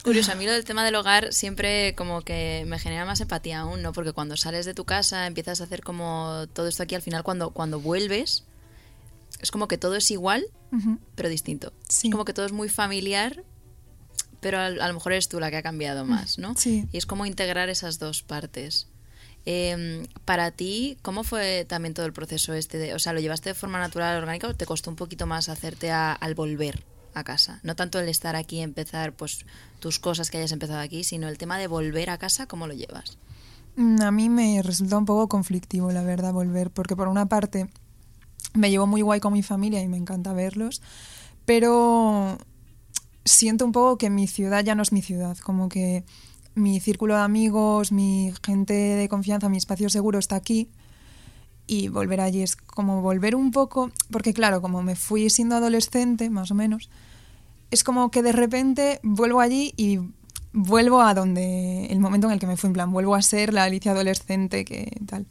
Es 0.00 0.02
curioso, 0.02 0.32
a 0.32 0.34
mí 0.34 0.46
lo 0.46 0.52
del 0.52 0.64
tema 0.64 0.82
del 0.82 0.94
hogar 0.94 1.32
siempre 1.34 1.94
como 1.94 2.22
que 2.22 2.64
me 2.66 2.78
genera 2.78 3.04
más 3.04 3.20
empatía 3.20 3.60
aún, 3.60 3.82
¿no? 3.82 3.92
Porque 3.92 4.12
cuando 4.12 4.36
sales 4.36 4.64
de 4.64 4.72
tu 4.72 4.86
casa 4.86 5.26
empiezas 5.26 5.60
a 5.60 5.64
hacer 5.64 5.82
como 5.82 6.46
todo 6.54 6.68
esto 6.68 6.82
aquí, 6.82 6.94
al 6.94 7.02
final 7.02 7.22
cuando, 7.22 7.50
cuando 7.50 7.80
vuelves 7.80 8.44
es 9.40 9.50
como 9.50 9.68
que 9.68 9.78
todo 9.78 9.96
es 9.96 10.10
igual, 10.10 10.44
pero 11.14 11.28
distinto. 11.28 11.72
Sí. 11.88 12.08
Es 12.08 12.12
como 12.12 12.24
que 12.24 12.32
todo 12.32 12.46
es 12.46 12.52
muy 12.52 12.68
familiar, 12.68 13.42
pero 14.40 14.58
a, 14.58 14.66
a 14.66 14.88
lo 14.88 14.94
mejor 14.94 15.12
eres 15.12 15.28
tú 15.28 15.40
la 15.40 15.50
que 15.50 15.56
ha 15.56 15.62
cambiado 15.62 16.04
más, 16.04 16.38
¿no? 16.38 16.54
Sí. 16.56 16.86
Y 16.92 16.96
es 16.98 17.06
como 17.06 17.26
integrar 17.26 17.68
esas 17.68 17.98
dos 17.98 18.22
partes. 18.22 18.86
Eh, 19.46 20.06
para 20.26 20.50
ti, 20.50 20.98
¿cómo 21.02 21.24
fue 21.24 21.64
también 21.68 21.94
todo 21.94 22.06
el 22.06 22.12
proceso 22.12 22.52
este? 22.54 22.78
De, 22.78 22.94
o 22.94 22.98
sea, 22.98 23.12
¿lo 23.14 23.20
llevaste 23.20 23.48
de 23.50 23.54
forma 23.54 23.78
natural, 23.78 24.18
orgánica 24.18 24.48
o 24.48 24.54
te 24.54 24.66
costó 24.66 24.90
un 24.90 24.96
poquito 24.96 25.26
más 25.26 25.48
hacerte 25.48 25.90
a- 25.90 26.12
al 26.12 26.34
volver 26.34 26.84
a 27.14 27.24
casa? 27.24 27.58
No 27.62 27.74
tanto 27.74 27.98
el 27.98 28.08
estar 28.08 28.36
aquí 28.36 28.56
y 28.58 28.60
empezar 28.60 29.14
pues 29.14 29.46
tus 29.78 29.98
cosas 29.98 30.30
que 30.30 30.36
hayas 30.38 30.52
empezado 30.52 30.80
aquí, 30.80 31.04
sino 31.04 31.26
el 31.28 31.38
tema 31.38 31.58
de 31.58 31.66
volver 31.68 32.10
a 32.10 32.18
casa, 32.18 32.46
¿cómo 32.46 32.66
lo 32.66 32.74
llevas? 32.74 33.16
Mm, 33.76 34.02
A 34.02 34.10
mí 34.10 34.28
me 34.28 34.62
resulta 34.62 34.98
un 34.98 35.06
poco 35.06 35.26
conflictivo, 35.28 35.90
la 35.90 36.02
verdad, 36.02 36.32
volver, 36.34 36.70
porque 36.70 36.94
por 36.96 37.08
una 37.08 37.26
parte 37.26 37.68
me 38.54 38.70
llevo 38.70 38.86
muy 38.86 39.02
guay 39.02 39.20
con 39.20 39.32
mi 39.32 39.42
familia 39.42 39.82
y 39.82 39.88
me 39.88 39.96
encanta 39.96 40.32
verlos, 40.32 40.82
pero 41.44 42.38
siento 43.24 43.64
un 43.64 43.72
poco 43.72 43.98
que 43.98 44.10
mi 44.10 44.26
ciudad 44.26 44.64
ya 44.64 44.74
no 44.74 44.82
es 44.82 44.92
mi 44.92 45.02
ciudad, 45.02 45.36
como 45.38 45.68
que 45.68 46.04
mi 46.54 46.80
círculo 46.80 47.14
de 47.14 47.20
amigos, 47.20 47.92
mi 47.92 48.32
gente 48.44 48.74
de 48.74 49.08
confianza, 49.08 49.48
mi 49.48 49.56
espacio 49.56 49.88
seguro 49.88 50.18
está 50.18 50.36
aquí 50.36 50.68
y 51.66 51.88
volver 51.88 52.20
allí 52.20 52.42
es 52.42 52.56
como 52.56 53.00
volver 53.00 53.36
un 53.36 53.52
poco, 53.52 53.92
porque 54.10 54.34
claro, 54.34 54.60
como 54.60 54.82
me 54.82 54.96
fui 54.96 55.30
siendo 55.30 55.56
adolescente, 55.56 56.28
más 56.28 56.50
o 56.50 56.54
menos, 56.54 56.90
es 57.70 57.84
como 57.84 58.10
que 58.10 58.22
de 58.22 58.32
repente 58.32 58.98
vuelvo 59.04 59.40
allí 59.40 59.72
y 59.76 60.00
vuelvo 60.52 61.00
a 61.00 61.14
donde 61.14 61.86
el 61.86 62.00
momento 62.00 62.26
en 62.26 62.32
el 62.32 62.40
que 62.40 62.48
me 62.48 62.56
fui 62.56 62.68
en 62.68 62.74
plan 62.74 62.90
vuelvo 62.90 63.14
a 63.14 63.22
ser 63.22 63.54
la 63.54 63.64
Alicia 63.64 63.92
adolescente 63.92 64.64
que 64.64 64.90
tal 65.06 65.26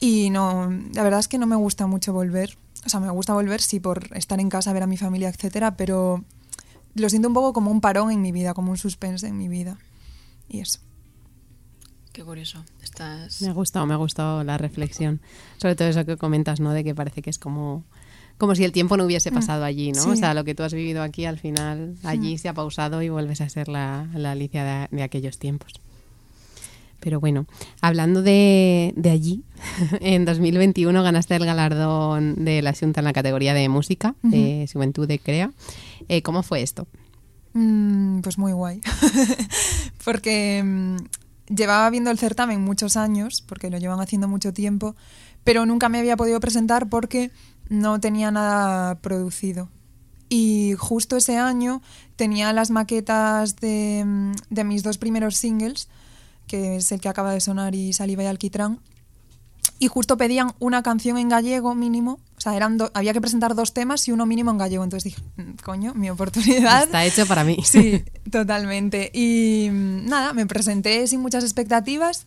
y 0.00 0.30
no 0.30 0.70
la 0.94 1.02
verdad 1.02 1.20
es 1.20 1.28
que 1.28 1.38
no 1.38 1.46
me 1.46 1.56
gusta 1.56 1.86
mucho 1.86 2.12
volver 2.12 2.56
o 2.84 2.88
sea 2.88 3.00
me 3.00 3.10
gusta 3.10 3.34
volver 3.34 3.60
sí 3.60 3.80
por 3.80 4.16
estar 4.16 4.40
en 4.40 4.48
casa 4.48 4.72
ver 4.72 4.82
a 4.82 4.86
mi 4.86 4.96
familia 4.96 5.28
etcétera 5.28 5.76
pero 5.76 6.24
lo 6.94 7.08
siento 7.08 7.28
un 7.28 7.34
poco 7.34 7.52
como 7.52 7.70
un 7.70 7.80
parón 7.80 8.10
en 8.10 8.22
mi 8.22 8.32
vida 8.32 8.54
como 8.54 8.70
un 8.70 8.78
suspense 8.78 9.26
en 9.26 9.36
mi 9.36 9.48
vida 9.48 9.78
y 10.48 10.60
eso 10.60 10.80
Qué 12.18 12.24
curioso. 12.24 12.64
Estás... 12.82 13.42
Me 13.42 13.48
ha 13.48 13.52
gustado, 13.52 13.86
me 13.86 13.94
ha 13.94 13.96
gustado 13.96 14.42
la 14.42 14.58
reflexión. 14.58 15.20
Sobre 15.58 15.76
todo 15.76 15.86
eso 15.86 16.04
que 16.04 16.16
comentas, 16.16 16.58
¿no? 16.58 16.72
De 16.72 16.82
que 16.82 16.92
parece 16.92 17.22
que 17.22 17.30
es 17.30 17.38
como, 17.38 17.84
como 18.38 18.56
si 18.56 18.64
el 18.64 18.72
tiempo 18.72 18.96
no 18.96 19.04
hubiese 19.04 19.30
pasado 19.30 19.62
allí, 19.62 19.92
¿no? 19.92 20.02
Sí. 20.02 20.10
O 20.10 20.16
sea, 20.16 20.34
lo 20.34 20.42
que 20.42 20.56
tú 20.56 20.64
has 20.64 20.74
vivido 20.74 21.04
aquí 21.04 21.26
al 21.26 21.38
final, 21.38 21.94
allí 22.02 22.36
se 22.36 22.48
ha 22.48 22.54
pausado 22.54 23.02
y 23.02 23.08
vuelves 23.08 23.40
a 23.40 23.48
ser 23.48 23.68
la, 23.68 24.08
la 24.14 24.32
Alicia 24.32 24.64
de, 24.64 24.96
de 24.96 25.04
aquellos 25.04 25.38
tiempos. 25.38 25.74
Pero 27.00 27.20
bueno, 27.20 27.46
hablando 27.80 28.22
de, 28.22 28.92
de 28.96 29.10
allí, 29.10 29.44
en 30.00 30.24
2021 30.24 31.02
ganaste 31.02 31.36
el 31.36 31.44
galardón 31.44 32.44
de 32.44 32.62
la 32.62 32.74
Junta 32.74 33.00
en 33.00 33.04
la 33.04 33.12
categoría 33.12 33.54
de 33.54 33.68
música, 33.68 34.14
de 34.22 34.68
Juventud 34.72 35.06
de 35.06 35.18
Crea. 35.18 35.52
Eh, 36.08 36.22
¿Cómo 36.22 36.42
fue 36.42 36.62
esto? 36.62 36.86
Mm, 37.54 38.20
pues 38.20 38.38
muy 38.38 38.52
guay. 38.52 38.80
porque 40.04 40.62
mm, 40.64 40.96
llevaba 41.54 41.88
viendo 41.90 42.10
el 42.10 42.18
certamen 42.18 42.60
muchos 42.62 42.96
años, 42.96 43.42
porque 43.46 43.70
lo 43.70 43.78
llevan 43.78 44.00
haciendo 44.00 44.28
mucho 44.28 44.52
tiempo, 44.52 44.96
pero 45.44 45.66
nunca 45.66 45.88
me 45.88 45.98
había 45.98 46.16
podido 46.16 46.40
presentar 46.40 46.88
porque 46.88 47.30
no 47.68 48.00
tenía 48.00 48.30
nada 48.30 48.96
producido. 49.00 49.68
Y 50.28 50.74
justo 50.76 51.16
ese 51.16 51.38
año 51.38 51.80
tenía 52.16 52.52
las 52.52 52.70
maquetas 52.70 53.56
de, 53.56 54.04
mm, 54.04 54.32
de 54.50 54.64
mis 54.64 54.82
dos 54.82 54.98
primeros 54.98 55.36
singles, 55.36 55.88
que 56.48 56.76
es 56.76 56.90
el 56.90 57.00
que 57.00 57.08
acaba 57.08 57.32
de 57.32 57.40
sonar 57.40 57.74
y 57.76 57.92
Saliva 57.92 58.24
y 58.24 58.26
Alquitrán. 58.26 58.80
Y 59.80 59.86
justo 59.86 60.16
pedían 60.16 60.54
una 60.58 60.82
canción 60.82 61.18
en 61.18 61.28
gallego 61.28 61.76
mínimo. 61.76 62.18
O 62.36 62.40
sea, 62.40 62.56
eran 62.56 62.78
do- 62.78 62.90
había 62.94 63.12
que 63.12 63.20
presentar 63.20 63.54
dos 63.54 63.72
temas 63.74 64.08
y 64.08 64.12
uno 64.12 64.26
mínimo 64.26 64.50
en 64.50 64.58
gallego. 64.58 64.82
Entonces 64.82 65.04
dije, 65.14 65.22
"Mm, 65.36 65.54
coño, 65.62 65.94
mi 65.94 66.10
oportunidad. 66.10 66.82
Está 66.84 67.04
hecho 67.04 67.26
para 67.26 67.44
mí. 67.44 67.58
Sí, 67.64 68.02
totalmente. 68.32 69.10
Y 69.14 69.68
mm, 69.70 70.06
nada, 70.06 70.32
me 70.32 70.46
presenté 70.46 71.06
sin 71.06 71.20
muchas 71.20 71.44
expectativas, 71.44 72.26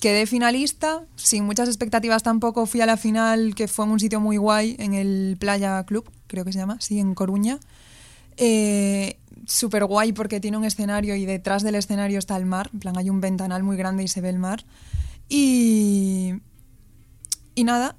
quedé 0.00 0.26
finalista, 0.26 1.02
sin 1.16 1.44
muchas 1.44 1.68
expectativas 1.68 2.22
tampoco 2.22 2.64
fui 2.66 2.80
a 2.80 2.86
la 2.86 2.96
final, 2.96 3.56
que 3.56 3.66
fue 3.66 3.84
en 3.84 3.90
un 3.92 3.98
sitio 4.00 4.20
muy 4.20 4.36
guay, 4.36 4.76
en 4.78 4.94
el 4.94 5.36
Playa 5.40 5.82
Club, 5.84 6.08
creo 6.28 6.44
que 6.44 6.52
se 6.52 6.58
llama, 6.60 6.76
sí, 6.80 7.00
en 7.00 7.14
Coruña. 7.16 7.58
Eh, 8.38 9.18
Súper 9.46 9.86
guay 9.86 10.12
porque 10.12 10.40
tiene 10.40 10.58
un 10.58 10.64
escenario 10.64 11.14
y 11.16 11.24
detrás 11.24 11.62
del 11.62 11.74
escenario 11.74 12.18
está 12.18 12.36
el 12.36 12.44
mar, 12.44 12.68
en 12.74 12.80
plan 12.80 12.98
hay 12.98 13.08
un 13.08 13.22
ventanal 13.22 13.62
muy 13.62 13.78
grande 13.78 14.02
y 14.04 14.08
se 14.08 14.20
ve 14.20 14.28
el 14.28 14.38
mar. 14.38 14.66
Y, 15.28 16.34
y 17.54 17.64
nada, 17.64 17.96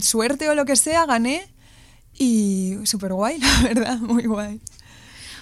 suerte 0.00 0.48
o 0.48 0.54
lo 0.54 0.64
que 0.64 0.76
sea, 0.76 1.04
gané 1.04 1.52
y 2.14 2.76
súper 2.84 3.12
guay, 3.12 3.38
la 3.40 3.62
verdad, 3.62 3.98
muy 3.98 4.24
guay. 4.26 4.60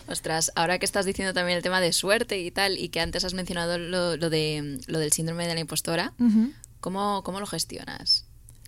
Ostras, 0.08 0.52
ahora 0.54 0.78
que 0.78 0.86
estás 0.86 1.04
diciendo 1.04 1.34
también 1.34 1.56
el 1.56 1.62
tema 1.62 1.80
de 1.80 1.92
suerte 1.92 2.38
y 2.40 2.50
tal, 2.50 2.78
y 2.78 2.88
que 2.90 3.00
antes 3.00 3.24
has 3.24 3.34
mencionado 3.34 3.76
lo, 3.76 4.16
lo 4.16 4.30
de, 4.30 4.78
lo 4.86 4.98
del 4.98 5.12
síndrome 5.12 5.46
de 5.46 5.54
la 5.54 5.60
impostora, 5.60 6.12
Ujú. 6.18 6.52
¿cómo, 6.80 7.22
¿cómo 7.24 7.40
lo 7.40 7.46
gestionas? 7.46 8.25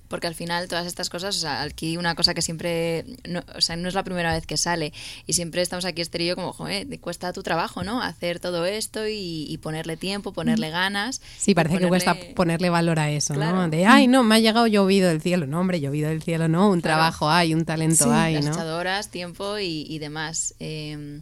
Porque 0.08 0.26
al 0.26 0.34
final 0.34 0.68
todas 0.68 0.86
estas 0.86 1.10
cosas, 1.10 1.36
o 1.36 1.40
sea, 1.40 1.62
aquí 1.62 1.96
una 1.98 2.14
cosa 2.14 2.32
que 2.32 2.40
siempre, 2.42 3.04
no, 3.28 3.42
o 3.54 3.60
sea, 3.60 3.76
no 3.76 3.88
es 3.88 3.94
la 3.94 4.02
primera 4.04 4.32
vez 4.32 4.46
que 4.46 4.56
sale 4.56 4.92
y 5.26 5.34
siempre 5.34 5.60
estamos 5.62 5.84
aquí 5.84 6.02
yo 6.26 6.34
como, 6.34 6.52
joder, 6.54 6.88
te 6.88 6.98
cuesta 6.98 7.32
tu 7.34 7.42
trabajo, 7.42 7.84
¿no? 7.84 8.00
Hacer 8.02 8.40
todo 8.40 8.64
esto 8.64 9.06
y, 9.06 9.44
y 9.48 9.58
ponerle 9.58 9.96
tiempo, 9.98 10.32
ponerle 10.32 10.70
ganas. 10.70 11.20
Sí, 11.36 11.54
parece 11.54 11.78
que 11.78 11.88
cuesta 11.88 12.14
ponerle- 12.14 12.34
ponerle 12.34 12.70
valor 12.70 12.98
a 12.98 13.10
eso, 13.10 13.34
Claro. 13.34 13.56
¿no? 13.56 13.68
De, 13.68 13.84
ay, 13.86 14.06
no, 14.06 14.22
me 14.24 14.36
ha 14.36 14.38
llegado 14.38 14.66
llovido 14.66 15.08
del 15.08 15.20
cielo. 15.20 15.46
No, 15.46 15.60
hombre, 15.60 15.80
llovido 15.80 16.08
del 16.08 16.22
cielo, 16.22 16.48
no. 16.48 16.70
Un 16.70 16.80
Claro. 16.80 16.96
trabajo 16.98 17.28
hay, 17.30 17.52
un 17.54 17.64
talento 17.66 18.04
Sí, 18.04 18.10
hay, 18.10 18.34
Las 18.36 18.46
¿no? 18.46 18.52
echadoras, 18.52 19.10
tiempo 19.10 19.58
y, 19.58 19.84
y 19.88 19.98
demás. 19.98 20.54
Eh, 20.58 21.20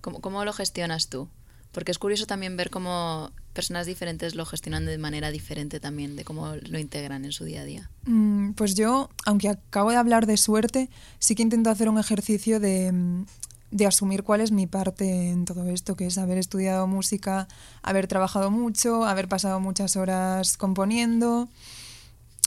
¿cómo, 0.00 0.20
¿Cómo 0.20 0.44
lo 0.44 0.52
gestionas 0.52 1.08
tú? 1.08 1.28
Porque 1.72 1.90
es 1.90 1.98
curioso 1.98 2.26
también 2.26 2.56
ver 2.56 2.70
cómo 2.70 3.32
personas 3.58 3.86
diferentes 3.86 4.36
lo 4.36 4.44
gestionan 4.46 4.86
de 4.86 4.98
manera 4.98 5.30
diferente 5.32 5.80
también, 5.80 6.14
de 6.14 6.22
cómo 6.24 6.54
lo 6.54 6.78
integran 6.78 7.24
en 7.24 7.32
su 7.32 7.42
día 7.44 7.62
a 7.62 7.64
día. 7.64 7.90
Mm, 8.06 8.52
Pues 8.52 8.76
yo, 8.76 9.10
aunque 9.26 9.48
acabo 9.48 9.90
de 9.90 9.96
hablar 9.96 10.26
de 10.26 10.36
suerte, 10.36 10.88
sí 11.18 11.34
que 11.34 11.42
intento 11.42 11.68
hacer 11.70 11.88
un 11.88 11.98
ejercicio 11.98 12.60
de, 12.60 12.92
mm, 12.92 13.24
de 13.72 13.86
asumir 13.86 14.22
cuál 14.22 14.40
es 14.42 14.52
mi 14.52 14.66
parte 14.68 15.30
en 15.30 15.44
todo 15.44 15.64
esto, 15.68 15.96
que 15.96 16.06
es 16.06 16.18
haber 16.18 16.38
estudiado 16.38 16.86
música, 16.86 17.48
haber 17.82 18.06
trabajado 18.06 18.50
mucho, 18.52 19.04
haber 19.04 19.26
pasado 19.26 19.58
muchas 19.58 19.96
horas 19.96 20.56
componiendo, 20.56 21.48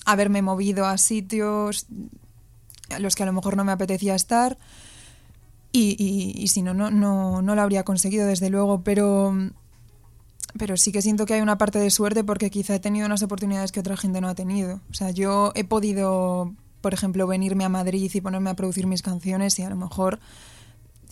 haberme 0.06 0.41
movido 0.41 0.86
a 0.86 0.97
sitios. 0.97 1.86
los 3.00 3.15
que 3.15 3.24
a 3.24 3.26
lo 3.26 3.34
mejor 3.34 3.56
no 3.58 3.63
me 3.63 3.71
apetecía 3.74 4.15
estar. 4.15 4.58
Y, 5.74 5.95
y- 5.97 6.47
si 6.50 6.62
no, 6.62 6.74
no, 6.74 6.89
no, 6.91 7.41
no 7.41 7.56
lo 7.56 7.62
habría 7.62 7.84
conseguido, 7.84 8.26
desde 8.28 8.50
luego. 8.50 8.82
Pero, 8.84 9.34
pero 10.58 10.78
sí 10.78 10.92
que 10.92 11.02
siento 11.02 11.26
que 11.26 11.36
hay 11.36 11.42
una 11.42 11.58
parte 11.58 11.80
de 11.80 11.90
suerte 11.90 12.24
porque 12.24 12.50
quizá 12.50 12.76
he 12.76 12.80
tenido 12.80 13.06
unas 13.06 13.24
oportunidades 13.24 13.72
que 13.72 13.80
otra 13.80 13.98
gente 13.98 14.22
no 14.22 14.28
ha 14.28 14.36
tenido. 14.36 14.82
O 14.90 14.94
sea, 14.94 15.12
yo 15.12 15.52
he 15.56 15.64
podido, 15.64 16.54
por 16.82 16.94
ejemplo, 16.94 17.28
venirme 17.28 17.64
a 17.64 17.70
Madrid 17.70 18.12
y 18.14 18.22
ponerme 18.22 18.50
a 18.50 18.56
producir 18.56 18.88
mis 18.88 19.02
canciones 19.02 19.58
y 19.60 19.64
a 19.64 19.70
lo 19.70 19.76
mejor 19.76 20.20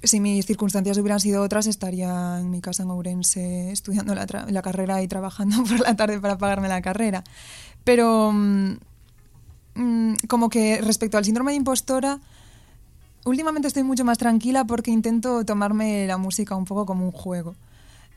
si 0.04 0.19
mis 0.19 0.45
circunstancias 0.45 0.97
hubieran 0.97 1.19
sido 1.19 1.41
otras, 1.41 1.67
estaría 1.67 2.39
en 2.39 2.49
mi 2.49 2.62
casa 2.62 2.84
en 2.84 2.91
Ourense 2.91 3.71
estudiando 3.71 4.15
la, 4.15 4.62
carrera 4.62 5.02
y 5.02 5.08
trabajando 5.08 5.63
por 5.69 5.80
la 5.82 5.95
tarde 5.95 6.19
para 6.19 6.38
pagarme 6.38 6.67
la 6.67 6.82
carrera. 6.82 7.23
Pero 7.84 8.32
mm, 8.32 8.78
mm, 9.75 10.13
como 10.28 10.49
que 10.49 10.82
respecto 10.82 11.17
al 11.17 11.25
síndrome 11.25 11.52
de 11.52 11.58
impostora, 11.58 12.19
últimamente 13.25 13.67
estoy 13.67 13.84
mucho 13.84 14.06
más 14.06 14.17
tranquila 14.17 14.65
porque 14.65 14.91
intento 14.91 15.43
tomarme 15.45 16.08
la 16.08 16.17
música 16.17 16.56
un 16.56 16.65
poco 16.65 16.86
como 16.86 17.06
un 17.06 17.12
juego. 17.12 17.56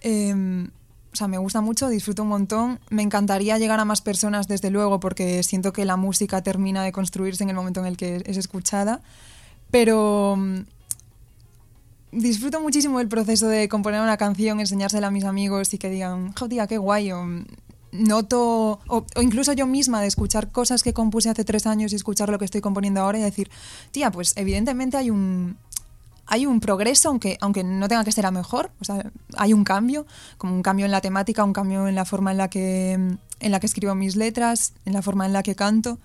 Em, 0.00 0.70
o 1.12 1.16
sea, 1.16 1.28
me 1.28 1.36
gusta 1.36 1.60
mucho, 1.60 1.88
disfruto 1.88 2.22
un 2.22 2.30
montón. 2.30 2.80
Me 2.88 3.02
encantaría 3.02 3.58
llegar 3.58 3.78
a 3.80 3.84
más 3.84 4.00
personas, 4.00 4.48
desde 4.48 4.70
luego, 4.70 4.98
porque 4.98 5.42
siento 5.42 5.72
que 5.72 5.84
la 5.84 5.96
música 5.96 6.42
termina 6.42 6.82
de 6.82 6.92
construirse 6.92 7.42
en 7.42 7.50
el 7.50 7.56
momento 7.56 7.80
en 7.80 7.86
el 7.86 7.98
que 7.98 8.22
es 8.24 8.36
escuchada. 8.38 9.02
Pero 9.70 10.36
mm, 10.38 10.60
disfruto 12.12 12.60
muchísimo 12.60 12.98
el 12.98 13.08
proceso 13.08 13.46
de 13.46 13.68
componer 13.68 14.00
una 14.00 14.16
canción, 14.16 14.60
enseñársela 14.60 15.08
a 15.08 15.10
mis 15.10 15.24
amigos 15.24 15.74
y 15.74 15.78
que 15.78 15.90
digan, 15.90 16.32
jo, 16.32 16.48
tía, 16.48 16.66
qué 16.66 16.78
guay. 16.78 17.12
O, 17.12 17.22
mm, 17.24 17.44
noto, 17.92 18.80
o 18.88 19.04
incluso 19.20 19.52
yo 19.52 19.66
misma, 19.66 20.00
de 20.00 20.06
escuchar 20.06 20.50
cosas 20.50 20.82
que 20.82 20.94
compuse 20.94 21.28
hace 21.28 21.44
tres 21.44 21.66
años 21.66 21.92
y 21.92 21.96
escuchar 21.96 22.30
lo 22.30 22.38
que 22.38 22.46
estoy 22.46 22.62
componiendo 22.62 23.02
ahora 23.02 23.18
y 23.18 23.22
decir, 23.22 23.50
tía, 23.90 24.10
pues 24.10 24.32
evidentemente 24.36 24.96
hay 24.96 25.10
un, 25.10 25.58
hay 26.26 26.46
un 26.46 26.60
progreso, 26.60 27.08
aunque, 27.08 27.36
aunque 27.40 27.64
no 27.64 27.88
tenga 27.88 28.04
que 28.04 28.12
ser 28.12 28.26
a 28.26 28.30
mejor, 28.30 28.70
o 28.80 28.84
sea, 28.84 29.10
hay 29.36 29.52
un 29.52 29.64
cambio, 29.64 30.06
como 30.38 30.54
un 30.54 30.62
cambio 30.62 30.86
en 30.86 30.92
la 30.92 31.00
temática, 31.00 31.44
un 31.44 31.52
cambio 31.52 31.88
en 31.88 31.94
la 31.94 32.04
forma 32.04 32.30
en 32.30 32.38
la 32.38 32.48
que, 32.48 32.92
en 32.92 33.50
la 33.50 33.60
que 33.60 33.66
escribo 33.66 33.94
mis 33.94 34.16
letras, 34.16 34.72
en 34.84 34.92
la 34.92 35.02
forma 35.02 35.26
en 35.26 35.32
la 35.32 35.42
que 35.42 35.54
canto. 35.54 35.98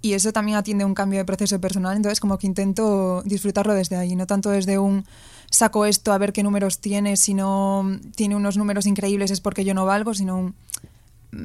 Y 0.00 0.12
eso 0.12 0.32
también 0.32 0.58
atiende 0.58 0.84
un 0.84 0.94
cambio 0.94 1.18
de 1.18 1.24
proceso 1.24 1.60
personal, 1.60 1.96
entonces 1.96 2.20
como 2.20 2.38
que 2.38 2.46
intento 2.46 3.22
disfrutarlo 3.24 3.74
desde 3.74 3.96
ahí, 3.96 4.16
no 4.16 4.26
tanto 4.26 4.50
desde 4.50 4.78
un 4.78 5.04
saco 5.50 5.86
esto 5.86 6.12
a 6.12 6.18
ver 6.18 6.32
qué 6.32 6.42
números 6.42 6.80
tiene, 6.80 7.16
si 7.16 7.32
no 7.32 7.98
tiene 8.16 8.36
unos 8.36 8.56
números 8.56 8.86
increíbles 8.86 9.30
es 9.30 9.40
porque 9.40 9.64
yo 9.64 9.72
no 9.72 9.86
valgo, 9.86 10.12
sino 10.12 10.36
un 10.36 10.54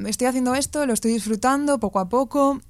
estoy 0.06 0.26
haciendo 0.26 0.54
esto, 0.54 0.86
lo 0.86 0.92
estoy 0.92 1.12
disfrutando 1.12 1.78
poco 1.78 1.98
a 1.98 2.08
poco. 2.08 2.60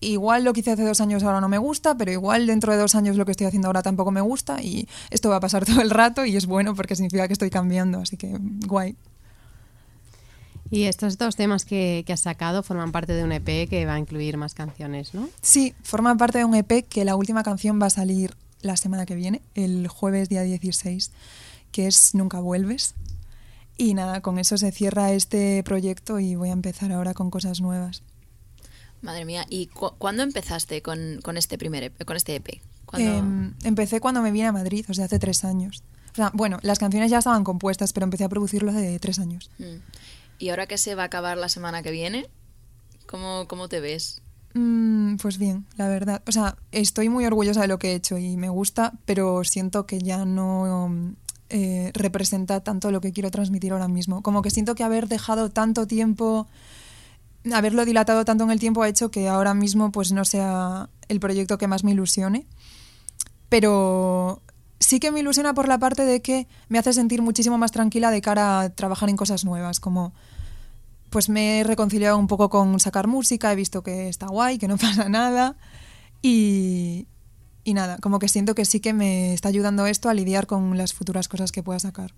Igual 0.00 0.44
lo 0.44 0.52
que 0.52 0.60
hice 0.60 0.72
hace 0.72 0.84
dos 0.84 1.00
años 1.00 1.22
ahora 1.22 1.40
no 1.40 1.48
me 1.48 1.58
gusta, 1.58 1.96
pero 1.96 2.12
igual 2.12 2.46
dentro 2.46 2.72
de 2.72 2.78
dos 2.78 2.94
años 2.94 3.16
lo 3.16 3.24
que 3.24 3.30
estoy 3.30 3.46
haciendo 3.46 3.68
ahora 3.68 3.82
tampoco 3.82 4.10
me 4.10 4.20
gusta 4.20 4.62
y 4.62 4.88
esto 5.10 5.30
va 5.30 5.36
a 5.36 5.40
pasar 5.40 5.64
todo 5.66 5.80
el 5.80 5.90
rato 5.90 6.24
y 6.24 6.36
es 6.36 6.46
bueno 6.46 6.74
porque 6.74 6.96
significa 6.96 7.26
que 7.26 7.32
estoy 7.32 7.50
cambiando, 7.50 8.00
así 8.00 8.16
que 8.16 8.36
guay. 8.66 8.96
Y 10.68 10.84
estos 10.84 11.16
dos 11.16 11.36
temas 11.36 11.64
que, 11.64 12.02
que 12.06 12.12
has 12.12 12.20
sacado 12.20 12.62
forman 12.62 12.90
parte 12.90 13.12
de 13.12 13.22
un 13.22 13.32
EP 13.32 13.68
que 13.68 13.86
va 13.86 13.94
a 13.94 13.98
incluir 13.98 14.36
más 14.36 14.52
canciones, 14.54 15.14
¿no? 15.14 15.28
Sí, 15.40 15.74
forma 15.82 16.16
parte 16.16 16.38
de 16.38 16.44
un 16.44 16.54
EP 16.54 16.86
que 16.88 17.04
la 17.04 17.14
última 17.14 17.44
canción 17.44 17.80
va 17.80 17.86
a 17.86 17.90
salir 17.90 18.34
la 18.62 18.76
semana 18.76 19.06
que 19.06 19.14
viene, 19.14 19.42
el 19.54 19.86
jueves 19.86 20.28
día 20.28 20.42
16, 20.42 21.12
que 21.70 21.86
es 21.86 22.14
Nunca 22.14 22.40
vuelves. 22.40 22.94
Y 23.78 23.94
nada, 23.94 24.22
con 24.22 24.38
eso 24.38 24.56
se 24.56 24.72
cierra 24.72 25.12
este 25.12 25.62
proyecto 25.62 26.18
y 26.18 26.34
voy 26.34 26.48
a 26.48 26.52
empezar 26.52 26.92
ahora 26.92 27.14
con 27.14 27.30
cosas 27.30 27.60
nuevas. 27.60 28.02
Madre 29.02 29.24
mía, 29.24 29.44
¿y 29.48 29.66
cu- 29.66 29.92
cuándo 29.98 30.22
empezaste 30.22 30.82
con, 30.82 31.20
con 31.22 31.36
este 31.36 31.58
primer 31.58 31.82
EP, 31.84 32.04
con 32.04 32.16
este 32.16 32.34
EP? 32.36 32.60
¿Cuándo- 32.86 33.18
Em, 33.18 33.54
empecé 33.64 34.00
cuando 34.00 34.22
me 34.22 34.30
vine 34.32 34.46
a 34.46 34.52
Madrid, 34.52 34.84
o 34.88 34.94
sea, 34.94 35.04
hace 35.06 35.18
tres 35.18 35.44
años. 35.44 35.82
O 36.12 36.14
sea, 36.16 36.30
bueno, 36.34 36.58
las 36.62 36.78
canciones 36.78 37.10
ya 37.10 37.18
estaban 37.18 37.44
compuestas, 37.44 37.92
pero 37.92 38.04
empecé 38.04 38.24
a 38.24 38.28
producirlo 38.28 38.70
hace 38.70 38.98
tres 38.98 39.18
años. 39.18 39.50
Mm. 39.58 39.76
Y 40.38 40.48
ahora 40.48 40.66
que 40.66 40.78
se 40.78 40.94
va 40.94 41.02
a 41.02 41.06
acabar 41.06 41.36
la 41.36 41.48
semana 41.48 41.82
que 41.82 41.90
viene, 41.90 42.26
¿cómo, 43.06 43.46
cómo 43.48 43.68
te 43.68 43.80
ves? 43.80 44.22
Mm, 44.54 45.16
pues 45.16 45.36
bien, 45.38 45.66
la 45.76 45.88
verdad. 45.88 46.22
O 46.26 46.32
sea, 46.32 46.56
estoy 46.72 47.08
muy 47.10 47.26
orgullosa 47.26 47.60
de 47.60 47.68
lo 47.68 47.78
que 47.78 47.92
he 47.92 47.94
hecho 47.94 48.16
y 48.16 48.36
me 48.38 48.48
gusta, 48.48 48.94
pero 49.04 49.44
siento 49.44 49.84
que 49.86 49.98
ya 49.98 50.24
no 50.24 51.14
eh, 51.50 51.90
representa 51.94 52.60
tanto 52.60 52.90
lo 52.90 53.00
que 53.00 53.12
quiero 53.12 53.30
transmitir 53.30 53.72
ahora 53.72 53.88
mismo. 53.88 54.22
Como 54.22 54.40
que 54.42 54.50
siento 54.50 54.74
que 54.74 54.84
haber 54.84 55.08
dejado 55.08 55.50
tanto 55.50 55.86
tiempo, 55.86 56.46
haberlo 57.52 57.84
dilatado 57.84 58.24
tanto 58.24 58.44
en 58.44 58.50
el 58.50 58.58
tiempo 58.58 58.82
ha 58.82 58.88
hecho 58.88 59.10
que 59.10 59.28
ahora 59.28 59.54
mismo 59.54 59.92
pues 59.92 60.12
no 60.12 60.24
sea 60.24 60.90
el 61.08 61.20
proyecto 61.20 61.58
que 61.58 61.66
más 61.66 61.84
me 61.84 61.92
ilusione. 61.92 62.46
Pero 63.48 64.42
sí 64.80 65.00
que 65.00 65.10
me 65.10 65.20
ilusiona 65.20 65.54
por 65.54 65.68
la 65.68 65.78
parte 65.78 66.04
de 66.04 66.20
que 66.20 66.48
me 66.68 66.78
hace 66.78 66.92
sentir 66.92 67.22
muchísimo 67.22 67.58
más 67.58 67.72
tranquila 67.72 68.10
de 68.10 68.20
cara 68.20 68.60
a 68.60 68.70
trabajar 68.70 69.08
en 69.08 69.16
cosas 69.16 69.44
nuevas, 69.44 69.80
como 69.80 70.14
pues 71.10 71.28
me 71.28 71.60
he 71.60 71.64
reconciliado 71.64 72.18
un 72.18 72.26
poco 72.26 72.50
con 72.50 72.78
sacar 72.80 73.06
música, 73.06 73.52
he 73.52 73.56
visto 73.56 73.82
que 73.82 74.08
está 74.08 74.26
guay, 74.26 74.58
que 74.58 74.68
no 74.68 74.76
pasa 74.78 75.08
nada 75.08 75.56
y, 76.22 77.06
y 77.64 77.74
nada, 77.74 77.98
como 77.98 78.18
que 78.18 78.28
siento 78.28 78.54
que 78.54 78.64
sí 78.64 78.80
que 78.80 78.92
me 78.92 79.32
está 79.32 79.48
ayudando 79.48 79.86
esto 79.86 80.08
a 80.08 80.14
lidiar 80.14 80.46
con 80.46 80.76
las 80.76 80.92
futuras 80.92 81.28
cosas 81.28 81.52
que 81.52 81.62
pueda 81.62 81.78
sacar. 81.78 82.12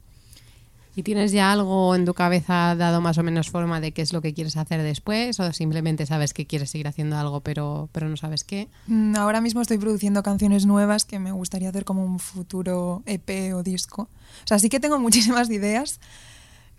¿Y 0.98 1.04
tienes 1.04 1.30
ya 1.30 1.52
algo 1.52 1.94
en 1.94 2.04
tu 2.04 2.12
cabeza 2.12 2.74
dado 2.74 3.00
más 3.00 3.18
o 3.18 3.22
menos 3.22 3.50
forma 3.50 3.80
de 3.80 3.92
qué 3.92 4.02
es 4.02 4.12
lo 4.12 4.20
que 4.20 4.34
quieres 4.34 4.56
hacer 4.56 4.82
después? 4.82 5.38
¿O 5.38 5.52
simplemente 5.52 6.06
sabes 6.06 6.34
que 6.34 6.44
quieres 6.44 6.70
seguir 6.70 6.88
haciendo 6.88 7.16
algo 7.16 7.40
pero, 7.40 7.88
pero 7.92 8.08
no 8.08 8.16
sabes 8.16 8.42
qué? 8.42 8.66
Mm, 8.88 9.14
Ahora 9.14 9.40
mismo 9.40 9.60
estoy 9.60 9.78
produciendo 9.78 10.24
canciones 10.24 10.66
nuevas 10.66 11.04
que 11.04 11.20
me 11.20 11.30
gustaría 11.30 11.68
hacer 11.68 11.84
como 11.84 12.04
un 12.04 12.18
futuro 12.18 13.04
EP 13.06 13.54
o 13.54 13.62
disco. 13.62 14.08
O 14.42 14.46
sea, 14.46 14.58
sí 14.58 14.68
que 14.68 14.80
tengo 14.80 14.98
muchísimas 14.98 15.48
ideas. 15.50 16.00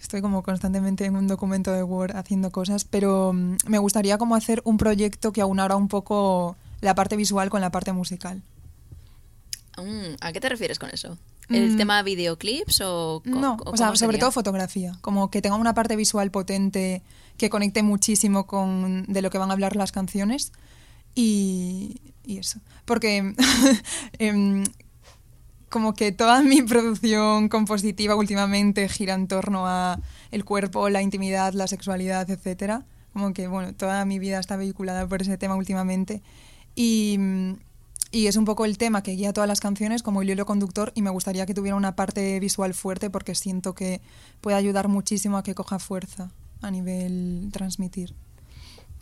Estoy 0.02 0.20
como 0.20 0.44
constantemente 0.44 1.06
en 1.06 1.16
un 1.16 1.30
documento 1.30 1.72
de 1.72 1.84
Word 1.84 2.18
haciendo 2.18 2.52
cosas, 2.52 2.84
pero 2.84 3.32
mm, 3.32 3.56
me 3.68 3.78
gustaría 3.78 4.18
como 4.18 4.36
hacer 4.36 4.62
un 4.66 4.76
proyecto 4.76 5.32
que 5.32 5.40
aunara 5.40 5.78
un 5.78 5.88
poco 5.88 6.58
la 6.82 6.94
parte 6.94 7.16
visual 7.16 7.50
con 7.50 7.62
la 7.62 7.72
parte 7.72 7.94
musical. 7.94 8.42
Mm, 9.78 10.16
¿A 10.20 10.34
qué 10.34 10.42
te 10.42 10.50
refieres 10.50 10.78
con 10.78 10.90
eso? 10.90 11.18
¿El 11.50 11.72
Mm. 11.74 11.78
tema 11.78 12.04
videoclips 12.04 12.82
o 12.86 13.22
No, 13.26 13.58
o 13.66 13.72
o 13.72 13.78
sea, 13.78 13.88
sobre 13.88 13.98
sería? 13.98 14.20
todo 14.20 14.32
fotografía, 14.32 14.98
como 15.02 15.30
que 15.32 15.42
tenga 15.42 15.56
una 15.56 15.74
parte 15.74 15.96
visual 15.96 16.30
potente 16.32 17.02
que 17.38 17.50
conecte 17.50 17.82
muchísimo 17.84 18.46
con 18.46 19.06
de 19.08 19.22
lo 19.22 19.30
que 19.30 19.38
van 19.38 19.50
a 19.50 19.54
hablar 19.54 19.76
las 19.76 19.92
canciones 19.92 20.52
y, 21.16 22.02
y 22.26 22.38
eso. 22.38 22.60
Porque 22.86 23.34
em, 24.20 24.64
como 25.70 25.94
que 25.94 26.12
toda 26.12 26.42
mi 26.42 26.62
producción 26.62 27.50
compositiva 27.50 28.16
últimamente 28.16 28.88
gira 28.90 29.14
en 29.14 29.28
torno 29.28 29.68
a 29.68 30.00
el 30.32 30.44
cuerpo, 30.46 30.90
la 30.90 31.02
intimidad, 31.02 31.54
la 31.54 31.68
sexualidad, 31.68 32.30
etcétera. 32.30 32.86
Como 33.14 33.34
que 33.34 33.48
bueno, 33.48 33.74
toda 33.74 34.06
mi 34.06 34.20
vida 34.20 34.40
está 34.40 34.56
vehiculada 34.56 35.08
por 35.08 35.22
ese 35.22 35.38
tema 35.38 35.56
últimamente 35.56 36.22
y 36.76 37.18
y 38.12 38.28
es 38.28 38.36
un 38.36 38.45
poco 38.45 38.65
el 38.65 38.78
tema 38.78 39.04
que 39.04 39.12
guía 39.12 39.34
todas 39.34 39.48
las 39.48 39.60
canciones 39.60 40.04
como 40.04 40.22
el 40.22 40.30
hilo 40.30 40.45
conductor 40.45 40.91
y 40.95 41.02
me 41.02 41.10
gustaría 41.10 41.45
que 41.45 41.54
tuviera 41.54 41.76
una 41.76 41.95
parte 41.95 42.39
visual 42.39 42.74
fuerte 42.74 43.10
porque 43.10 43.36
siento 43.36 43.76
que 43.76 44.02
puede 44.41 44.58
ayudar 44.58 44.88
muchísimo 44.88 45.38
a 45.38 45.43
que 45.43 45.56
coja 45.56 45.80
fuerza 45.80 46.32
a 46.62 46.72
nivel 46.72 47.50
transmitir. 47.52 48.15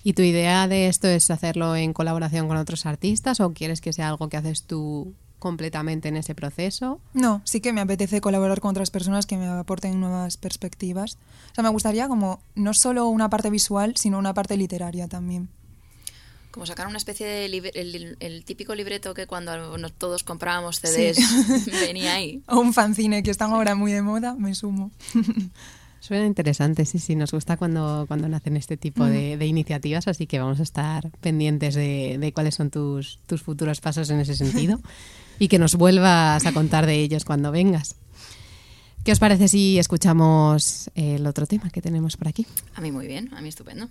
¿Y 0.04 0.14
tu 0.14 0.22
idea 0.22 0.68
de 0.68 0.88
esto 0.88 1.08
es 1.08 1.32
hacerlo 1.32 1.76
en 1.76 1.94
colaboración 1.94 2.48
con 2.48 2.58
otros 2.58 2.86
artistas 2.86 3.40
o 3.40 3.54
quieres 3.54 3.82
que 3.82 3.94
sea 3.94 4.10
algo 4.10 4.30
que 4.30 4.38
haces 4.38 4.64
tú 4.64 5.14
completamente 5.40 6.10
en 6.10 6.18
ese 6.18 6.36
proceso? 6.36 7.00
No, 7.14 7.42
sí 7.46 7.62
que 7.62 7.74
me 7.74 7.82
apetece 7.82 8.22
colaborar 8.22 8.60
con 8.60 8.72
otras 8.72 8.92
personas 8.92 9.26
que 9.26 9.38
me 9.38 9.48
aporten 9.48 10.00
nuevas 10.00 10.38
perspectivas. 10.38 11.18
O 11.52 11.56
sea, 11.56 11.64
me 11.64 11.70
gustaría 11.70 12.08
como 12.08 12.40
no 12.56 12.74
solo 12.74 13.08
una 13.08 13.30
parte 13.30 13.50
visual, 13.50 13.96
sino 13.98 14.18
una 14.18 14.34
parte 14.34 14.58
literaria 14.58 15.08
también. 15.08 15.50
Como 16.58 16.66
sacar 16.66 16.88
una 16.88 16.98
especie 16.98 17.28
de 17.28 17.48
libre- 17.50 17.72
el, 17.76 18.18
el 18.20 18.44
típico 18.44 18.74
libreto 18.74 19.14
que 19.14 19.28
cuando 19.28 19.78
nos- 19.78 19.94
todos 19.94 20.24
comprábamos 20.24 20.80
CDs 20.80 21.20
venía 21.68 22.16
ahí. 22.16 22.42
O 22.48 22.58
un 22.60 22.74
fanzine 22.74 23.22
que 23.22 23.30
están 23.30 23.52
ahora 23.52 23.76
muy 23.76 23.92
de 23.92 24.02
moda, 24.02 24.34
me 24.34 24.56
sumo. 24.56 24.90
Suena 26.00 26.26
interesante, 26.26 26.84
sí, 26.86 26.98
sí, 26.98 27.16
nos 27.16 27.32
gusta 27.32 27.58
cuando, 27.58 28.06
cuando 28.08 28.28
nacen 28.28 28.58
este 28.58 28.76
tipo 28.76 29.06
de, 29.06 29.38
de 29.38 29.46
iniciativas, 29.46 30.08
así 30.08 30.26
que 30.26 30.40
vamos 30.40 30.60
a 30.60 30.64
estar 30.64 31.12
pendientes 31.22 31.76
de, 31.76 32.18
de 32.20 32.34
cuáles 32.34 32.56
son 32.56 32.72
tus, 32.72 33.20
tus 33.28 33.44
futuros 33.44 33.80
pasos 33.80 34.10
en 34.10 34.20
ese 34.20 34.36
sentido 34.36 34.80
y 35.40 35.50
que 35.50 35.60
nos 35.60 35.76
vuelvas 35.76 36.44
a 36.48 36.54
contar 36.54 36.88
de 36.88 36.96
ellos 36.96 37.24
cuando 37.24 37.52
vengas. 37.52 37.98
¿Qué 39.04 39.12
os 39.12 39.20
parece 39.20 39.48
si 39.48 39.78
escuchamos 39.78 40.90
el 40.96 41.28
otro 41.28 41.46
tema 41.46 41.70
que 41.70 41.84
tenemos 41.84 42.18
por 42.18 42.28
aquí? 42.30 42.48
A 42.74 42.82
mí 42.82 42.92
muy 42.92 43.06
bien, 43.06 43.32
a 43.36 43.42
mí 43.42 43.50
estupendo. 43.50 43.90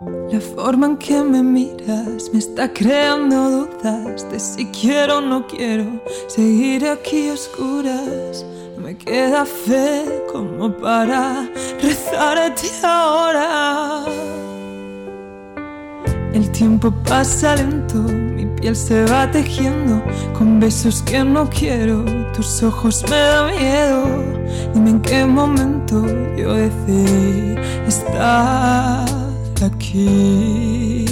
La 0.00 0.40
forma 0.40 0.86
en 0.86 0.96
que 0.96 1.20
me 1.24 1.42
miras 1.42 2.30
me 2.32 2.38
está 2.38 2.72
creando 2.72 3.66
dudas 3.66 4.30
de 4.30 4.38
si 4.38 4.64
quiero 4.66 5.18
o 5.18 5.20
no 5.20 5.44
quiero 5.48 5.86
seguir 6.28 6.86
aquí 6.86 7.30
oscuras. 7.30 8.46
No 8.76 8.84
me 8.84 8.96
queda 8.96 9.44
fe 9.44 10.04
como 10.30 10.70
para 10.70 11.48
rezarte 11.82 12.68
ahora. 12.84 14.04
El 16.32 16.48
tiempo 16.52 16.92
pasa 17.04 17.56
lento, 17.56 17.98
mi 17.98 18.46
piel 18.46 18.76
se 18.76 19.04
va 19.06 19.28
tejiendo 19.28 20.00
con 20.38 20.60
besos 20.60 21.02
que 21.02 21.24
no 21.24 21.50
quiero, 21.50 22.04
tus 22.34 22.62
ojos 22.62 23.02
me 23.10 23.16
dan 23.16 23.56
miedo. 23.56 24.04
Dime 24.74 24.90
en 24.90 25.02
qué 25.02 25.24
momento 25.26 26.06
yo 26.36 26.54
decidí 26.54 27.56
estar 27.88 29.27
aquí. 29.62 31.04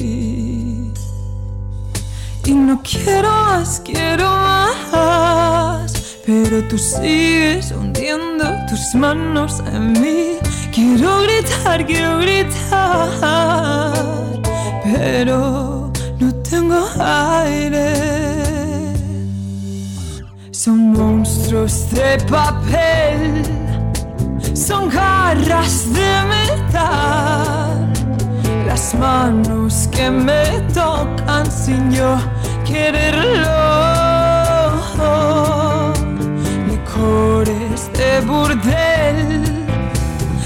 Y 2.45 2.53
no 2.53 2.81
quiero 2.83 3.29
más, 3.29 3.81
quiero 3.85 4.29
más, 4.29 5.93
pero 6.25 6.63
tú 6.69 6.79
sigues 6.79 7.73
hundiendo 7.73 8.45
tus 8.69 8.95
manos 8.95 9.63
en 9.73 9.93
mí. 10.01 10.39
Quiero 10.73 11.23
gritar, 11.23 11.85
quiero 11.87 12.19
gritar, 12.19 13.09
pero 14.85 15.91
no 16.21 16.35
tengo 16.49 16.87
aire. 16.99 17.95
Son 20.53 20.93
monstruos 20.93 21.91
de 21.91 22.19
papel, 22.29 23.43
son 24.55 24.89
garras 24.89 25.87
de 25.93 26.11
metal, 26.33 27.66
las 28.77 28.95
manos 28.95 29.89
que 29.91 30.11
me 30.11 30.45
tocan 30.75 31.51
sin 31.51 31.91
yo 31.91 32.19
quererlo, 32.67 33.49
licores 36.69 37.91
de 37.95 38.21
burdel, 38.27 39.65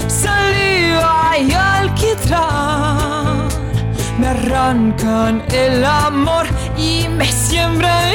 saliva 0.07 1.37
y 1.45 1.51
alquitrán 1.51 3.49
me 4.17 4.27
arrancan 4.27 5.43
el 5.51 5.83
amor 5.83 6.45
y 6.77 7.09
me 7.09 7.29
siembran 7.29 8.13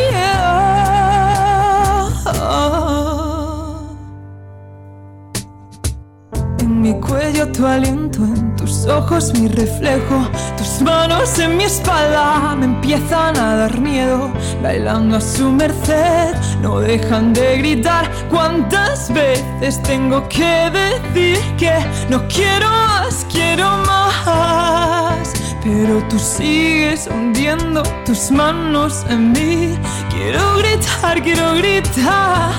mi 6.87 7.01
cuello 7.01 7.51
tu 7.51 7.66
aliento, 7.66 8.22
en 8.22 8.55
tus 8.55 8.87
ojos 8.87 9.33
mi 9.35 9.49
reflejo, 9.49 10.29
tus 10.57 10.81
manos 10.83 11.37
en 11.40 11.57
mi 11.57 11.64
espalda 11.64 12.55
me 12.57 12.66
empiezan 12.66 13.37
a 13.37 13.57
dar 13.57 13.81
miedo, 13.81 14.31
bailando 14.62 15.16
a 15.16 15.20
su 15.20 15.51
merced, 15.51 16.37
no 16.62 16.79
dejan 16.79 17.33
de 17.33 17.59
gritar. 17.59 18.09
¿Cuántas 18.31 19.12
veces 19.12 19.83
tengo 19.83 20.29
que 20.29 20.70
decir 20.70 21.40
que 21.59 21.75
no 22.09 22.22
quiero 22.29 22.68
más, 22.70 23.27
quiero 23.33 23.68
más? 23.79 25.33
Pero 25.64 26.07
tú 26.09 26.20
sigues 26.20 27.09
hundiendo 27.09 27.83
tus 28.05 28.31
manos 28.31 29.05
en 29.11 29.33
mí. 29.33 29.77
Quiero 30.09 30.59
gritar, 30.59 31.20
quiero 31.20 31.53
gritar, 31.55 32.53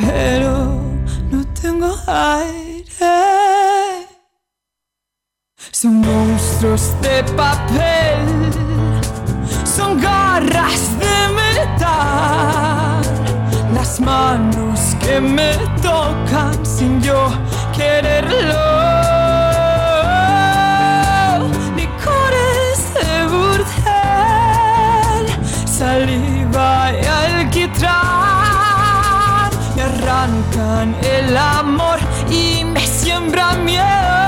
pero 0.00 0.83
tengo 1.64 1.96
aire. 2.06 2.86
Son 5.72 5.94
monstruos 6.02 6.94
de 7.00 7.24
papel, 7.32 8.52
son 9.64 9.98
garras 9.98 10.82
de 11.02 11.16
metal, 11.40 13.02
las 13.72 13.98
manos 13.98 14.78
que 15.00 15.14
me 15.20 15.52
tocan 15.80 16.54
sin 16.66 17.00
yo 17.00 17.20
quererlo. 17.74 18.64
Licores 21.80 22.78
de 22.98 23.10
burdel, 23.32 25.24
saliva 25.66 26.92
y 26.92 27.04
alquitrán 27.06 28.24
me 30.26 30.42
el 30.82 31.36
amor 31.36 31.98
y 32.30 32.64
me 32.64 32.84
siembran 32.86 33.64
miedo. 33.64 34.23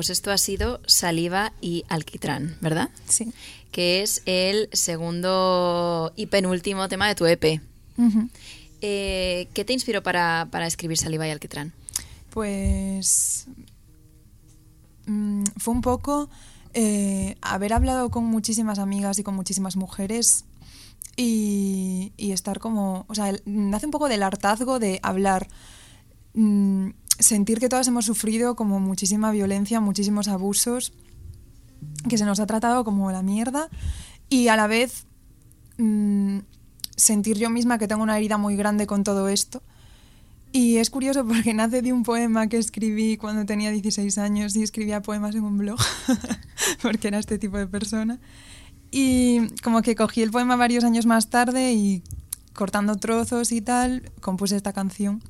Pues 0.00 0.08
esto 0.08 0.30
ha 0.30 0.38
sido 0.38 0.80
Saliva 0.86 1.52
y 1.60 1.84
Alquitrán, 1.90 2.56
¿verdad? 2.62 2.88
Sí. 3.06 3.34
Que 3.70 4.00
es 4.00 4.22
el 4.24 4.70
segundo 4.72 6.14
y 6.16 6.24
penúltimo 6.24 6.88
tema 6.88 7.06
de 7.06 7.14
tu 7.14 7.26
EP. 7.26 7.60
Eh, 8.80 9.48
¿Qué 9.52 9.64
te 9.66 9.74
inspiró 9.74 10.02
para, 10.02 10.48
para 10.50 10.66
escribir 10.66 10.96
Saliva 10.96 11.28
y 11.28 11.32
Alquitrán? 11.32 11.74
Pues 12.30 13.46
mm, 15.04 15.44
fue 15.58 15.74
un 15.74 15.82
poco 15.82 16.30
eh, 16.72 17.36
haber 17.42 17.74
hablado 17.74 18.10
con 18.10 18.24
muchísimas 18.24 18.78
amigas 18.78 19.18
y 19.18 19.22
con 19.22 19.34
muchísimas 19.34 19.76
mujeres 19.76 20.46
y, 21.14 22.14
y 22.16 22.32
estar 22.32 22.58
como, 22.58 23.04
o 23.06 23.14
sea, 23.14 23.34
nace 23.44 23.84
un 23.84 23.92
poco 23.92 24.08
del 24.08 24.22
hartazgo 24.22 24.78
de 24.78 24.98
hablar, 25.02 25.46
mm, 26.32 26.88
sentir 27.20 27.60
que 27.60 27.68
todas 27.68 27.86
hemos 27.86 28.06
sufrido 28.06 28.56
como 28.56 28.80
muchísima 28.80 29.30
violencia, 29.30 29.80
muchísimos 29.80 30.28
abusos, 30.28 30.92
que 32.08 32.18
se 32.18 32.24
nos 32.24 32.40
ha 32.40 32.46
tratado 32.46 32.84
como 32.84 33.10
la 33.12 33.22
mierda 33.22 33.68
y 34.28 34.48
a 34.48 34.56
la 34.56 34.66
vez 34.66 35.06
mm, 35.78 36.38
sentir 36.96 37.38
yo 37.38 37.50
misma 37.50 37.78
que 37.78 37.88
tengo 37.88 38.02
una 38.02 38.16
herida 38.18 38.38
muy 38.38 38.56
grande 38.56 38.86
con 38.86 39.04
todo 39.04 39.28
esto. 39.28 39.62
Y 40.52 40.78
es 40.78 40.90
curioso 40.90 41.24
porque 41.24 41.54
nace 41.54 41.80
de 41.80 41.92
un 41.92 42.02
poema 42.02 42.48
que 42.48 42.58
escribí 42.58 43.16
cuando 43.16 43.46
tenía 43.46 43.70
16 43.70 44.18
años 44.18 44.56
y 44.56 44.62
escribía 44.62 45.00
poemas 45.00 45.34
en 45.36 45.44
un 45.44 45.58
blog, 45.58 45.78
porque 46.82 47.08
era 47.08 47.18
este 47.18 47.38
tipo 47.38 47.56
de 47.56 47.68
persona. 47.68 48.18
Y 48.90 49.48
como 49.62 49.82
que 49.82 49.94
cogí 49.94 50.22
el 50.22 50.32
poema 50.32 50.56
varios 50.56 50.82
años 50.82 51.06
más 51.06 51.30
tarde 51.30 51.72
y 51.72 52.02
cortando 52.52 52.96
trozos 52.96 53.52
y 53.52 53.60
tal, 53.60 54.10
compuse 54.20 54.56
esta 54.56 54.72
canción. 54.72 55.22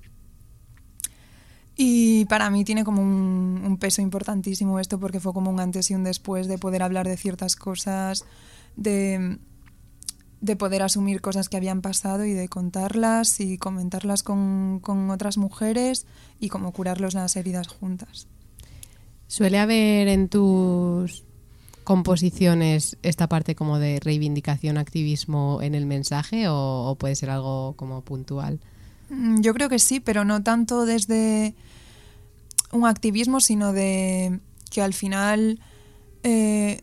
Y 1.82 2.26
para 2.26 2.50
mí 2.50 2.62
tiene 2.62 2.84
como 2.84 3.00
un, 3.00 3.78
peso 3.80 4.02
importantísimo 4.02 4.78
esto 4.78 5.00
porque 5.00 5.18
fue 5.18 5.32
como 5.32 5.50
un 5.50 5.60
antes 5.60 5.90
y 5.90 5.94
un 5.94 6.04
después 6.04 6.46
de 6.46 6.58
poder 6.58 6.82
hablar 6.82 7.08
de 7.08 7.16
ciertas 7.16 7.56
cosas, 7.56 8.26
de, 8.76 9.38
de 10.42 10.56
poder 10.56 10.82
asumir 10.82 11.22
cosas 11.22 11.48
que 11.48 11.56
habían 11.56 11.80
pasado 11.80 12.26
y 12.26 12.34
de 12.34 12.50
contarlas 12.50 13.40
y 13.40 13.56
comentarlas 13.56 14.22
con, 14.22 14.80
con 14.80 15.08
otras 15.08 15.38
mujeres 15.38 16.04
y 16.38 16.50
como 16.50 16.72
curarlos 16.72 17.14
las 17.14 17.34
heridas 17.36 17.68
juntas. 17.68 18.28
¿Suele 19.26 19.58
haber 19.58 20.08
en 20.08 20.28
tus 20.28 21.24
composiciones 21.82 22.98
esta 23.02 23.26
parte 23.26 23.54
como 23.54 23.78
de 23.78 24.00
reivindicación, 24.00 24.76
activismo 24.76 25.60
en 25.62 25.74
el 25.74 25.86
mensaje 25.86 26.44
o 26.46 26.94
puede 27.00 27.16
ser 27.16 27.30
algo 27.30 27.72
como 27.78 28.02
puntual? 28.02 28.60
Mm, 29.10 29.40
Yo 29.40 29.52
creo 29.52 29.68
que 29.68 29.78
sí, 29.78 30.00
pero 30.00 30.24
no 30.24 30.42
tanto 30.42 30.86
desde 30.86 31.54
un 32.72 32.86
activismo, 32.86 33.40
sino 33.40 33.72
de 33.72 34.40
que 34.70 34.80
al 34.80 34.94
final 34.94 35.60
eh, 36.22 36.82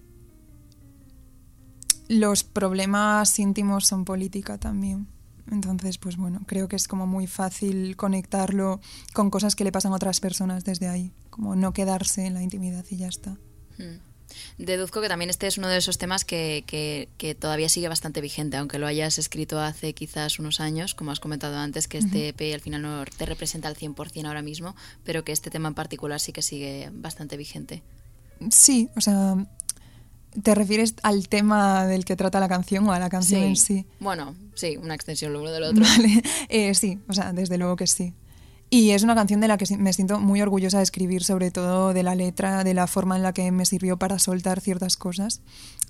los 2.09 2.43
problemas 2.43 3.39
íntimos 3.39 3.85
son 3.85 4.05
política 4.05 4.57
también. 4.57 5.07
Entonces, 5.49 5.97
pues 5.97 6.17
bueno, 6.17 6.41
creo 6.45 6.67
que 6.67 6.75
es 6.75 6.89
como 6.89 7.07
muy 7.07 7.25
fácil 7.25 7.95
conectarlo 7.95 8.81
con 9.13 9.29
cosas 9.29 9.55
que 9.55 9.63
le 9.63 9.71
pasan 9.71 9.93
a 9.93 9.95
otras 9.95 10.19
personas 10.19 10.65
desde 10.65 10.89
ahí, 10.89 11.13
como 11.29 11.55
no 11.55 11.71
quedarse 11.71 12.25
en 12.25 12.33
la 12.33 12.43
intimidad 12.43 12.83
y 12.89 12.97
ya 12.97 13.07
está. 13.07 13.37
Hmm. 13.77 13.99
Deduzco 14.57 15.01
que 15.01 15.07
también 15.07 15.29
este 15.29 15.47
es 15.47 15.57
uno 15.57 15.67
de 15.67 15.77
esos 15.77 15.97
temas 15.97 16.25
que, 16.25 16.63
que, 16.67 17.09
que, 17.17 17.35
todavía 17.35 17.69
sigue 17.69 17.87
bastante 17.87 18.21
vigente, 18.21 18.57
aunque 18.57 18.79
lo 18.79 18.87
hayas 18.87 19.17
escrito 19.17 19.59
hace 19.59 19.93
quizás 19.93 20.39
unos 20.39 20.59
años, 20.59 20.95
como 20.95 21.11
has 21.11 21.19
comentado 21.19 21.57
antes, 21.57 21.87
que 21.87 21.97
este 21.97 22.29
EP 22.29 22.53
al 22.53 22.61
final 22.61 22.81
no 22.81 23.03
te 23.05 23.25
representa 23.25 23.67
al 23.67 23.75
100% 23.75 24.25
ahora 24.25 24.41
mismo, 24.41 24.75
pero 25.03 25.23
que 25.23 25.31
este 25.31 25.49
tema 25.49 25.67
en 25.69 25.75
particular 25.75 26.19
sí 26.19 26.31
que 26.31 26.41
sigue 26.41 26.89
bastante 26.93 27.37
vigente. 27.37 27.83
Sí, 28.49 28.89
o 28.95 29.01
sea, 29.01 29.35
¿Te 30.43 30.53
refieres 30.53 30.93
al 31.01 31.29
tema 31.29 31.87
del 31.87 32.05
que 32.05 32.15
trata 32.15 32.39
la 32.39 32.47
canción 32.47 32.87
o 32.87 32.91
a 32.91 32.99
la 32.99 33.09
canción 33.09 33.41
sí. 33.41 33.47
en 33.47 33.55
sí? 33.55 33.85
Bueno, 33.99 34.35
sí, 34.53 34.77
una 34.77 34.93
extensión 34.93 35.33
lo 35.33 35.41
uno 35.41 35.51
del 35.51 35.63
otro. 35.63 35.83
Vale, 35.83 36.21
eh, 36.49 36.75
sí, 36.75 36.99
o 37.07 37.13
sea, 37.13 37.33
desde 37.33 37.57
luego 37.57 37.75
que 37.75 37.87
sí. 37.87 38.13
Y 38.69 38.91
es 38.91 39.03
una 39.03 39.15
canción 39.15 39.39
de 39.39 39.47
la 39.47 39.57
que 39.57 39.77
me 39.77 39.93
siento 39.93 40.19
muy 40.19 40.41
orgullosa 40.41 40.77
de 40.77 40.83
escribir, 40.83 41.23
sobre 41.23 41.51
todo 41.51 41.93
de 41.93 42.03
la 42.03 42.15
letra, 42.15 42.63
de 42.63 42.73
la 42.73 42.87
forma 42.87 43.15
en 43.15 43.23
la 43.23 43.33
que 43.33 43.49
me 43.51 43.65
sirvió 43.65 43.97
para 43.97 44.19
soltar 44.19 44.59
ciertas 44.59 44.97
cosas. 44.97 45.41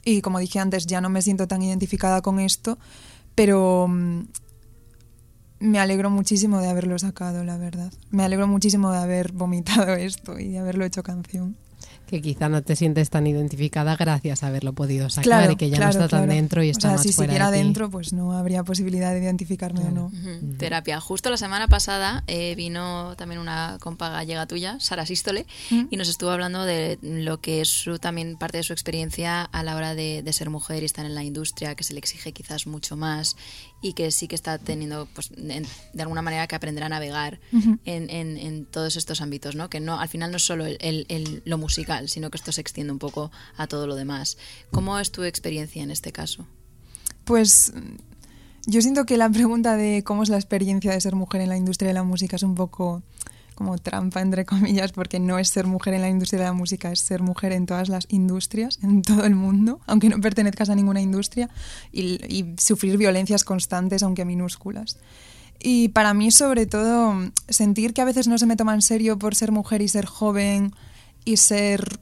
Y 0.05 0.21
como 0.21 0.39
dije 0.39 0.59
antes, 0.59 0.85
ya 0.85 1.01
no 1.01 1.09
me 1.09 1.21
siento 1.21 1.47
tan 1.47 1.63
identificada 1.63 2.21
con 2.21 2.39
esto, 2.39 2.77
pero 3.33 3.87
mm, 3.87 4.21
me 5.59 5.79
alegro 5.79 6.11
muchísimo 6.11 6.59
de 6.59 6.69
haberlo 6.69 6.99
sacado, 6.99 7.43
la 7.43 7.57
verdad. 7.57 7.91
Me 8.11 8.23
alegro 8.23 8.47
muchísimo 8.47 8.91
de 8.91 8.99
haber 8.99 9.31
vomitado 9.31 9.93
esto 9.95 10.39
y 10.39 10.49
de 10.49 10.59
haberlo 10.59 10.85
hecho 10.85 11.01
canción 11.01 11.55
que 12.07 12.21
quizá 12.21 12.49
no 12.49 12.63
te 12.63 12.75
sientes 12.75 13.09
tan 13.09 13.27
identificada 13.27 13.95
gracias 13.95 14.41
a 14.43 14.47
haberlo 14.47 14.73
podido 14.73 15.09
sacar 15.09 15.23
claro, 15.23 15.51
y 15.51 15.55
que 15.57 15.69
ya 15.69 15.77
claro, 15.77 15.93
no 15.99 16.05
está 16.05 16.09
claro. 16.09 16.25
tan 16.27 16.35
dentro 16.35 16.63
y 16.63 16.69
está 16.69 16.79
o 16.87 16.89
sea, 16.89 16.91
más 16.97 17.03
si 17.03 17.11
fuera 17.13 17.33
siguiera 17.33 17.51
de 17.51 17.57
ti. 17.59 17.63
dentro, 17.63 17.89
pues 17.91 18.13
no 18.13 18.31
habría 18.31 18.63
posibilidad 18.63 19.13
de 19.13 19.19
identificarme 19.19 19.81
Claro. 19.81 20.05
o 20.05 20.09
no. 20.11 20.57
Terapia. 20.57 20.99
Justo 20.99 21.29
la 21.29 21.37
semana 21.37 21.67
pasada 21.67 22.23
eh, 22.27 22.55
vino 22.55 23.15
también 23.17 23.39
una 23.41 23.77
compa 23.81 24.09
gallega 24.09 24.47
tuya, 24.47 24.79
Sara 24.79 25.05
Sístole, 25.05 25.45
y 25.69 25.97
nos 25.97 26.07
estuvo 26.07 26.29
hablando 26.31 26.63
de 26.63 26.97
lo 27.01 27.39
que 27.41 27.61
es 27.61 27.69
su, 27.69 27.99
también 27.99 28.37
parte 28.37 28.57
de 28.57 28.63
su 28.63 28.73
experiencia 28.73 29.43
a 29.43 29.63
la 29.63 29.75
hora 29.75 29.93
de, 29.93 30.23
de 30.23 30.33
ser 30.33 30.49
mujer 30.49 30.83
y 30.83 30.85
estar 30.85 31.05
en 31.05 31.13
la 31.13 31.23
industria, 31.23 31.75
que 31.75 31.83
se 31.83 31.93
le 31.93 31.99
exige 31.99 32.31
quizás 32.31 32.67
mucho 32.67 32.95
más 32.95 33.35
y 33.81 33.93
que 33.93 34.09
sí 34.11 34.27
que 34.27 34.35
está 34.35 34.57
teniendo, 34.57 35.07
pues, 35.13 35.29
en- 35.37 35.65
de 35.93 36.01
alguna 36.01 36.21
manera 36.23 36.47
que 36.47 36.55
aprender 36.55 36.83
a 36.83 36.89
navegar 36.89 37.39
en, 37.85 38.09
en- 38.09 38.37
en 38.37 38.65
todos 38.65 38.95
estos 38.95 39.21
ámbitos, 39.21 39.55
¿no? 39.55 39.69
Que 39.69 39.79
no, 39.79 39.99
al 39.99 40.09
final 40.09 40.31
no 40.31 40.37
es 40.37 40.43
solo 40.43 40.65
el, 40.65 40.77
el- 40.81 41.05
el- 41.09 41.41
lo 41.45 41.57
musical, 41.57 42.09
sino 42.09 42.29
que 42.31 42.37
esto 42.37 42.51
se 42.51 42.61
extiende 42.61 42.91
un 42.91 42.99
poco 42.99 43.31
a 43.55 43.67
todo 43.67 43.85
lo 43.87 43.95
demás. 43.95 44.37
¿Cómo 44.71 44.97
es 44.99 45.11
tu 45.11 45.23
experiencia 45.23 45.83
en 45.83 45.91
este 45.91 46.11
caso? 46.11 46.47
Pues 47.23 47.71
yo 48.65 48.81
siento 48.81 49.05
que 49.05 49.17
la 49.17 49.29
pregunta 49.29 49.75
de 49.77 50.03
cómo 50.03 50.23
es 50.23 50.29
la 50.29 50.37
experiencia 50.37 50.91
de 50.91 50.99
ser 51.01 51.15
mujer 51.15 51.41
en 51.41 51.49
la 51.49 51.57
industria 51.57 51.89
de 51.89 51.93
la 51.93 52.03
música 52.03 52.35
es 52.35 52.43
un 52.43 52.55
poco 52.55 53.03
como 53.57 53.75
trampa, 53.79 54.21
entre 54.21 54.45
comillas, 54.45 54.91
porque 54.91 55.19
no 55.19 55.39
es 55.39 55.49
ser 55.49 55.65
mujer 55.65 55.95
en 55.95 56.01
la 56.01 56.09
industria 56.09 56.41
de 56.41 56.45
la 56.45 56.53
música, 56.53 56.91
es 56.91 56.99
ser 56.99 57.23
mujer 57.23 57.51
en 57.53 57.65
todas 57.65 57.89
las 57.89 58.05
industrias, 58.09 58.77
en 58.83 59.01
todo 59.01 59.25
el 59.25 59.33
mundo, 59.33 59.81
aunque 59.87 60.09
no 60.09 60.21
pertenezcas 60.21 60.69
a 60.69 60.75
ninguna 60.75 61.01
industria, 61.01 61.49
y, 61.91 62.45
sufrir 62.57 62.97
violencias 62.97 63.43
constantes, 63.43 64.03
aunque 64.03 64.25
minúsculas. 64.25 64.97
Y 65.59 65.89
para 65.89 66.13
mí, 66.13 66.29
sobre 66.29 66.67
todo, 66.67 67.15
sentir 67.49 67.95
que 67.95 68.01
a 68.01 68.05
veces 68.05 68.27
no 68.27 68.37
se 68.37 68.45
me 68.45 68.55
toma 68.55 68.75
en 68.75 68.83
serio 68.83 69.17
por 69.17 69.33
ser 69.33 69.51
mujer 69.51 69.81
y 69.81 69.87
ser 69.87 70.05
joven 70.05 70.73
y 71.25 71.37
ser 71.37 71.99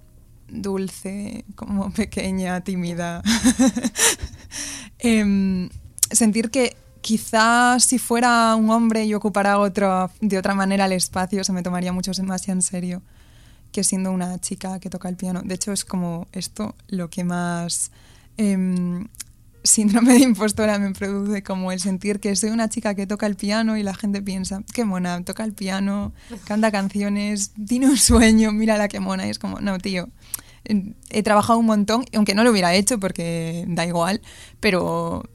dulce, 0.49 1.45
como 1.55 1.89
pequeña, 1.93 2.61
tímida. 2.61 3.23
Em, 4.99 5.69
sentir 6.09 6.49
que 6.49 6.75
quizás 7.05 7.83
si 7.83 7.99
fuera 7.99 8.55
un 8.55 8.71
hombre 8.71 9.05
y 9.05 9.13
ocupara 9.13 9.59
otro, 9.59 10.09
de 10.21 10.39
otra 10.39 10.55
manera 10.55 10.85
el 10.85 10.91
espacio, 10.93 11.43
se 11.43 11.53
me 11.53 11.61
tomaría 11.61 11.93
mucho 11.93 12.11
más 12.23 12.49
en 12.49 12.63
serio 12.63 13.03
que 13.71 13.83
siendo 13.83 14.11
una 14.11 14.41
chica 14.41 14.79
que 14.79 14.89
toca 14.89 15.07
el 15.07 15.15
piano. 15.15 15.43
De 15.45 15.53
hecho, 15.53 15.71
es 15.71 15.85
como 15.85 16.25
esto 16.31 16.73
lo 16.87 17.11
que 17.11 17.23
más 17.23 17.91
em, 18.37 19.07
síndrome 19.63 20.13
de 20.13 20.21
impostora 20.21 20.79
me 20.79 20.93
produce, 20.93 21.43
como 21.43 21.71
el 21.71 21.79
sentir 21.79 22.19
que 22.19 22.35
soy 22.35 22.49
una 22.49 22.69
chica 22.69 22.95
que 22.95 23.05
toca 23.05 23.27
el 23.27 23.35
piano 23.35 23.77
y 23.77 23.83
la 23.83 23.93
gente 23.93 24.23
piensa, 24.23 24.63
qué 24.73 24.83
mona, 24.83 25.23
toca 25.23 25.43
el 25.43 25.53
piano, 25.53 26.11
canta 26.45 26.71
canciones, 26.71 27.51
tiene 27.67 27.87
un 27.87 27.97
sueño, 27.97 28.51
mírala 28.51 28.87
qué 28.87 28.99
mona. 28.99 29.27
Y 29.27 29.29
es 29.29 29.37
como, 29.37 29.59
no, 29.59 29.77
tío, 29.77 30.09
he 31.11 31.21
trabajado 31.21 31.59
un 31.59 31.67
montón, 31.67 32.03
aunque 32.15 32.33
no 32.33 32.43
lo 32.43 32.49
hubiera 32.49 32.73
hecho 32.73 32.99
porque 32.99 33.63
da 33.67 33.85
igual, 33.85 34.23
pero 34.59 35.29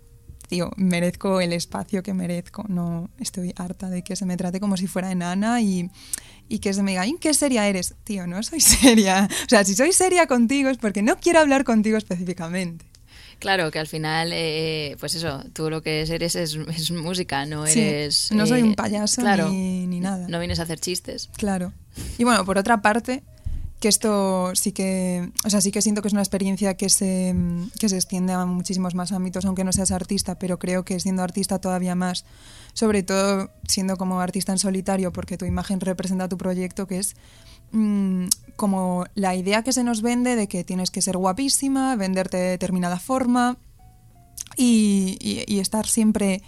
tío, 0.50 0.70
merezco 0.76 1.40
el 1.40 1.52
espacio 1.54 2.02
que 2.02 2.12
merezco. 2.12 2.64
No 2.68 3.08
estoy 3.18 3.54
harta 3.56 3.88
de 3.88 4.02
que 4.02 4.16
se 4.16 4.26
me 4.26 4.36
trate 4.36 4.60
como 4.60 4.76
si 4.76 4.86
fuera 4.88 5.10
enana 5.10 5.60
y, 5.62 5.88
y 6.48 6.58
que 6.58 6.74
se 6.74 6.82
me 6.82 6.90
diga, 6.90 7.02
"Ay, 7.02 7.14
¿qué 7.20 7.32
seria 7.32 7.66
eres? 7.68 7.94
Tío, 8.04 8.26
no 8.26 8.42
soy 8.42 8.60
seria. 8.60 9.28
O 9.46 9.48
sea, 9.48 9.64
si 9.64 9.74
soy 9.74 9.92
seria 9.92 10.26
contigo 10.26 10.68
es 10.68 10.76
porque 10.76 11.02
no 11.02 11.16
quiero 11.18 11.38
hablar 11.40 11.64
contigo 11.64 11.96
específicamente. 11.96 12.84
Claro, 13.38 13.70
que 13.70 13.78
al 13.78 13.86
final, 13.86 14.32
eh, 14.34 14.96
pues 15.00 15.14
eso, 15.14 15.42
tú 15.54 15.70
lo 15.70 15.80
que 15.82 16.02
eres 16.02 16.34
es, 16.36 16.56
es 16.56 16.90
música, 16.90 17.46
no 17.46 17.66
Sí, 17.66 17.80
eres... 17.80 18.30
no 18.32 18.46
soy 18.46 18.60
eh, 18.60 18.64
un 18.64 18.74
payaso 18.74 19.22
claro, 19.22 19.48
ni, 19.48 19.86
ni 19.86 19.98
nada. 20.00 20.28
No 20.28 20.38
vienes 20.40 20.58
a 20.60 20.64
hacer 20.64 20.78
chistes. 20.78 21.30
Claro. 21.38 21.72
Y 22.18 22.24
bueno, 22.24 22.44
por 22.44 22.58
otra 22.58 22.82
parte, 22.82 23.22
que 23.80 23.88
esto 23.88 24.54
sí 24.54 24.72
que, 24.72 25.32
o 25.44 25.50
sea, 25.50 25.60
sí 25.60 25.72
que 25.72 25.80
siento 25.80 26.02
que 26.02 26.08
es 26.08 26.12
una 26.12 26.22
experiencia 26.22 26.74
que 26.74 26.90
se, 26.90 27.34
que 27.78 27.88
se 27.88 27.96
extiende 27.96 28.34
a 28.34 28.44
muchísimos 28.44 28.94
más 28.94 29.10
ámbitos, 29.10 29.46
aunque 29.46 29.64
no 29.64 29.72
seas 29.72 29.90
artista, 29.90 30.38
pero 30.38 30.58
creo 30.58 30.84
que 30.84 31.00
siendo 31.00 31.22
artista 31.22 31.58
todavía 31.58 31.94
más, 31.94 32.26
sobre 32.74 33.02
todo 33.02 33.50
siendo 33.66 33.96
como 33.96 34.20
artista 34.20 34.52
en 34.52 34.58
solitario, 34.58 35.12
porque 35.12 35.38
tu 35.38 35.46
imagen 35.46 35.80
representa 35.80 36.28
tu 36.28 36.36
proyecto, 36.36 36.86
que 36.86 36.98
es 36.98 37.16
mm, 37.72 38.26
como 38.54 39.06
la 39.14 39.34
idea 39.34 39.62
que 39.62 39.72
se 39.72 39.82
nos 39.82 40.02
vende 40.02 40.36
de 40.36 40.46
que 40.46 40.62
tienes 40.62 40.90
que 40.90 41.00
ser 41.00 41.16
guapísima, 41.16 41.96
venderte 41.96 42.36
de 42.36 42.50
determinada 42.50 42.98
forma 42.98 43.56
y, 44.56 45.46
estar 45.60 45.86
siempre 45.86 46.42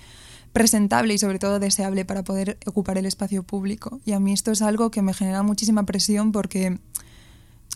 presentable 0.53 1.15
y 1.15 1.19
sobre 1.19 1.39
todo 1.39 1.59
deseable 1.59 2.05
para 2.05 2.25
poder 2.25 2.59
ocupar 2.67 2.99
el 2.99 3.07
espacio 3.07 3.43
público. 3.43 4.01
Y 4.05 4.13
a 4.13 4.21
mí 4.21 4.33
esto 4.33 4.51
es 4.51 4.61
algo 4.61 4.91
que 4.91 5.01
me 5.01 5.15
genera 5.15 5.43
muchísima 5.43 5.85
presión 5.85 6.33
porque 6.33 6.79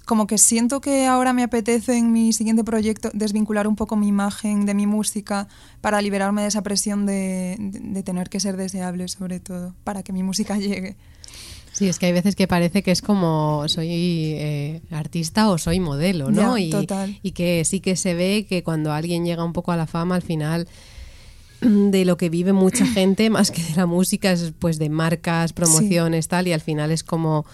como 0.04 0.26
que 0.26 0.38
siento 0.38 0.80
que 0.80 1.06
ahora 1.06 1.32
me 1.32 1.42
apetece 1.42 1.96
en 1.98 2.12
mi 2.12 2.32
siguiente 2.32 2.62
proyecto 2.62 3.10
desvincular 3.14 3.66
un 3.66 3.74
poco 3.76 3.96
mi 3.96 4.08
imagen 4.08 4.66
de 4.66 4.74
mi 4.74 4.86
música 4.86 5.48
para 5.80 6.00
liberarme 6.02 6.42
de 6.42 6.48
esa 6.48 6.62
presión 6.62 7.06
de, 7.06 7.56
de- 7.58 7.80
de 7.80 8.02
tener 8.02 8.28
que 8.28 8.38
ser 8.40 8.56
deseable 8.56 9.08
sobre 9.08 9.40
todo, 9.40 9.74
para 9.84 10.02
que 10.02 10.12
mi 10.12 10.22
música 10.22 10.56
llegue. 10.58 10.96
Sí, 11.72 11.88
es 11.88 11.98
que 11.98 12.06
hay 12.06 12.12
veces 12.12 12.34
que 12.36 12.48
parece 12.48 12.82
que 12.82 12.90
es 12.90 13.02
como 13.02 13.64
soy 13.68 13.88
eh, 13.90 14.80
artista 14.90 15.50
o 15.50 15.58
soy 15.58 15.78
modelo, 15.78 16.30
¿no? 16.30 16.56
Ya, 16.56 16.64
y, 16.64 16.70
total. 16.70 17.18
y 17.22 17.32
que 17.32 17.64
sí 17.66 17.80
que 17.80 17.96
se 17.96 18.14
ve 18.14 18.46
que 18.48 18.62
cuando 18.62 18.92
alguien 18.92 19.24
llega 19.26 19.44
un 19.44 19.52
poco 19.52 19.72
a 19.72 19.76
la 19.76 19.86
fama, 19.86 20.14
al 20.14 20.22
final 20.22 20.66
de 21.60 22.04
lo 22.04 22.16
que 22.16 22.28
vive 22.30 22.52
mucha 22.52 22.86
gente, 22.94 23.28
más 23.28 23.50
que 23.50 23.62
de 23.62 23.74
la 23.76 23.86
música, 23.86 24.32
es 24.32 24.52
pues 24.58 24.78
de 24.78 24.88
marcas, 24.88 25.52
promociones, 25.52 26.28
tal, 26.28 26.48
y 26.48 26.52
al 26.52 26.60
final 26.62 26.90
es 26.92 27.02
como 27.02 27.44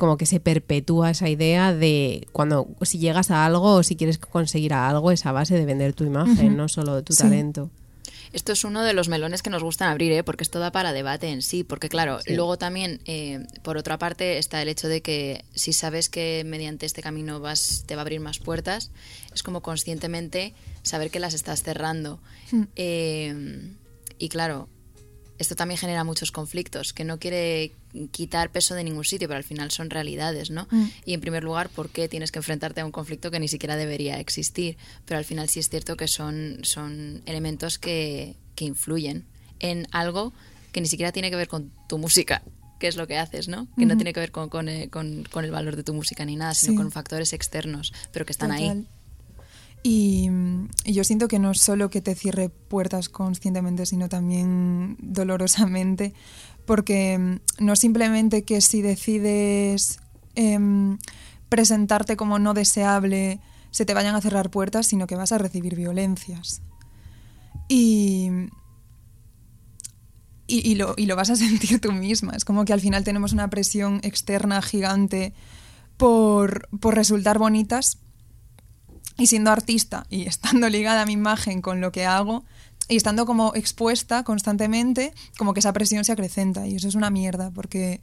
como 0.00 0.16
que 0.16 0.24
se 0.24 0.40
perpetúa 0.40 1.10
esa 1.10 1.28
idea 1.28 1.74
de 1.74 2.26
cuando 2.32 2.66
si 2.80 2.98
llegas 2.98 3.30
a 3.30 3.44
algo 3.44 3.74
o 3.74 3.82
si 3.82 3.96
quieres 3.96 4.16
conseguir 4.16 4.72
a 4.72 4.88
algo 4.88 5.10
es 5.12 5.26
a 5.26 5.32
base 5.32 5.54
de 5.56 5.66
vender 5.66 5.92
tu 5.92 6.04
imagen, 6.04 6.56
no 6.56 6.68
solo 6.68 7.04
tu 7.04 7.12
Sí. 7.12 7.22
talento. 7.22 7.68
Esto 8.32 8.52
es 8.52 8.64
uno 8.64 8.82
de 8.82 8.94
los 8.94 9.08
melones 9.08 9.42
que 9.42 9.50
nos 9.50 9.62
gustan 9.62 9.88
abrir, 9.90 10.12
¿eh? 10.12 10.22
porque 10.24 10.42
esto 10.44 10.58
da 10.58 10.70
para 10.72 10.92
debate 10.94 11.28
en 11.28 11.42
sí. 11.42 11.64
Porque, 11.64 11.88
claro, 11.90 12.20
Sí. 12.24 12.34
luego 12.34 12.56
también, 12.56 13.00
eh, 13.04 13.44
por 13.62 13.76
otra 13.76 13.98
parte, 13.98 14.38
está 14.38 14.62
el 14.62 14.68
hecho 14.68 14.88
de 14.88 15.02
que 15.02 15.44
si 15.54 15.72
sabes 15.74 16.08
que 16.08 16.44
mediante 16.46 16.86
este 16.86 17.02
camino 17.02 17.40
vas, 17.40 17.82
te 17.86 17.94
va 17.96 18.00
a 18.00 18.04
abrir 18.04 18.20
más 18.20 18.38
puertas, 18.38 18.92
es 19.34 19.42
como 19.42 19.60
conscientemente 19.62 20.54
saber 20.82 21.10
que 21.10 21.20
las 21.20 21.34
estás 21.34 21.62
cerrando. 21.62 22.20
Hmm. 22.52 22.62
Eh, 22.76 23.74
y 24.18 24.28
claro, 24.30 24.68
esto 25.40 25.56
también 25.56 25.78
genera 25.78 26.04
muchos 26.04 26.30
conflictos, 26.30 26.92
que 26.92 27.02
no 27.04 27.18
quiere 27.18 27.72
quitar 28.12 28.50
peso 28.52 28.74
de 28.74 28.84
ningún 28.84 29.04
sitio, 29.04 29.26
pero 29.26 29.38
al 29.38 29.44
final 29.44 29.70
son 29.72 29.90
realidades, 29.90 30.50
¿no? 30.50 30.68
Mm. 30.70 30.84
Y 31.06 31.14
en 31.14 31.20
primer 31.20 31.42
lugar, 31.42 31.68
¿por 31.70 31.88
qué 31.90 32.08
tienes 32.08 32.30
que 32.30 32.38
enfrentarte 32.38 32.80
a 32.82 32.84
un 32.86 32.92
conflicto 32.92 33.30
que 33.30 33.40
ni 33.40 33.48
siquiera 33.48 33.74
debería 33.76 34.20
existir? 34.20 34.76
Pero 35.06 35.18
al 35.18 35.24
final 35.24 35.48
sí 35.48 35.58
es 35.58 35.68
cierto 35.68 35.96
que 35.96 36.06
son, 36.08 36.58
son 36.62 37.22
elementos 37.26 37.78
que, 37.78 38.36
que 38.54 38.64
influyen 38.66 39.24
en 39.58 39.88
algo 39.90 40.32
que 40.72 40.80
ni 40.80 40.86
siquiera 40.86 41.10
tiene 41.10 41.30
que 41.30 41.36
ver 41.36 41.48
con 41.48 41.72
tu 41.88 41.98
música, 41.98 42.42
que 42.78 42.86
es 42.88 42.96
lo 42.96 43.06
que 43.06 43.18
haces, 43.18 43.48
¿no? 43.48 43.66
Que 43.76 43.86
no 43.86 43.96
tiene 43.96 44.12
que 44.12 44.20
ver 44.20 44.30
con, 44.30 44.48
con, 44.50 44.68
eh, 44.68 44.88
con- 44.88 45.24
con 45.30 45.44
el 45.44 45.50
valor 45.50 45.74
de 45.76 45.82
tu 45.82 45.92
música 45.94 46.24
ni 46.24 46.36
nada, 46.36 46.54
sino 46.54 46.72
Sí. 46.72 46.76
con 46.76 46.92
factores 46.92 47.32
externos, 47.32 47.92
pero 48.12 48.24
que 48.24 48.32
están 48.32 48.52
ahí. 48.52 48.86
Y, 49.82 50.28
yo 50.84 51.04
siento 51.04 51.28
que 51.28 51.38
no 51.38 51.54
solo 51.54 51.88
que 51.88 52.02
te 52.02 52.14
cierre 52.14 52.48
puertas 52.48 53.08
conscientemente, 53.08 53.86
sino 53.86 54.08
también 54.08 54.96
dolorosamente, 55.00 56.12
porque 56.66 57.18
mm, 57.18 57.64
no 57.64 57.76
simplemente 57.76 58.44
que 58.44 58.60
si 58.60 58.82
decides 58.82 60.00
em, 60.34 60.98
presentarte 61.48 62.16
como 62.16 62.38
no 62.38 62.54
deseable 62.54 63.40
se 63.70 63.84
te 63.84 63.94
vayan 63.94 64.14
a 64.14 64.20
cerrar 64.20 64.50
puertas, 64.50 64.86
sino 64.86 65.06
que 65.06 65.16
vas 65.16 65.32
a 65.32 65.38
recibir 65.38 65.76
violencias. 65.76 66.60
Y, 67.68 68.28
y, 70.46 70.68
y 70.68 70.74
lo, 70.74 70.94
y 70.96 71.06
lo 71.06 71.16
vas 71.16 71.30
a 71.30 71.36
sentir 71.36 71.80
tú 71.80 71.92
misma. 71.92 72.32
Es 72.34 72.44
como 72.44 72.64
que 72.64 72.72
al 72.72 72.80
final 72.80 73.04
tenemos 73.04 73.32
una 73.32 73.48
presión 73.48 74.00
externa 74.02 74.60
gigante 74.60 75.32
por, 75.96 76.68
por 76.80 76.94
resultar 76.94 77.38
bonitas 77.38 77.98
Y 79.20 79.26
siendo 79.26 79.50
artista 79.50 80.06
y 80.10 80.22
estando 80.26 80.68
ligada 80.68 81.02
a 81.02 81.06
mi 81.06 81.12
imagen 81.12 81.62
con 81.62 81.80
lo 81.80 81.92
que 81.92 82.06
hago 82.06 82.44
y 82.88 82.96
estando 82.96 83.24
como 83.24 83.54
expuesta 83.54 84.24
constantemente, 84.24 85.14
como 85.38 85.54
que 85.54 85.60
esa 85.60 85.72
presión 85.72 86.04
se 86.04 86.12
acrecenta 86.12 86.66
y 86.66 86.74
eso 86.74 86.88
es 86.88 86.96
una 86.96 87.10
mierda 87.10 87.52
porque 87.52 88.00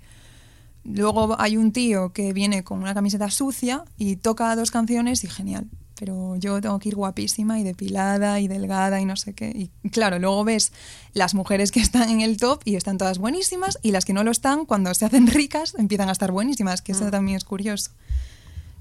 luego 0.85 1.35
hay 1.39 1.57
un 1.57 1.73
tío 1.73 2.13
que 2.13 2.31
viene 2.31 2.63
con 2.63 2.79
una 2.79 2.93
camiseta 2.93 3.29
sucia 3.29 3.83
y 3.97 4.15
toca 4.15 4.55
dos 4.55 4.71
canciones 4.71 5.23
y 5.23 5.27
genial. 5.27 5.67
Pero 5.99 6.35
yo 6.35 6.61
tengo 6.61 6.77
que 6.77 6.89
ir 6.89 6.95
guapísima 6.95 7.59
y 7.59 7.63
depilada 7.63 8.39
y 8.39 8.47
delgada 8.47 9.01
y 9.01 9.05
no 9.05 9.15
sé 9.15 9.33
qué. 9.33 9.49
Y 9.49 9.89
claro, 9.89 10.19
luego 10.19 10.43
ves 10.43 10.71
las 11.13 11.33
mujeres 11.33 11.71
que 11.71 11.79
están 11.79 12.09
en 12.09 12.21
el 12.21 12.37
top 12.37 12.61
y 12.65 12.75
están 12.75 12.99
todas 12.99 13.17
buenísimas 13.17 13.79
y 13.81 13.91
las 13.91 14.05
que 14.05 14.13
no 14.13 14.23
lo 14.23 14.29
están, 14.29 14.65
cuando 14.65 14.93
se 14.93 15.05
hacen 15.05 15.25
ricas, 15.27 15.73
empiezan 15.77 16.09
a 16.09 16.11
estar 16.11 16.31
buenísimas, 16.31 16.83
que 16.83 16.91
eso 16.91 17.09
también 17.09 17.37
es 17.37 17.43
curioso. 17.43 17.91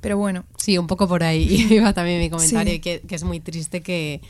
Pero 0.06 0.18
bueno, 0.18 0.44
Sí, 0.56 0.78
un 0.78 0.86
poco 0.86 1.08
por 1.08 1.22
ahí 1.24 1.66
iba 1.70 1.92
también 1.92 2.20
mi 2.20 2.30
comentario, 2.30 2.72
Sí. 2.74 2.80
que, 2.80 3.00
que 3.00 3.14
es 3.14 3.24
muy 3.24 3.40
triste 3.40 3.82
que, 3.82 4.20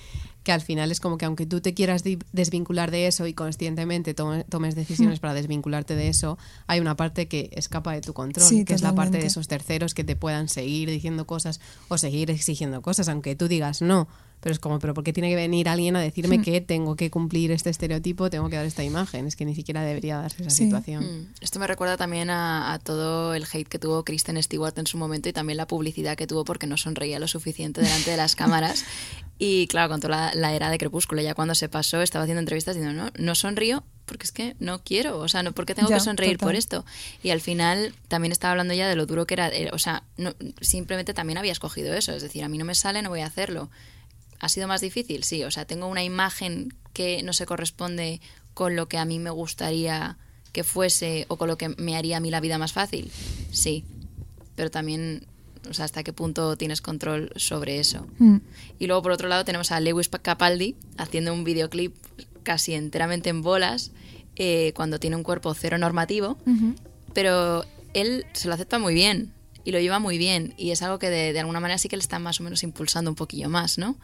que 0.42 0.52
al 0.52 0.60
final 0.60 0.90
es 0.90 1.00
como 1.00 1.18
que 1.18 1.24
aunque 1.24 1.44
tú 1.44 1.60
te 1.60 1.74
quieras 1.74 2.02
desvincular 2.32 2.90
de 2.90 3.06
eso 3.08 3.26
y 3.26 3.34
conscientemente 3.34 4.14
tome- 4.14 4.44
tomes 4.48 4.74
Hmm. 4.74 4.78
decisiones 4.78 5.18
para 5.20 5.34
desvincularte 5.34 5.94
de 5.96 6.08
eso, 6.08 6.38
hay 6.66 6.80
una 6.80 6.96
parte 6.96 7.26
que 7.28 7.50
escapa 7.52 7.92
de 7.92 8.00
tu 8.00 8.12
control, 8.14 8.46
Sí, 8.46 8.64
que 8.64 8.74
es 8.74 8.82
la 8.82 8.94
parte 8.94 9.18
de 9.18 9.26
esos 9.26 9.48
terceros 9.48 9.92
que 9.92 10.04
te 10.04 10.16
puedan 10.16 10.48
seguir 10.48 10.88
diciendo 10.88 11.26
cosas 11.26 11.60
o 11.88 11.98
seguir 11.98 12.30
exigiendo 12.30 12.80
cosas, 12.82 13.08
aunque 13.08 13.34
tú 13.36 13.48
digas 13.48 13.82
no. 13.82 14.08
Pero 14.40 14.52
es 14.52 14.58
como, 14.60 14.78
¿pero 14.78 14.94
por 14.94 15.02
qué 15.02 15.12
tiene 15.12 15.28
que 15.30 15.34
venir 15.36 15.68
alguien 15.68 15.96
a 15.96 16.00
decirme 16.00 16.40
que 16.40 16.60
tengo 16.60 16.94
que 16.94 17.10
cumplir 17.10 17.50
este 17.50 17.70
estereotipo, 17.70 18.30
tengo 18.30 18.48
que 18.48 18.56
dar 18.56 18.64
esta 18.66 18.84
imagen? 18.84 19.26
Es 19.26 19.34
que 19.34 19.44
ni 19.44 19.54
siquiera 19.54 19.82
debería 19.82 20.18
darse 20.18 20.42
esa 20.42 20.50
Sí. 20.50 20.64
situación. 20.64 21.04
Mm, 21.04 21.28
Esto 21.40 21.58
me 21.58 21.66
recuerda 21.66 21.96
también 21.96 22.30
a, 22.30 22.72
a 22.72 22.78
todo 22.78 23.34
el 23.34 23.44
hate 23.50 23.66
que 23.66 23.78
tuvo 23.78 24.04
Kristen 24.04 24.40
Stewart 24.42 24.78
en 24.78 24.86
su 24.86 24.98
momento 24.98 25.28
y 25.28 25.32
también 25.32 25.56
la 25.56 25.66
publicidad 25.66 26.16
que 26.16 26.26
tuvo 26.26 26.44
porque 26.44 26.66
no 26.66 26.76
sonreía 26.76 27.18
lo 27.18 27.26
suficiente 27.28 27.80
delante 27.80 28.10
de 28.10 28.16
las 28.18 28.36
cámaras. 28.36 28.84
Y 29.38 29.66
claro, 29.66 29.88
con 29.90 30.00
toda 30.00 30.16
la, 30.16 30.34
la 30.34 30.54
era 30.54 30.70
de 30.70 30.78
Crepúsculo, 30.78 31.20
ya 31.22 31.34
cuando 31.34 31.54
se 31.54 31.68
pasó, 31.68 32.00
estaba 32.00 32.22
haciendo 32.22 32.40
entrevistas 32.40 32.76
diciendo, 32.76 33.02
no, 33.04 33.10
no 33.18 33.34
sonrío 33.34 33.84
porque 34.06 34.24
es 34.24 34.30
que 34.32 34.54
no 34.60 34.84
quiero, 34.84 35.18
o 35.18 35.26
sea, 35.28 35.42
no, 35.42 35.50
¿por 35.52 35.66
qué 35.66 35.74
tengo 35.74 35.88
Ya, 35.88 35.96
que 35.96 36.00
sonreír 36.04 36.38
por 36.38 36.50
total. 36.50 36.56
esto? 36.56 36.84
Y 37.24 37.30
al 37.30 37.40
final 37.40 37.92
también 38.06 38.30
estaba 38.30 38.52
hablando 38.52 38.72
ya 38.72 38.88
de 38.88 38.94
lo 38.94 39.04
duro 39.06 39.26
que 39.26 39.34
era, 39.34 39.48
eh, 39.48 39.70
o 39.72 39.78
sea, 39.78 40.04
no, 40.16 40.32
simplemente 40.60 41.12
también 41.12 41.38
había 41.38 41.50
escogido 41.50 41.92
eso, 41.92 42.12
es 42.12 42.22
decir, 42.22 42.44
a 42.44 42.48
mí 42.48 42.56
no 42.56 42.64
me 42.64 42.76
sale, 42.76 43.02
no 43.02 43.08
voy 43.08 43.20
a 43.22 43.26
hacerlo. 43.26 43.68
¿Ha 44.40 44.48
sido 44.48 44.68
más 44.68 44.80
difícil? 44.80 45.24
Sí, 45.24 45.44
o 45.44 45.50
sea, 45.50 45.64
tengo 45.64 45.86
una 45.86 46.04
imagen 46.04 46.74
que 46.92 47.22
no 47.22 47.32
se 47.32 47.46
corresponde 47.46 48.20
con 48.54 48.76
lo 48.76 48.88
que 48.88 48.98
a 48.98 49.04
mí 49.04 49.18
me 49.18 49.30
gustaría 49.30 50.18
que 50.52 50.64
fuese 50.64 51.26
o 51.28 51.36
con 51.36 51.48
lo 51.48 51.58
que 51.58 51.68
me 51.70 51.96
haría 51.96 52.16
a 52.16 52.20
mí 52.20 52.30
la 52.30 52.40
vida 52.40 52.56
más 52.58 52.72
fácil. 52.72 53.10
Sí, 53.50 53.84
pero 54.54 54.70
también, 54.70 55.26
o 55.68 55.74
sea, 55.74 55.84
hasta 55.84 56.02
qué 56.02 56.12
punto 56.14 56.56
tienes 56.56 56.80
control 56.80 57.30
sobre 57.36 57.78
eso. 57.80 58.06
mm, 58.18 58.36
Y 58.78 58.86
luego 58.86 59.02
por 59.02 59.12
otro 59.12 59.28
lado 59.28 59.44
tenemos 59.44 59.72
a 59.72 59.80
Lewis 59.80 60.08
Capaldi 60.08 60.76
haciendo 60.96 61.32
un 61.34 61.44
videoclip 61.44 61.94
casi 62.42 62.74
enteramente 62.74 63.28
en 63.28 63.42
bolas 63.42 63.90
eh, 64.36 64.72
cuando 64.74 64.98
tiene 65.00 65.16
un 65.16 65.22
cuerpo 65.22 65.52
cero 65.54 65.76
normativo, 65.78 66.38
pero 67.12 67.64
él 67.92 68.24
se 68.32 68.48
lo 68.48 68.54
acepta 68.54 68.78
muy 68.78 68.94
bien 68.94 69.32
y 69.66 69.72
lo 69.72 69.80
lleva 69.80 69.98
muy 69.98 70.16
bien 70.16 70.54
y 70.56 70.70
es 70.70 70.80
algo 70.82 71.00
que 71.00 71.10
de, 71.10 71.32
de 71.32 71.40
alguna 71.40 71.58
manera 71.58 71.76
sí 71.76 71.88
que 71.88 71.96
le 71.96 72.00
está 72.00 72.20
más 72.20 72.40
o 72.40 72.44
menos 72.44 72.62
impulsando 72.62 73.10
un 73.10 73.16
poquillo 73.16 73.50
más, 73.50 73.78
¿no? 73.78 73.96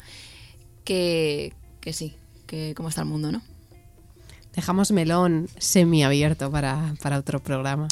Que, 0.85 1.55
que 1.81 1.93
sí, 1.93 2.17
que 2.49 2.75
cómo 2.77 2.89
está 2.89 3.03
el 3.03 3.09
mundo, 3.09 3.31
¿no? 3.31 3.41
Dejamos 4.57 4.91
melón 4.91 5.49
semiabierto 5.59 6.51
para, 6.51 6.95
para 7.01 7.17
otro 7.17 7.41
programa. 7.41 7.87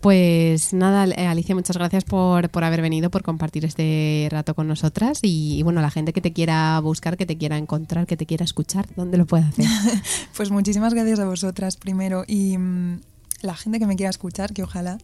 Pues 0.00 0.72
nada, 0.72 1.06
eh, 1.14 1.26
Alicia, 1.26 1.54
muchas 1.54 1.76
gracias 1.76 2.04
por, 2.04 2.48
por 2.48 2.64
haber 2.64 2.80
venido, 2.80 3.10
por 3.10 3.22
compartir 3.22 3.66
este 3.66 4.28
rato 4.30 4.54
con 4.54 4.66
nosotras. 4.66 5.18
Y, 5.20 5.58
y 5.58 5.62
bueno, 5.62 5.82
la 5.82 5.90
gente 5.90 6.14
que 6.14 6.22
te 6.22 6.32
quiera 6.32 6.80
buscar, 6.80 7.18
que 7.18 7.26
te 7.26 7.36
quiera 7.36 7.58
encontrar, 7.58 8.06
que 8.06 8.16
te 8.16 8.24
quiera 8.24 8.44
escuchar, 8.44 8.86
¿dónde 8.96 9.18
lo 9.18 9.26
puede 9.26 9.44
hacer? 9.44 9.66
Pues 10.36 10.50
muchísimas 10.50 10.94
gracias 10.94 11.20
a 11.20 11.26
vosotras 11.26 11.76
primero 11.76 12.24
y 12.26 12.56
mm, 12.56 13.00
la 13.44 13.54
gente 13.54 13.78
que 13.78 13.86
me 13.86 13.96
quiera 13.96 14.10
escuchar, 14.10 14.52
que 14.52 14.62
ojalá. 14.62 14.98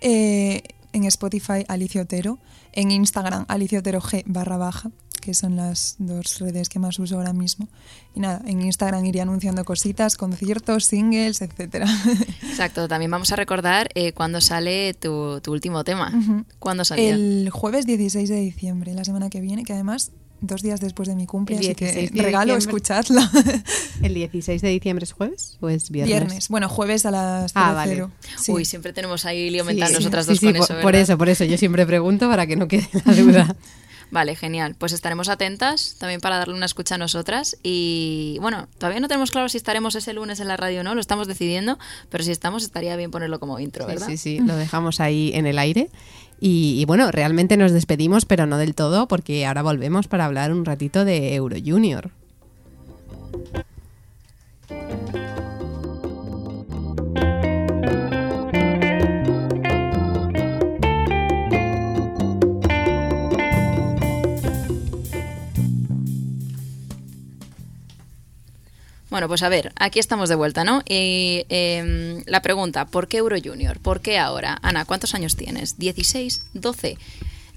Eh, 0.00 0.62
en 0.92 1.04
Spotify 1.04 1.64
Alicia 1.68 2.02
Otero, 2.02 2.38
en 2.72 2.90
Instagram 2.90 3.44
Alicia 3.48 3.80
Otero 3.80 4.00
G 4.00 4.22
barra 4.26 4.56
baja, 4.56 4.90
que 5.20 5.34
son 5.34 5.56
las 5.56 5.96
dos 5.98 6.38
redes 6.38 6.68
que 6.68 6.78
más 6.78 6.98
uso 6.98 7.16
ahora 7.16 7.32
mismo. 7.32 7.68
Y 8.14 8.20
nada, 8.20 8.40
en 8.46 8.62
Instagram 8.62 9.04
iré 9.04 9.20
anunciando 9.20 9.64
cositas, 9.64 10.16
conciertos, 10.16 10.84
singles, 10.84 11.42
etcétera. 11.42 11.86
Exacto, 12.48 12.88
también 12.88 13.10
vamos 13.10 13.32
a 13.32 13.36
recordar 13.36 13.88
eh, 13.94 14.12
cuándo 14.12 14.40
sale 14.40 14.94
tu, 14.94 15.40
tu 15.40 15.52
último 15.52 15.84
tema. 15.84 16.12
Ujú. 16.16 16.44
¿Cuándo 16.58 16.84
salía? 16.84 17.14
El 17.14 17.50
jueves 17.50 17.86
16 17.86 18.28
de 18.28 18.40
diciembre, 18.40 18.94
la 18.94 19.04
semana 19.04 19.28
que 19.28 19.40
viene, 19.40 19.64
que 19.64 19.72
además 19.72 20.12
dos 20.40 20.62
días 20.62 20.80
después 20.80 21.08
de 21.08 21.14
mi 21.16 21.26
cumple, 21.26 21.56
El 21.56 21.60
así 21.60 21.74
que 21.74 21.84
16 21.86 22.12
de 22.12 22.22
regalo, 22.22 22.54
diciembre. 22.56 22.78
escuchadla. 22.78 23.30
¿El 24.02 24.14
¿16 24.14 24.60
de 24.60 24.68
diciembre 24.68 25.04
es 25.04 25.12
jueves 25.12 25.56
o 25.60 25.68
es 25.68 25.90
viernes? 25.90 26.08
Viernes. 26.18 26.48
Bueno, 26.48 26.68
jueves 26.68 27.06
a 27.06 27.10
las 27.10 27.52
Ah, 27.54 27.72
00. 27.72 27.74
vale. 27.74 28.06
Sí. 28.38 28.52
Uy, 28.52 28.64
siempre 28.64 28.92
tenemos 28.92 29.24
ahí 29.24 29.50
lío 29.50 29.62
Sí, 29.64 29.68
mental 29.68 29.88
sí, 29.88 29.94
nosotras 29.94 30.26
sí, 30.26 30.32
dos 30.32 30.38
sí, 30.40 30.46
con 30.46 30.54
por, 30.54 30.62
eso, 30.64 30.74
por 30.74 30.84
¿verdad? 30.84 31.00
eso, 31.00 31.18
por 31.18 31.28
eso. 31.28 31.44
Yo 31.44 31.58
siempre 31.58 31.86
pregunto 31.86 32.28
para 32.28 32.46
que 32.46 32.56
no 32.56 32.68
quede 32.68 32.88
la 33.04 33.14
duda. 33.22 33.56
Vale, 34.08 34.36
genial. 34.36 34.76
Pues 34.78 34.92
estaremos 34.92 35.28
atentas 35.28 35.96
también 35.98 36.20
para 36.20 36.36
darle 36.38 36.54
una 36.54 36.66
escucha 36.66 36.94
a 36.94 36.98
nosotras. 36.98 37.56
Y 37.64 38.38
bueno, 38.40 38.68
todavía 38.78 39.00
no 39.00 39.08
tenemos 39.08 39.32
claro 39.32 39.48
si 39.48 39.56
estaremos 39.56 39.96
ese 39.96 40.12
lunes 40.12 40.38
en 40.38 40.46
la 40.46 40.56
radio 40.56 40.80
o 40.80 40.84
no, 40.84 40.94
lo 40.94 41.00
estamos 41.00 41.26
decidiendo, 41.26 41.76
pero 42.08 42.22
si 42.22 42.30
estamos 42.30 42.62
estaría 42.62 42.94
bien 42.94 43.10
ponerlo 43.10 43.40
como 43.40 43.58
intro, 43.58 43.84
Sí, 43.84 43.88
¿verdad? 43.92 44.06
sí, 44.06 44.16
sí, 44.16 44.38
lo 44.38 44.54
dejamos 44.54 45.00
ahí 45.00 45.32
en 45.34 45.46
el 45.46 45.58
aire. 45.58 45.90
Y, 46.38 46.84
bueno, 46.86 47.10
realmente 47.10 47.56
nos 47.56 47.72
despedimos, 47.72 48.24
pero 48.26 48.46
no 48.46 48.58
del 48.58 48.74
todo, 48.74 49.08
porque 49.08 49.46
ahora 49.46 49.62
volvemos 49.62 50.06
para 50.06 50.26
hablar 50.26 50.52
un 50.52 50.64
ratito 50.64 51.04
de 51.04 51.34
Euro 51.34 51.56
Junior. 51.64 52.10
Bueno, 69.08 69.28
pues 69.28 69.42
a 69.42 69.48
ver, 69.48 69.72
aquí 69.76 69.98
estamos 69.98 70.28
de 70.28 70.34
vuelta, 70.34 70.64
¿no? 70.64 70.82
Y 70.88 71.44
em, 71.48 72.24
la 72.26 72.42
pregunta, 72.42 72.86
¿por 72.86 73.06
qué 73.06 73.18
Euro 73.18 73.36
Junior? 73.42 73.78
¿Por 73.78 74.00
qué 74.00 74.18
ahora? 74.18 74.58
Ana, 74.62 74.84
¿cuántos 74.84 75.14
años 75.14 75.36
tienes? 75.36 75.78
¿16? 75.78 76.42
¿12? 76.54 76.98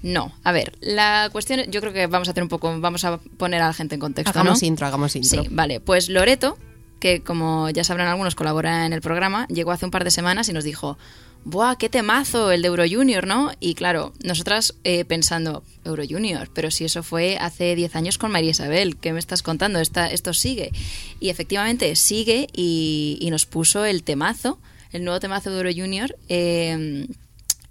No, 0.02 0.32
a 0.44 0.52
ver, 0.52 0.72
la 0.80 1.28
cuestión, 1.30 1.60
yo 1.70 1.80
creo 1.80 1.92
que 1.92 2.06
vamos 2.06 2.28
a 2.28 2.30
hacer 2.30 2.42
un 2.42 2.48
poco, 2.48 2.80
vamos 2.80 3.04
a 3.04 3.18
poner 3.18 3.60
a 3.60 3.66
la 3.66 3.72
gente 3.74 3.96
en 3.96 4.00
contexto, 4.00 4.30
Hagamos 4.30 4.62
¿no? 4.62 4.68
intro, 4.68 4.86
hagamos 4.86 5.14
intro. 5.16 5.42
Sí, 5.42 5.48
vale. 5.50 5.80
Pues 5.80 6.08
Loreto, 6.08 6.56
que 7.00 7.22
como 7.22 7.68
ya 7.70 7.84
sabrán 7.84 8.08
algunos 8.08 8.34
colabora 8.34 8.86
en 8.86 8.92
el 8.92 9.00
programa, 9.02 9.46
llegó 9.48 9.72
hace 9.72 9.84
un 9.84 9.90
par 9.90 10.04
de 10.04 10.10
semanas 10.10 10.48
y 10.48 10.52
nos 10.52 10.64
dijo, 10.64 10.98
¡buah, 11.44 11.76
qué 11.76 11.88
temazo 11.88 12.50
el 12.50 12.62
de 12.62 12.68
Euro 12.68 12.84
Junior, 12.88 13.26
¿no? 13.26 13.50
Y 13.60 13.74
claro, 13.74 14.12
nosotras 14.22 14.74
eh, 14.84 15.04
pensando, 15.04 15.62
Euro 15.84 16.04
Junior, 16.08 16.50
pero 16.54 16.70
si 16.70 16.84
eso 16.84 17.02
fue 17.02 17.38
hace 17.38 17.74
10 17.74 17.96
años 17.96 18.18
con 18.18 18.30
María 18.30 18.50
Isabel, 18.50 18.96
¿qué 18.96 19.12
me 19.12 19.18
estás 19.18 19.42
contando? 19.42 19.80
Esta, 19.80 20.10
esto 20.10 20.34
sigue. 20.34 20.72
Y 21.18 21.30
efectivamente 21.30 21.94
sigue 21.96 22.48
y, 22.52 23.26
nos 23.30 23.46
puso 23.46 23.84
el 23.84 24.02
temazo, 24.02 24.58
el 24.92 25.04
nuevo 25.04 25.20
temazo 25.20 25.50
de 25.50 25.56
Euro 25.56 25.70
Junior. 25.74 26.16
eh, 26.28 27.06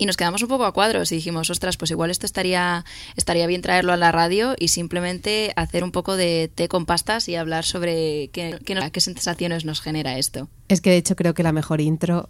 y 0.02 0.06
nos 0.06 0.16
quedamos 0.16 0.42
un 0.42 0.48
poco 0.48 0.64
a 0.64 0.72
cuadros 0.72 1.12
y 1.12 1.16
dijimos, 1.16 1.50
ostras, 1.50 1.76
pues 1.76 1.92
igual 1.92 2.10
esto 2.10 2.26
estaría, 2.26 2.86
estaría 3.18 3.46
bien 3.48 3.62
traerlo 3.62 3.92
a 3.92 3.98
la 3.98 4.14
radio 4.14 4.56
y 4.58 4.70
simplemente 4.70 5.52
hacer 5.58 5.84
un 5.84 5.92
poco 5.92 6.16
de 6.16 6.50
té 6.56 6.70
con 6.70 6.86
pastas 6.86 7.28
y 7.28 7.36
hablar 7.36 7.66
sobre 7.66 8.30
qué, 8.30 8.58
qué 8.64 9.02
sensaciones 9.02 9.66
nos 9.66 9.82
genera 9.82 10.18
esto. 10.18 10.48
Es 10.70 10.80
que 10.80 10.90
de 10.90 10.96
hecho 10.96 11.18
creo 11.18 11.34
que 11.34 11.44
la 11.44 11.52
mejor 11.52 11.82
intro 11.82 12.30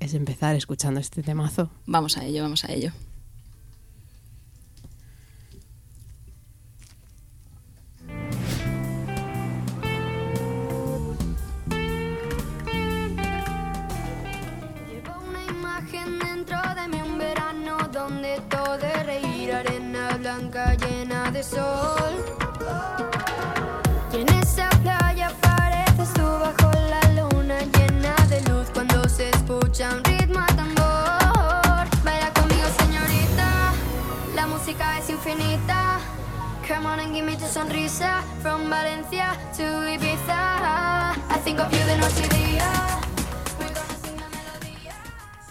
es 0.00 0.14
empezar 0.14 0.54
escuchando 0.56 1.00
este 1.00 1.22
temazo. 1.22 1.70
Vamos 1.86 2.16
a 2.16 2.24
ello, 2.24 2.42
vamos 2.42 2.64
a 2.64 2.72
ello. 2.72 2.92
Llevo 14.88 15.20
una 15.28 15.44
imagen 15.44 16.18
dentro 16.18 16.58
de 16.74 16.88
mí, 16.88 16.98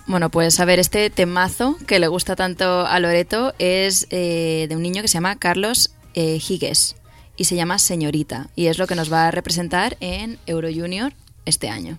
Bueno, 0.07 0.30
pues 0.30 0.59
a 0.59 0.65
ver, 0.65 0.80
este 0.80 1.09
temazo 1.09 1.78
que 1.88 1.99
le 1.99 2.07
gusta 2.07 2.36
tanto 2.36 2.86
a 2.86 2.99
Loreto 2.99 3.53
es 3.59 4.07
eh, 4.09 4.67
de 4.67 4.75
un 4.75 4.82
niño 4.82 5.01
que 5.01 5.07
se 5.07 5.15
llama 5.15 5.38
Carlos 5.38 5.91
eh, 6.15 6.39
Higues 6.45 6.97
y 7.38 7.45
se 7.45 7.55
llama 7.55 7.80
Señorita 7.80 8.49
y 8.55 8.67
es 8.67 8.78
lo 8.78 8.88
que 8.88 8.95
nos 8.95 9.11
va 9.11 9.28
a 9.28 9.32
representar 9.32 9.95
en 9.99 10.38
Euro 10.47 10.69
Junior 10.73 11.13
este 11.45 11.69
año. 11.69 11.97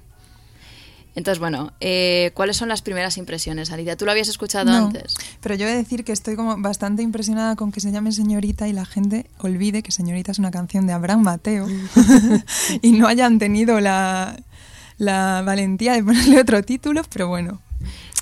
Entonces, 1.18 1.40
bueno, 1.40 1.72
eh, 1.80 2.30
¿cuáles 2.34 2.56
son 2.56 2.68
las 2.68 2.80
primeras 2.80 3.18
impresiones, 3.18 3.72
Alicia? 3.72 3.96
¿Tú 3.96 4.04
lo 4.04 4.12
habías 4.12 4.28
escuchado 4.28 4.66
No, 4.66 4.86
antes? 4.86 5.16
Pero 5.40 5.56
yo 5.56 5.66
he 5.66 5.70
de 5.70 5.76
decir 5.78 6.04
que 6.04 6.12
estoy 6.12 6.36
como 6.36 6.56
bastante 6.58 7.02
impresionada 7.02 7.56
con 7.56 7.72
que 7.72 7.80
se 7.80 7.90
llame 7.90 8.12
Señorita 8.12 8.68
y 8.68 8.72
la 8.72 8.86
gente 8.86 9.26
olvide 9.38 9.82
que 9.82 9.90
Señorita 9.90 10.30
es 10.30 10.38
una 10.38 10.52
canción 10.52 10.86
de 10.86 10.92
Abraham 10.92 11.22
Mateo 11.22 11.66
y 12.82 12.92
no 12.92 13.08
hayan 13.08 13.40
tenido 13.40 13.80
la, 13.80 14.36
la 14.96 15.42
valentía 15.44 15.94
de 15.94 16.04
ponerle 16.04 16.40
otro 16.40 16.62
título, 16.62 17.02
pero 17.12 17.26
bueno. 17.26 17.60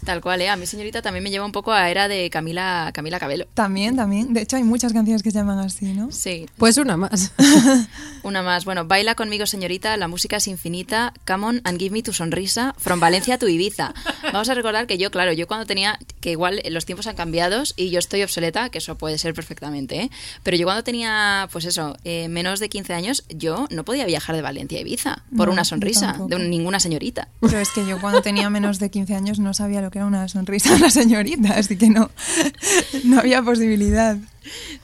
Tal 0.07 0.22
cual, 0.22 0.40
¿eh? 0.40 0.48
A 0.48 0.57
mí, 0.57 0.66
señorita, 0.66 1.02
también 1.02 1.22
me 1.22 1.30
lleva 1.30 1.44
un 1.44 1.52
poco 1.52 1.72
a 1.72 1.90
era 1.90 2.09
de 2.09 2.30
Camila, 2.30 2.90
Camila 2.94 3.18
Cabello. 3.18 3.46
También, 3.52 3.96
también. 3.96 4.32
De 4.32 4.40
hecho, 4.40 4.57
hay 4.57 4.62
muchas 4.62 4.92
canciones 4.94 5.22
que 5.22 5.30
se 5.32 5.38
llaman 5.38 5.59
así, 5.59 5.86
¿no? 5.92 6.11
Sí, 6.12 6.46
Pues 6.57 6.78
una 6.78 6.96
más. 6.96 7.32
Una 8.22 8.42
más. 8.42 8.64
Bueno, 8.64 8.84
baila 8.86 9.14
conmigo, 9.14 9.46
señorita. 9.46 9.96
La 9.96 10.09
música 10.09 10.36
es 10.38 10.48
infinita. 10.48 11.12
Come 11.26 11.46
on 11.46 11.61
and 11.64 11.78
give 11.78 11.92
me 11.92 12.02
tu 12.02 12.12
sonrisa. 12.12 12.74
From 12.78 12.98
Valencia 12.98 13.38
to 13.38 13.46
Ibiza. 13.48 13.94
Vamos 14.32 14.48
a 14.48 14.54
recordar 14.54 14.86
que 14.86 14.98
yo, 14.98 15.11
claro, 15.11 15.32
yo 15.32 15.46
cuando 15.46 15.66
tenía. 15.66 15.98
Que 16.20 16.32
igual 16.32 16.61
los 16.70 16.86
tiempos 16.86 17.07
han 17.07 17.14
cambiado 17.14 17.62
y 17.76 17.90
yo 17.90 17.98
estoy 18.00 18.22
obsoleta, 18.24 18.68
que 18.70 18.78
eso 18.78 18.96
puede 18.98 19.18
ser 19.18 19.32
perfectamente, 19.34 20.00
¿eh? 20.02 20.11
Pero 20.42 20.57
yo 20.57 20.66
cuando 20.66 20.82
tenía, 20.82 21.48
pues 21.52 21.64
eso, 21.66 21.96
eh, 22.04 22.28
menos 22.28 22.59
de 22.59 22.68
15 22.68 22.94
años, 22.94 23.24
yo 23.28 23.66
no 23.70 23.84
podía 23.84 24.07
viajar 24.07 24.34
de 24.34 24.42
Valencia 24.42 24.78
a 24.78 24.80
Ibiza 24.80 25.22
por 25.36 25.46
No, 25.48 25.52
una 25.52 25.64
sonrisa 25.64 26.16
de 26.28 26.34
un- 26.36 26.50
ninguna 26.50 26.80
señorita. 26.80 27.28
Pero 27.40 27.59
es 27.61 27.70
que 27.70 27.86
yo 27.86 28.00
cuando 28.00 28.22
tenía 28.22 28.50
menos 28.50 28.78
de 28.80 28.90
15 28.90 29.14
años 29.14 29.38
no 29.38 29.54
sabía 29.54 29.80
lo 29.82 29.90
que 29.92 29.95
era 29.99 30.07
una 30.07 30.28
sonrisa 30.28 30.70
de 30.70 30.76
una 30.76 30.90
señorita, 30.90 31.55
así 31.57 31.76
que 31.76 31.88
no, 31.88 32.11
no 33.05 33.18
había 33.20 33.42
posibilidad. 33.42 34.16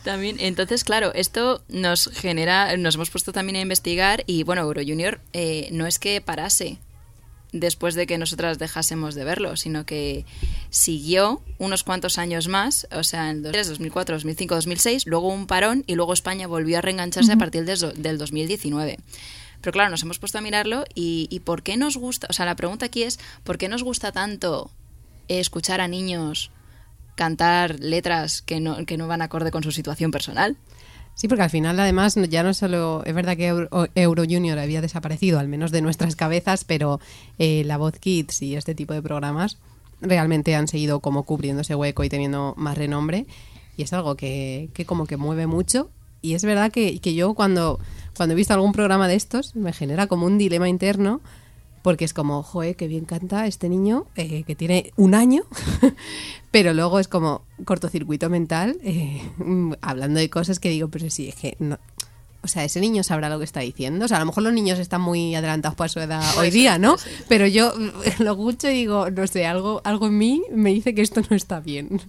También, 0.02 0.36
entonces, 0.40 0.82
claro, 0.84 1.12
esto 1.14 1.62
nos 1.68 2.08
genera, 2.12 2.76
nos 2.76 2.96
hemos 2.96 3.10
puesto 3.10 3.32
también 3.32 3.56
a 3.56 3.60
investigar 3.60 4.24
y 4.26 4.42
bueno, 4.42 4.62
Euro 4.62 4.80
Junior 4.84 5.20
eh, 5.32 5.68
no 5.72 5.86
es 5.86 5.98
que 5.98 6.20
parase 6.20 6.78
después 7.52 7.94
de 7.94 8.06
que 8.06 8.16
nosotras 8.16 8.58
dejásemos 8.58 9.14
de 9.14 9.24
verlo, 9.24 9.56
sino 9.56 9.84
que 9.84 10.24
siguió 10.70 11.42
unos 11.58 11.84
cuantos 11.84 12.16
años 12.18 12.48
más, 12.48 12.88
o 12.90 13.04
sea, 13.04 13.28
en 13.30 13.42
2003, 13.42 13.68
2004, 13.68 14.16
2005, 14.16 14.54
2006, 14.54 15.06
luego 15.06 15.28
un 15.28 15.46
parón 15.46 15.84
y 15.86 15.94
luego 15.94 16.14
España 16.14 16.46
volvió 16.46 16.78
a 16.78 16.80
reengancharse 16.80 17.32
a 17.32 17.36
partir 17.36 17.64
des- 17.64 17.94
del 18.02 18.16
2019. 18.18 18.98
Pero 19.60 19.72
claro, 19.72 19.90
nos 19.90 20.02
hemos 20.02 20.18
puesto 20.18 20.38
a 20.38 20.40
mirarlo 20.40 20.84
y, 20.94 21.28
y 21.30 21.40
¿por 21.40 21.62
qué 21.62 21.76
nos 21.76 21.96
gusta? 21.96 22.26
O 22.30 22.32
sea, 22.32 22.46
la 22.46 22.56
pregunta 22.56 22.86
aquí 22.86 23.02
es, 23.04 23.20
¿por 23.44 23.58
qué 23.58 23.68
nos 23.68 23.82
gusta 23.84 24.10
tanto 24.12 24.70
escuchar 25.40 25.80
a 25.80 25.88
niños 25.88 26.50
cantar 27.14 27.78
letras 27.80 28.42
que 28.42 28.60
no, 28.60 28.84
que 28.86 28.96
no 28.96 29.06
van 29.06 29.22
acorde 29.22 29.50
con 29.50 29.62
su 29.62 29.72
situación 29.72 30.10
personal? 30.10 30.56
Sí, 31.14 31.28
porque 31.28 31.42
al 31.42 31.50
final, 31.50 31.78
además, 31.78 32.14
ya 32.14 32.42
no 32.42 32.54
solo. 32.54 33.02
Es 33.04 33.14
verdad 33.14 33.36
que 33.36 33.46
Euro, 33.46 33.88
Euro 33.94 34.24
Junior 34.28 34.58
había 34.58 34.80
desaparecido, 34.80 35.38
al 35.38 35.48
menos 35.48 35.70
de 35.70 35.82
nuestras 35.82 36.16
cabezas, 36.16 36.64
pero 36.64 37.00
eh, 37.38 37.64
la 37.64 37.76
Voz 37.76 37.98
Kids 37.98 38.42
y 38.42 38.56
este 38.56 38.74
tipo 38.74 38.94
de 38.94 39.02
programas 39.02 39.58
realmente 40.00 40.54
han 40.54 40.68
seguido 40.68 41.00
como 41.00 41.24
cubriendo 41.24 41.62
ese 41.62 41.74
hueco 41.74 42.02
y 42.02 42.08
teniendo 42.08 42.54
más 42.56 42.78
renombre. 42.78 43.26
Y 43.76 43.82
es 43.82 43.92
algo 43.92 44.16
que, 44.16 44.70
que 44.72 44.86
como 44.86 45.06
que 45.06 45.16
mueve 45.16 45.46
mucho. 45.46 45.90
Y 46.22 46.34
es 46.34 46.44
verdad 46.44 46.72
que, 46.72 46.98
que 47.00 47.14
yo 47.14 47.34
cuando, 47.34 47.78
cuando 48.16 48.32
he 48.32 48.36
visto 48.36 48.54
algún 48.54 48.72
programa 48.72 49.06
de 49.06 49.16
estos 49.16 49.54
me 49.54 49.72
genera 49.72 50.06
como 50.06 50.26
un 50.26 50.38
dilema 50.38 50.68
interno 50.68 51.20
porque 51.82 52.04
es 52.04 52.14
como, 52.14 52.42
joe, 52.42 52.74
qué 52.74 52.86
bien 52.86 53.04
canta 53.04 53.46
este 53.46 53.68
niño 53.68 54.06
eh, 54.16 54.44
que 54.44 54.54
tiene 54.54 54.92
un 54.96 55.14
año, 55.14 55.42
pero 56.50 56.72
luego 56.72 56.98
es 56.98 57.08
como 57.08 57.42
cortocircuito 57.64 58.30
mental, 58.30 58.78
eh, 58.82 59.20
hablando 59.80 60.20
de 60.20 60.30
cosas 60.30 60.60
que 60.60 60.70
digo, 60.70 60.88
pero 60.88 61.10
sí, 61.10 61.28
es 61.28 61.34
que 61.34 61.56
no. 61.58 61.78
O 62.44 62.48
sea, 62.48 62.64
ese 62.64 62.80
niño 62.80 63.04
sabrá 63.04 63.28
lo 63.28 63.38
que 63.38 63.44
está 63.44 63.60
diciendo. 63.60 64.04
O 64.04 64.08
sea, 64.08 64.16
a 64.16 64.20
lo 64.20 64.26
mejor 64.26 64.42
los 64.42 64.52
niños 64.52 64.80
están 64.80 65.00
muy 65.00 65.32
adelantados 65.36 65.76
para 65.76 65.88
su 65.88 66.00
edad 66.00 66.24
hoy 66.38 66.50
día, 66.50 66.76
¿no? 66.76 66.96
Pero 67.28 67.46
yo 67.46 67.72
lo 68.18 68.32
escucho 68.32 68.68
y 68.68 68.74
digo, 68.74 69.10
no 69.10 69.26
sé, 69.28 69.46
algo, 69.46 69.80
algo 69.84 70.08
en 70.08 70.18
mí 70.18 70.42
me 70.50 70.70
dice 70.70 70.92
que 70.92 71.02
esto 71.02 71.20
no 71.30 71.36
está 71.36 71.60
bien. 71.60 72.00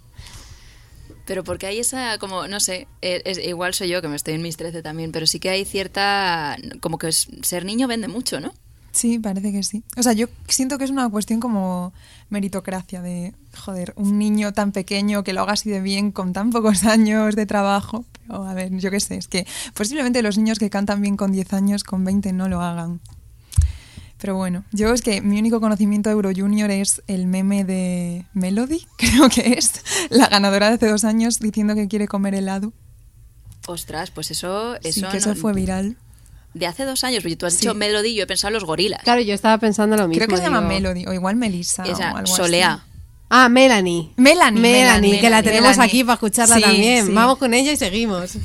Pero 1.25 1.43
porque 1.43 1.67
hay 1.67 1.79
esa, 1.79 2.17
como, 2.17 2.47
no 2.47 2.59
sé, 2.59 2.87
eh, 3.01 3.21
es, 3.25 3.37
igual 3.37 3.75
soy 3.75 3.89
yo 3.89 4.01
que 4.01 4.07
me 4.07 4.15
estoy 4.15 4.33
en 4.33 4.41
mis 4.41 4.57
13 4.57 4.81
también, 4.81 5.11
pero 5.11 5.27
sí 5.27 5.39
que 5.39 5.51
hay 5.51 5.65
cierta, 5.65 6.57
como 6.81 6.97
que 6.97 7.11
ser 7.11 7.63
niño 7.63 7.87
vende 7.87 8.07
mucho, 8.07 8.39
¿no? 8.39 8.53
Sí, 8.93 9.17
parece 9.17 9.51
que 9.51 9.63
sí. 9.63 9.83
O 9.97 10.03
sea, 10.03 10.13
yo 10.13 10.27
siento 10.47 10.77
que 10.77 10.83
es 10.83 10.91
una 10.91 11.09
cuestión 11.09 11.39
como 11.39 11.93
meritocracia 12.29 13.01
de, 13.01 13.33
joder, 13.57 13.93
un 13.97 14.19
niño 14.19 14.53
tan 14.53 14.71
pequeño 14.71 15.23
que 15.23 15.33
lo 15.33 15.41
haga 15.41 15.53
así 15.53 15.71
de 15.71 15.81
bien 15.81 16.11
con 16.11 16.31
tan 16.31 16.51
pocos 16.51 16.83
años 16.85 17.35
de 17.35 17.45
trabajo. 17.47 18.05
Pero 18.13 18.45
a 18.45 18.53
ver, 18.53 18.71
yo 18.77 18.91
qué 18.91 18.99
sé, 18.99 19.15
es 19.15 19.27
que 19.27 19.47
posiblemente 19.73 20.21
los 20.21 20.37
niños 20.37 20.59
que 20.59 20.69
cantan 20.69 21.01
bien 21.01 21.17
con 21.17 21.31
10 21.31 21.53
años, 21.53 21.83
con 21.83 22.05
20 22.05 22.33
no 22.33 22.47
lo 22.47 22.61
hagan. 22.61 23.01
Pero 24.19 24.35
bueno, 24.35 24.63
yo 24.71 24.93
es 24.93 25.01
que 25.01 25.21
mi 25.21 25.39
único 25.39 25.59
conocimiento 25.59 26.09
de 26.09 26.13
Euro 26.13 26.31
Junior 26.33 26.69
es 26.69 27.01
el 27.07 27.25
meme 27.25 27.65
de 27.65 28.25
Melody, 28.33 28.85
creo 28.97 29.27
que 29.27 29.55
es, 29.57 29.73
la 30.11 30.27
ganadora 30.27 30.69
de 30.69 30.75
hace 30.75 30.87
dos 30.87 31.03
años 31.03 31.39
diciendo 31.39 31.73
que 31.73 31.87
quiere 31.87 32.07
comer 32.07 32.35
helado. 32.35 32.71
Ostras, 33.67 34.11
pues 34.11 34.29
eso, 34.29 34.75
Sí, 34.81 34.89
eso, 34.89 35.09
que 35.09 35.17
eso 35.17 35.35
fue 35.35 35.53
viral. 35.53 35.97
De 36.53 36.67
hace 36.67 36.85
dos 36.85 37.03
años, 37.03 37.23
porque 37.23 37.35
tú 37.35 37.45
has 37.45 37.53
Sí. 37.53 37.61
dicho 37.61 37.73
Melody 37.73 38.09
y 38.09 38.15
yo 38.15 38.23
he 38.23 38.27
pensado 38.27 38.49
en 38.49 38.53
los 38.55 38.65
gorilas. 38.65 39.01
Claro, 39.03 39.21
yo 39.21 39.33
estaba 39.33 39.57
pensando 39.57 39.95
lo 39.97 40.07
mismo. 40.07 40.19
Creo 40.19 40.27
que 40.27 40.37
se 40.37 40.43
llama 40.43 40.59
digo, 40.59 40.69
Melody, 40.69 41.05
o 41.07 41.13
igual 41.13 41.35
Melissa. 41.35 41.83
Esa, 41.83 42.13
o 42.13 42.17
algo 42.17 42.35
Solea. 42.35 42.73
así. 42.73 42.83
Ah, 43.29 43.49
Melanie. 43.49 44.11
Melanie, 44.17 44.61
Melanie, 44.61 45.19
que 45.19 45.29
la 45.29 45.41
tenemos 45.41 45.71
Melanie. 45.71 45.85
aquí 45.89 46.03
para 46.03 46.13
escucharla 46.13 46.55
Sí, 46.57 46.61
también. 46.61 47.07
sí. 47.07 47.11
Vamos 47.13 47.37
con 47.39 47.53
ella 47.55 47.71
y 47.71 47.77
seguimos. 47.77 48.37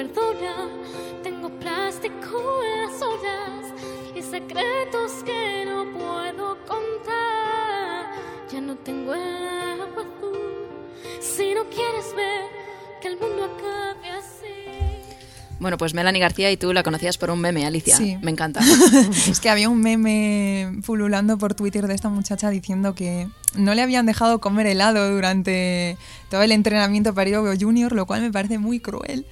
Perdona, 0.00 0.68
tengo 1.22 1.50
plástico 1.60 2.62
en 2.64 2.86
las 2.86 3.02
olas 3.02 3.74
y 4.16 4.22
secretos 4.22 5.22
que 5.26 5.66
no 5.66 5.84
puedo 5.92 6.56
contar. 6.66 8.10
Ya 8.50 8.62
no 8.62 8.76
tengo 8.76 9.12
el 9.12 9.80
agua 9.80 10.02
azul. 10.02 10.38
Si 11.20 11.52
no 11.52 11.64
quieres 11.64 12.16
ver 12.16 12.46
que 13.02 13.08
el 13.08 13.18
mundo 13.18 13.44
acabe 13.44 14.10
así. 14.18 14.46
Bueno, 15.58 15.76
pues 15.76 15.92
Melanie 15.92 16.22
García 16.22 16.50
y 16.50 16.56
tú 16.56 16.72
la 16.72 16.82
conocías 16.82 17.18
por 17.18 17.30
un 17.30 17.42
meme, 17.42 17.66
Alicia. 17.66 17.94
Sí. 17.94 18.16
Me 18.22 18.30
encanta. 18.30 18.60
Es 19.28 19.38
que 19.38 19.50
había 19.50 19.68
un 19.68 19.82
meme 19.82 20.80
pululando 20.86 21.36
por 21.36 21.52
Twitter 21.52 21.86
de 21.86 21.94
esta 21.94 22.08
muchacha 22.08 22.48
diciendo 22.48 22.94
que 22.94 23.28
no 23.54 23.74
le 23.74 23.82
habían 23.82 24.06
dejado 24.06 24.40
comer 24.40 24.66
helado 24.66 25.12
durante 25.12 25.98
todo 26.30 26.42
el 26.42 26.52
entrenamiento 26.52 27.12
para 27.12 27.28
ir 27.28 27.34
a 27.34 27.38
Euro 27.38 27.52
Junior, 27.60 27.92
lo 27.92 28.06
cual 28.06 28.22
me 28.22 28.32
parece 28.32 28.58
muy 28.58 28.80
cruel. 28.80 29.26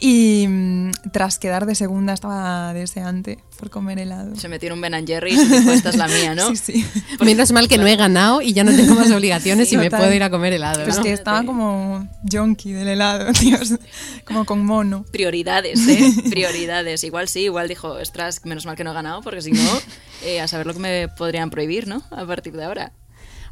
Y 0.00 0.46
mm, 0.48 0.90
tras 1.12 1.38
quedar 1.38 1.66
de 1.66 1.74
segunda 1.74 2.12
estaba 2.12 2.74
deseante 2.74 3.38
por 3.58 3.70
comer 3.70 3.98
helado. 3.98 4.34
Se 4.36 4.48
un 4.48 4.80
Ben 4.80 4.94
and 4.94 5.06
Jerry's 5.06 5.40
y 5.40 5.46
dijo, 5.46 5.70
esta 5.70 5.90
es 5.90 5.96
la 5.96 6.08
mía, 6.08 6.34
¿no? 6.34 6.54
Sí, 6.54 6.82
sí. 6.82 6.86
Menos 7.20 7.52
mal 7.52 7.68
que 7.68 7.78
no 7.78 7.86
he 7.86 7.96
ganado 7.96 8.40
y 8.40 8.52
ya 8.52 8.64
no 8.64 8.74
tengo 8.74 8.94
más 8.94 9.10
obligaciones 9.10 9.72
y 9.72 9.76
me 9.76 9.90
puedo 9.90 10.12
ir 10.12 10.22
a 10.22 10.30
comer 10.30 10.52
helado. 10.52 10.78
Pero 10.78 10.90
es 10.90 10.98
¿no? 10.98 11.02
que 11.02 11.12
estaba 11.12 11.44
como 11.44 12.08
junkie 12.30 12.72
del 12.72 12.88
helado, 12.88 13.32
Dios, 13.40 13.74
como 14.24 14.44
con 14.44 14.64
mono. 14.64 15.04
Prioridades, 15.10 15.86
¿eh? 15.88 16.12
Prioridades. 16.30 17.04
Igual 17.04 17.28
sí, 17.28 17.40
igual 17.40 17.68
dijo, 17.68 17.88
ostras, 17.88 18.40
menos 18.44 18.66
mal 18.66 18.76
que 18.76 18.84
no 18.84 18.90
he 18.90 18.94
ganado, 18.94 19.22
porque 19.22 19.42
si 19.42 19.52
no, 19.52 19.80
eh, 20.24 20.40
a 20.40 20.48
saber 20.48 20.66
lo 20.66 20.74
que 20.74 20.80
me 20.80 21.08
podrían 21.08 21.50
prohibir, 21.50 21.86
¿no? 21.86 22.02
A 22.10 22.26
partir 22.26 22.54
de 22.54 22.64
ahora. 22.64 22.92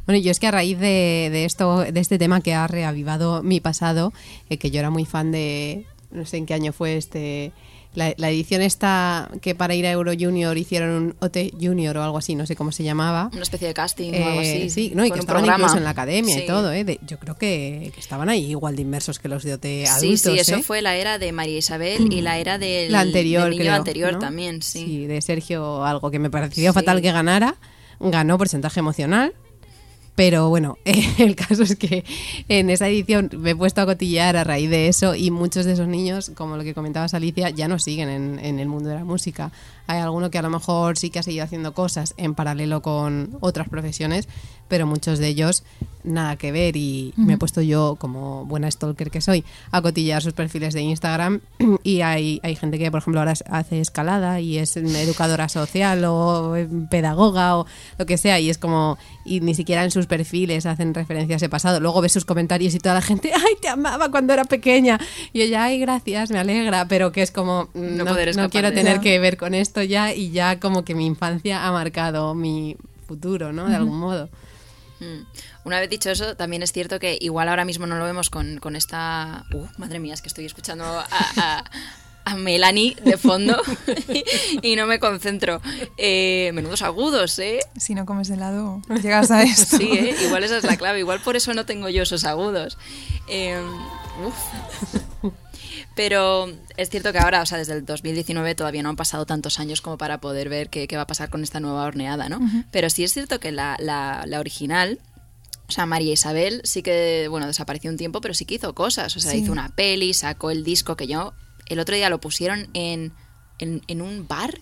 Bueno, 0.05 0.21
yo 0.21 0.31
es 0.31 0.39
que 0.39 0.47
a 0.47 0.51
raíz 0.51 0.77
de, 0.79 1.29
de 1.31 1.45
esto, 1.45 1.79
de 1.79 1.99
este 1.99 2.17
tema 2.17 2.41
que 2.41 2.53
ha 2.53 2.67
reavivado 2.67 3.41
mi 3.41 3.61
pasado, 3.61 4.11
eh, 4.49 4.57
que 4.57 4.69
yo 4.69 4.79
era 4.79 4.89
muy 4.89 5.05
fan 5.05 5.31
de, 5.31 5.85
no 6.13 6.25
sé 6.25 6.37
en 6.37 6.45
qué 6.45 6.53
año 6.53 6.71
fue 6.73 6.95
este, 6.97 7.51
la, 7.95 8.13
la 8.17 8.29
edición 8.29 8.61
esta 8.61 9.29
que 9.41 9.53
para 9.55 9.75
ir 9.75 9.85
a 9.85 9.91
Euro 9.91 10.13
Junior 10.19 10.57
hicieron 10.57 10.89
un 10.91 11.15
OT 11.19 11.37
Junior 11.59 11.95
o 11.97 12.03
algo 12.03 12.17
así, 12.17 12.35
no 12.35 12.45
sé 12.45 12.55
cómo 12.55 12.71
se 12.71 12.83
llamaba. 12.83 13.29
Una 13.33 13.43
especie 13.43 13.67
de 13.67 13.73
casting 13.73 14.13
o 14.13 14.15
algo 14.25 14.41
Eh, 14.41 14.57
así. 14.63 14.69
sí, 14.69 14.91
no, 14.95 15.05
y 15.05 15.11
que 15.11 15.19
estaban 15.19 15.41
programa. 15.43 15.63
incluso 15.63 15.77
en 15.77 15.83
la 15.83 15.89
academia 15.91 16.35
Sí. 16.35 16.41
y 16.43 16.47
todo, 16.47 16.71
¿eh? 16.71 16.83
De- 16.83 16.99
yo 17.05 17.19
creo 17.19 17.35
que, 17.35 17.91
que 17.93 17.99
estaban 17.99 18.29
ahí 18.29 18.45
igual 18.51 18.75
de 18.75 18.81
inmersos 18.81 19.19
que 19.19 19.27
los 19.27 19.43
de 19.43 19.53
OT 19.53 19.63
Sí, 19.63 19.85
adultos. 19.85 20.21
sí, 20.21 20.39
eso 20.39 20.55
¿eh? 20.55 20.63
fue 20.63 20.81
la 20.81 20.95
era 20.95 21.19
de 21.19 21.31
María 21.31 21.57
Isabel 21.57 22.11
y 22.11 22.21
la 22.21 22.37
era 22.39 22.57
del, 22.57 22.91
la 22.91 23.01
anterior, 23.01 23.43
del 23.43 23.51
niño 23.51 23.61
creo, 23.63 23.75
anterior 23.75 24.13
¿no? 24.13 24.19
también, 24.19 24.61
sí. 24.61 25.05
de 25.05 25.21
Sergio 25.21 25.85
algo 25.85 26.09
que 26.09 26.19
me 26.19 26.29
pareció 26.29 26.71
Sí. 26.71 26.73
fatal 26.73 27.01
que 27.01 27.11
ganara. 27.11 27.55
Ganó 27.99 28.37
porcentaje 28.37 28.79
emocional. 28.79 29.33
Pero 30.15 30.49
bueno, 30.49 30.77
el 30.85 31.35
caso 31.35 31.63
es 31.63 31.75
que 31.75 32.03
en 32.47 32.69
esa 32.69 32.87
edición 32.87 33.29
me 33.37 33.51
he 33.51 33.55
puesto 33.55 33.81
a 33.81 33.85
cotillear 33.85 34.37
a 34.37 34.43
raíz 34.43 34.69
de 34.69 34.87
eso 34.87 35.15
y 35.15 35.31
muchos 35.31 35.65
de 35.65 35.73
esos 35.73 35.87
niños, 35.87 36.31
como 36.35 36.55
lo 36.55 36.63
que 36.63 36.73
comentabas 36.73 37.13
Alicia, 37.13 37.49
ya 37.49 37.67
no 37.67 37.79
siguen 37.79 38.09
en, 38.09 38.39
en 38.39 38.59
el 38.59 38.67
mundo 38.67 38.89
de 38.89 38.95
la 38.95 39.03
música. 39.03 39.51
Hay 39.87 39.99
alguno 39.99 40.31
que 40.31 40.37
a 40.37 40.41
lo 40.41 40.49
mejor 40.49 40.97
sí 40.97 41.09
que 41.09 41.19
ha 41.19 41.23
seguido 41.23 41.43
haciendo 41.43 41.73
cosas 41.73 42.13
en 42.17 42.35
paralelo 42.35 42.81
con 42.81 43.37
otras 43.41 43.69
profesiones, 43.69 44.27
pero 44.67 44.87
muchos 44.87 45.19
de 45.19 45.27
ellos 45.27 45.63
nada 46.03 46.35
que 46.35 46.51
ver 46.51 46.75
y 46.75 47.13
me 47.15 47.33
he 47.33 47.37
puesto 47.37 47.61
yo, 47.61 47.95
como 47.97 48.45
buena 48.45 48.69
stalker 48.69 49.09
que 49.09 49.21
soy, 49.21 49.43
a 49.71 49.81
cotillear 49.81 50.21
sus 50.21 50.33
perfiles 50.33 50.73
de 50.73 50.81
Instagram 50.81 51.41
y 51.83 52.01
hay, 52.01 52.39
hay 52.43 52.55
gente 52.55 52.77
que, 52.77 52.91
por 52.91 52.99
ejemplo, 52.99 53.21
ahora 53.21 53.33
hace 53.49 53.79
escalada 53.79 54.39
y 54.39 54.57
es 54.57 54.75
educadora 54.77 55.49
social 55.49 56.03
o 56.05 56.55
pedagoga 56.89 57.57
o 57.57 57.65
lo 57.97 58.05
que 58.05 58.17
sea 58.17 58.39
y 58.39 58.49
es 58.49 58.57
como, 58.57 58.97
y 59.25 59.39
ni 59.41 59.55
siquiera 59.55 59.83
en 59.83 59.91
sus 59.91 60.07
perfiles 60.07 60.65
hacen 60.65 60.93
referencia 60.93 61.35
a 61.35 61.37
ese 61.37 61.49
pasado. 61.49 61.79
Luego 61.79 62.01
ves 62.01 62.11
sus 62.11 62.25
comentarios 62.25 62.75
y 62.75 62.79
toda 62.79 62.95
la 62.95 63.01
gente, 63.01 63.31
ay, 63.35 63.55
te 63.61 63.69
amaba 63.69 64.11
cuando 64.11 64.33
era 64.33 64.43
pequeña. 64.43 64.99
Y 65.31 65.41
ella, 65.41 65.63
ay, 65.63 65.79
gracias, 65.79 66.31
me 66.31 66.39
alegra, 66.39 66.87
pero 66.87 67.11
que 67.11 67.21
es 67.21 67.31
como, 67.31 67.69
no, 67.73 68.03
no 68.03 68.49
quiero 68.49 68.73
tener 68.73 68.93
eso. 68.93 69.01
que 69.01 69.19
ver 69.19 69.37
con 69.37 69.53
esto 69.53 69.72
ya 69.81 70.13
y 70.13 70.31
ya 70.31 70.59
como 70.59 70.83
que 70.85 70.93
mi 70.95 71.05
infancia 71.05 71.65
ha 71.65 71.71
marcado 71.71 72.35
mi 72.35 72.77
futuro, 73.07 73.51
¿no? 73.53 73.67
De 73.67 73.75
algún 73.75 73.97
modo. 73.99 74.29
Mm. 74.99 75.25
Una 75.65 75.79
vez 75.79 75.89
dicho 75.89 76.09
eso, 76.11 76.35
también 76.35 76.61
es 76.63 76.71
cierto 76.71 76.99
que 76.99 77.17
igual 77.19 77.49
ahora 77.49 77.65
mismo 77.65 77.87
no 77.87 77.97
lo 77.97 78.05
vemos 78.05 78.29
con, 78.29 78.59
con 78.59 78.75
esta... 78.75 79.45
Uh, 79.53 79.65
madre 79.77 79.99
mía, 79.99 80.13
es 80.13 80.21
que 80.21 80.27
estoy 80.27 80.45
escuchando 80.45 80.83
a, 80.85 81.05
a- 81.37 81.63
a 82.25 82.35
Melanie 82.37 82.95
de 83.03 83.17
fondo 83.17 83.61
y 84.61 84.77
no 84.77 84.87
me 84.87 84.97
concentro. 84.99 85.61
Eh, 85.97 86.51
menudos 86.53 86.81
agudos, 86.81 87.37
¿eh? 87.39 87.59
Si 87.75 87.95
no 87.95 88.05
comes 88.05 88.29
helado, 88.29 88.81
llegas 89.01 89.29
a 89.29 89.43
esto. 89.43 89.75
Sí, 89.75 89.89
¿eh? 89.91 90.15
igual 90.25 90.45
esa 90.45 90.57
es 90.57 90.63
la 90.63 90.77
clave. 90.77 90.99
Igual 90.99 91.19
por 91.19 91.35
eso 91.35 91.53
no 91.53 91.65
tengo 91.65 91.89
yo 91.89 92.03
esos 92.03 92.23
agudos. 92.23 92.77
Eh, 93.27 93.61
uf. 94.25 95.33
Pero 95.95 96.47
es 96.77 96.89
cierto 96.89 97.11
que 97.11 97.19
ahora, 97.19 97.41
o 97.41 97.45
sea, 97.45 97.57
desde 97.59 97.73
el 97.73 97.85
2019 97.85 98.55
todavía 98.55 98.81
no 98.81 98.89
han 98.89 98.95
pasado 98.95 99.25
tantos 99.25 99.59
años 99.59 99.81
como 99.81 99.97
para 99.97 100.19
poder 100.19 100.49
ver 100.49 100.69
qué, 100.69 100.87
qué 100.87 100.95
va 100.95 101.03
a 101.03 101.07
pasar 101.07 101.29
con 101.29 101.43
esta 101.43 101.59
nueva 101.59 101.83
horneada, 101.83 102.29
¿no? 102.29 102.39
Pero 102.71 102.89
sí 102.89 103.03
es 103.03 103.13
cierto 103.13 103.39
que 103.39 103.51
la, 103.51 103.75
la- 103.79 104.23
la 104.25 104.39
original, 104.39 104.99
o 105.67 105.71
sea, 105.71 105.85
María 105.85 106.13
Isabel 106.13 106.61
sí 106.63 106.81
que, 106.81 107.27
bueno, 107.29 107.45
desapareció 107.47 107.91
un 107.91 107.97
tiempo, 107.97 108.21
pero 108.21 108.33
sí 108.33 108.45
que 108.45 108.55
hizo 108.55 108.73
cosas. 108.73 109.15
O 109.15 109.19
sea, 109.19 109.31
Sí. 109.31 109.37
hizo 109.39 109.51
una 109.51 109.69
peli, 109.69 110.13
sacó 110.13 110.49
el 110.51 110.63
disco 110.63 110.95
que 110.97 111.05
yo, 111.07 111.33
el 111.67 111.79
otro 111.79 111.95
día 111.95 112.09
lo 112.09 112.19
pusieron 112.19 112.69
en, 112.73 113.13
en, 113.59 113.81
en 113.87 114.01
un 114.01 114.27
bar 114.27 114.59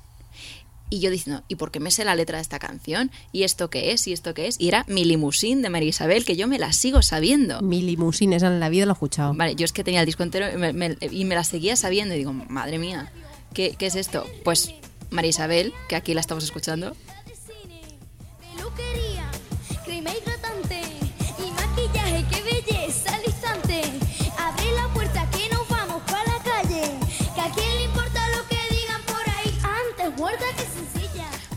y 0.91 0.99
yo 0.99 1.09
diciendo, 1.09 1.41
¿y 1.47 1.55
por 1.55 1.71
qué 1.71 1.79
me 1.79 1.89
sé 1.89 2.05
la 2.05 2.13
letra 2.13 2.37
de 2.37 2.43
esta 2.43 2.59
canción? 2.59 3.09
¿Y 3.31 3.41
esto 3.43 3.71
qué 3.71 3.93
es? 3.93 4.05
¿Y 4.07 4.13
esto 4.13 4.35
qué 4.35 4.45
es? 4.47 4.57
Y 4.59 4.67
era 4.67 4.85
Mi 4.87 5.05
Limusín 5.05 5.63
de 5.63 5.69
María 5.71 5.89
Isabel, 5.89 6.23
que 6.25 6.35
yo 6.35 6.47
me 6.47 6.59
la 6.59 6.71
sigo 6.73 7.01
sabiendo. 7.01 7.61
Mi 7.61 7.81
limusina, 7.81 8.35
esa 8.35 8.47
en 8.47 8.59
la 8.59 8.69
vida 8.69 8.85
lo 8.85 8.91
he 8.91 8.93
escuchado. 8.93 9.33
Vale, 9.33 9.55
yo 9.55 9.65
es 9.65 9.71
que 9.73 9.83
tenía 9.83 10.01
el 10.01 10.05
disco 10.05 10.21
entero 10.21 10.47
y 10.53 10.57
me, 10.57 10.73
me- 10.73 10.97
y 11.09 11.25
me 11.25 11.33
la 11.33 11.43
seguía 11.43 11.75
sabiendo 11.75 12.13
y 12.13 12.19
digo, 12.19 12.33
madre 12.33 12.77
mía, 12.77 13.11
¿qué, 13.53 13.75
qué 13.79 13.87
es 13.87 13.95
esto? 13.95 14.27
Pues 14.43 14.75
María 15.09 15.29
Isabel, 15.29 15.73
que 15.89 15.95
aquí 15.95 16.13
la 16.13 16.21
estamos 16.21 16.43
escuchando. 16.43 16.95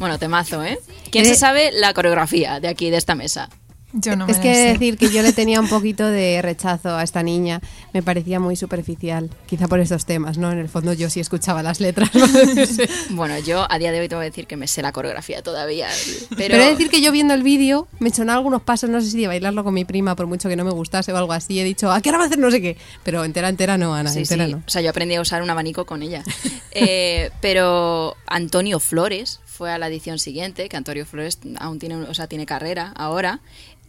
Bueno, 0.05 0.19
temazo, 0.19 0.63
¿eh? 0.63 0.79
¿Quién 1.11 1.25
Eh, 1.25 1.29
se 1.29 1.35
sabe 1.35 1.71
la 1.73 1.95
coreografía 1.95 2.61
de 2.61 2.69
aquí, 2.69 2.91
de 2.91 2.99
esta 2.99 3.15
mesa? 3.15 3.49
Yo 3.97 4.17
no 4.17 4.27
me 4.27 4.33
es 4.33 4.39
que 4.41 4.53
sé. 4.53 4.61
decir 4.73 4.99
que 4.99 5.09
yo 5.09 5.23
le 5.23 5.33
tenía 5.33 5.61
un 5.61 5.69
poquito 5.77 6.05
de 6.11 6.43
rechazo 6.43 6.97
a 6.97 7.05
esta 7.05 7.23
niña, 7.23 7.61
me 7.93 8.03
parecía 8.03 8.41
muy 8.41 8.57
superficial, 8.57 9.31
quizá 9.47 9.69
por 9.69 9.79
estos 9.79 10.05
temas, 10.05 10.37
¿no? 10.37 10.51
En 10.51 10.59
el 10.59 10.69
fondo 10.69 10.93
yo 10.95 11.09
sí 11.09 11.21
escuchaba 11.21 11.63
las 11.63 11.79
letras. 11.81 12.11
Bueno, 13.11 13.39
yo 13.39 13.71
a 13.71 13.79
día 13.79 13.93
de 13.93 14.01
hoy 14.01 14.09
tengo 14.09 14.21
que 14.21 14.27
decir 14.31 14.47
que 14.49 14.57
me 14.57 14.67
sé 14.67 14.83
la 14.83 14.91
coreografía 14.91 15.43
todavía. 15.43 15.89
Pero, 16.31 16.37
Pero, 16.37 16.55
he 16.57 16.59
de 16.65 16.71
decir 16.73 16.91
que 16.91 17.01
yo 17.01 17.13
viendo 17.13 17.33
el 17.35 17.45
vídeo 17.45 17.87
me 18.01 18.11
sonaron 18.11 18.39
algunos 18.39 18.63
pasos, 18.63 18.91
no 18.91 19.01
sé 19.01 19.11
si 19.11 19.21
de 19.21 19.29
bailarlo 19.29 19.63
con 19.63 19.73
mi 19.73 19.85
prima, 19.85 20.17
por 20.17 20.27
mucho 20.27 20.49
que 20.49 20.57
no 20.57 20.65
me 20.65 20.73
gustase 20.73 21.13
o 21.13 21.17
algo 21.17 21.33
así, 21.33 21.61
he 21.61 21.65
dicho, 21.65 21.93
¿a 21.93 22.01
qué 22.01 22.09
hora 22.09 22.19
va 22.19 22.25
a 22.25 22.27
hacer 22.27 22.39
no 22.41 22.51
sé 22.51 22.61
qué? 22.61 22.77
Pero 23.05 23.25
entera, 23.25 23.49
entera 23.49 23.79
no, 23.79 23.95
Ana, 23.95 24.11
Sí, 24.11 24.19
entera 24.21 24.47
sí. 24.47 24.53
no. 24.53 24.59
O 24.67 24.71
sea, 24.71 24.83
yo 24.83 24.91
aprendí 24.91 25.15
a 25.15 25.21
usar 25.21 25.41
un 25.41 25.51
abanico 25.51 25.87
con 25.87 26.03
ella. 26.03 26.23
Eh, 26.77 27.31
pero 27.41 28.17
Antonio 28.27 28.81
Flores 28.81 29.39
fue 29.57 29.71
a 29.73 29.79
la 29.79 29.89
edición 29.89 30.19
siguiente, 30.19 30.69
que 30.69 30.77
Antonio 30.77 31.07
Flores 31.07 31.39
aún 31.59 31.79
tiene, 31.79 31.95
o 31.97 32.15
sea, 32.15 32.27
tiene 32.27 32.45
carrera 32.47 32.93
ahora. 32.97 33.41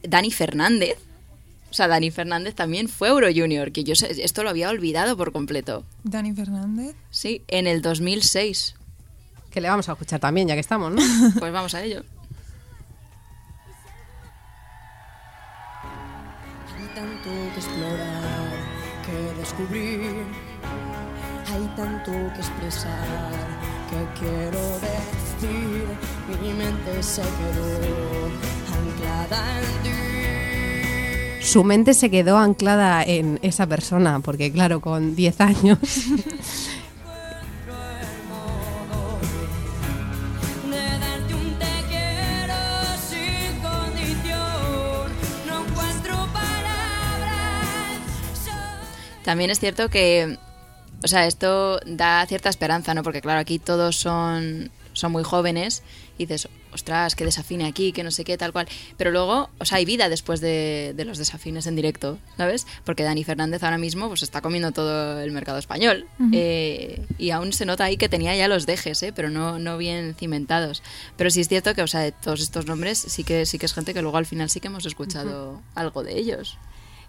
Dani 0.03 0.31
Fernández. 0.31 0.97
O 1.71 1.73
sea, 1.73 1.87
Dani 1.87 2.09
Fernández 2.11 2.55
también 2.55 2.87
fue 2.87 3.09
Euro 3.09 3.27
Junior, 3.35 3.71
que 3.71 3.83
yo 3.83 3.95
sé- 3.95 4.23
esto 4.23 4.43
lo 4.43 4.49
había 4.49 4.69
olvidado 4.69 5.17
por 5.17 5.31
completo. 5.33 5.83
Dani 6.03 6.31
Fernández. 6.33 6.95
Sí, 7.09 7.41
en 7.47 7.67
el 7.67 7.81
2006. 7.81 8.75
Que 9.51 9.59
le 9.61 9.67
vamos 9.69 9.89
a 9.89 9.93
escuchar 9.93 10.19
también, 10.19 10.47
ya 10.47 10.53
que 10.53 10.59
estamos, 10.61 10.91
¿no? 10.93 11.01
Pues 11.39 11.51
vamos 11.51 11.73
a 11.75 11.83
ello. 11.83 12.03
Hay 16.77 16.87
tanto 16.95 17.29
que 17.29 17.59
explorar, 17.59 18.51
que 19.05 19.39
descubrir. 19.39 20.25
Hay 21.51 21.73
tanto 21.75 22.11
que 22.11 22.39
expresar, 22.39 22.97
que 23.95 24.19
quiero 24.19 24.59
decir. 24.79 25.85
Mi 26.41 26.53
mente 26.53 27.03
se 27.03 27.21
quedó 27.21 28.29
anclada 28.73 29.59
en 29.59 29.65
ti. 29.83 31.45
Su 31.45 31.63
mente 31.63 31.93
se 31.93 32.09
quedó 32.09 32.37
anclada 32.37 33.03
en 33.03 33.39
esa 33.41 33.67
persona, 33.67 34.19
porque 34.19 34.51
claro, 34.51 34.81
con 34.81 35.15
10 35.15 35.41
años. 35.41 35.79
También 49.25 49.49
es 49.49 49.59
cierto 49.59 49.89
que, 49.89 50.37
o 51.05 51.07
sea, 51.07 51.27
esto 51.27 51.79
da 51.85 52.25
cierta 52.25 52.49
esperanza, 52.49 52.95
¿no? 52.95 53.03
Porque 53.03 53.21
claro, 53.21 53.39
aquí 53.39 53.59
todos 53.59 53.95
son, 53.95 54.71
son 54.93 55.11
muy 55.11 55.23
jóvenes 55.23 55.83
y 56.17 56.25
dices, 56.25 56.49
ostras, 56.73 57.15
que 57.15 57.25
desafine 57.25 57.67
aquí, 57.67 57.91
que 57.91 58.03
no 58.03 58.09
sé 58.09 58.23
qué, 58.23 58.39
tal 58.39 58.51
cual. 58.51 58.67
Pero 58.97 59.11
luego, 59.11 59.51
o 59.59 59.65
sea, 59.65 59.77
hay 59.77 59.85
vida 59.85 60.09
después 60.09 60.41
de, 60.41 60.93
de 60.97 61.05
los 61.05 61.19
desafines 61.19 61.67
en 61.67 61.75
directo, 61.75 62.17
¿sabes? 62.37 62.65
Porque 62.85 63.03
Dani 63.03 63.23
Fernández 63.23 63.61
ahora 63.61 63.77
mismo 63.77 64.07
pues 64.07 64.23
está 64.23 64.41
comiendo 64.41 64.71
todo 64.71 65.21
el 65.21 65.29
mercado 65.29 65.59
español. 65.59 66.07
Eh, 66.33 67.05
y 67.19 67.29
aún 67.29 67.53
se 67.53 67.67
nota 67.67 67.83
ahí 67.83 67.97
que 67.97 68.09
tenía 68.09 68.35
ya 68.35 68.47
los 68.47 68.65
dejes, 68.65 69.03
¿eh? 69.03 69.13
Pero 69.15 69.29
no, 69.29 69.59
no 69.59 69.77
bien 69.77 70.15
cimentados. 70.15 70.81
Pero 71.17 71.29
sí 71.29 71.41
es 71.41 71.47
cierto 71.47 71.75
que, 71.75 71.83
o 71.83 71.87
sea, 71.87 71.99
de 71.99 72.13
todos 72.13 72.41
estos 72.41 72.65
nombres 72.65 72.97
sí 72.97 73.23
que, 73.23 73.45
sí 73.45 73.59
que 73.59 73.67
es 73.67 73.73
gente 73.75 73.93
que 73.93 74.01
luego 74.01 74.17
al 74.17 74.25
final 74.25 74.49
sí 74.49 74.59
que 74.59 74.69
hemos 74.69 74.87
escuchado 74.87 75.61
algo 75.75 76.03
de 76.03 76.17
ellos. 76.17 76.57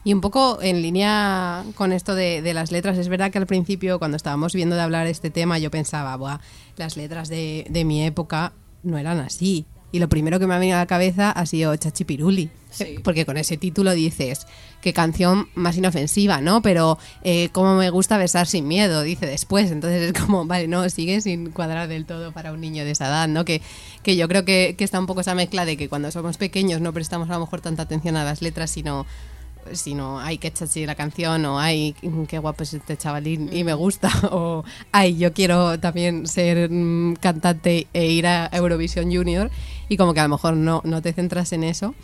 Y 0.07 0.15
un 0.15 0.21
poco 0.21 0.61
en 0.63 0.83
línea 0.83 1.65
con 1.75 1.93
esto 1.93 2.15
de, 2.15 2.41
de 2.41 2.55
las 2.55 2.71
letras, 2.71 2.97
es 2.97 3.09
verdad 3.09 3.33
que 3.33 3.39
al 3.39 3.47
principio, 3.49 3.99
cuando 3.99 4.17
estábamos 4.17 4.55
viendo 4.55 4.77
de 4.77 4.83
hablar 4.83 5.09
este 5.09 5.31
tema, 5.31 5.59
yo 5.59 5.69
pensaba, 5.73 6.17
Buah, 6.17 6.39
las 6.77 6.97
letras 6.97 7.29
de, 7.29 7.67
de 7.71 7.85
mi 7.85 8.05
época 8.05 8.53
no 8.85 8.99
eran 8.99 9.19
así. 9.19 9.67
Y 9.91 9.99
lo 9.99 10.09
primero 10.09 10.39
que 10.39 10.47
me 10.47 10.55
ha 10.55 10.61
venido 10.61 10.77
a 10.77 10.83
la 10.83 10.87
cabeza 10.87 11.33
ha 11.33 11.45
sido 11.45 11.75
Chachipiruli. 11.75 12.51
Sí. 12.71 12.99
Porque 13.03 13.27
con 13.27 13.37
ese 13.37 13.57
título 13.57 13.95
dices, 13.95 14.47
qué 14.81 14.93
canción 14.93 15.49
más 15.57 15.77
inofensiva, 15.77 16.41
¿no? 16.41 16.63
Pero 16.63 16.99
eh, 17.25 17.49
cómo 17.51 17.75
me 17.75 17.91
gusta 17.91 18.17
besar 18.17 18.47
sin 18.47 18.69
miedo, 18.69 19.03
dice 19.03 19.27
después. 19.27 19.73
Entonces 19.73 20.03
es 20.03 20.13
como, 20.13 20.45
vale, 20.47 20.69
no, 20.69 20.89
sigue 20.89 21.21
sin 21.21 21.51
cuadrar 21.51 21.89
del 21.89 22.07
todo 22.07 22.31
para 22.31 22.53
un 22.53 22.61
niño 22.61 22.85
de 22.85 22.93
esa 22.93 23.09
edad, 23.09 23.27
¿no? 23.27 23.45
Que, 23.45 23.61
que 24.05 24.15
yo 24.15 24.29
creo 24.29 24.45
que, 24.45 24.77
que 24.79 24.85
está 24.85 25.01
un 25.01 25.07
poco 25.07 25.23
esa 25.23 25.35
mezcla 25.35 25.65
de 25.65 25.77
que 25.77 25.89
cuando 25.89 26.13
somos 26.13 26.37
pequeños 26.37 26.81
no 26.81 26.93
prestamos 26.93 27.29
a 27.29 27.33
lo 27.33 27.41
mejor 27.41 27.61
tanta 27.61 27.83
atención 27.83 28.17
a 28.17 28.23
las 28.23 28.41
letras, 28.41 28.71
sino 28.71 29.05
sino 29.73 30.21
ay 30.21 30.39
qué 30.39 30.53
chachi 30.53 30.87
la 30.87 30.95
canción 30.95 31.45
o 31.45 31.59
ay 31.59 31.95
qué 32.29 32.39
guapo 32.39 32.63
es 32.63 32.75
este 32.75 32.97
chavalín 32.97 33.51
y 33.53 33.65
me 33.65 33.75
gusta 33.75 34.11
o 34.31 34.65
ay 34.93 35.17
yo 35.17 35.33
quiero 35.33 35.79
también 35.81 36.27
ser 36.27 36.71
mm, 36.71 37.17
cantante 37.17 37.87
e 37.93 38.07
ir 38.07 38.27
a 38.27 38.49
Eurovisión 38.53 39.13
Junior 39.13 39.51
y 39.89 39.97
como 39.97 40.15
que 40.15 40.21
a 40.21 40.25
lo 40.25 40.31
mejor 40.31 40.57
no, 40.57 40.83
no 40.85 41.03
te 41.03 41.13
centras 41.13 41.53
en 41.53 41.65
eso 41.65 41.95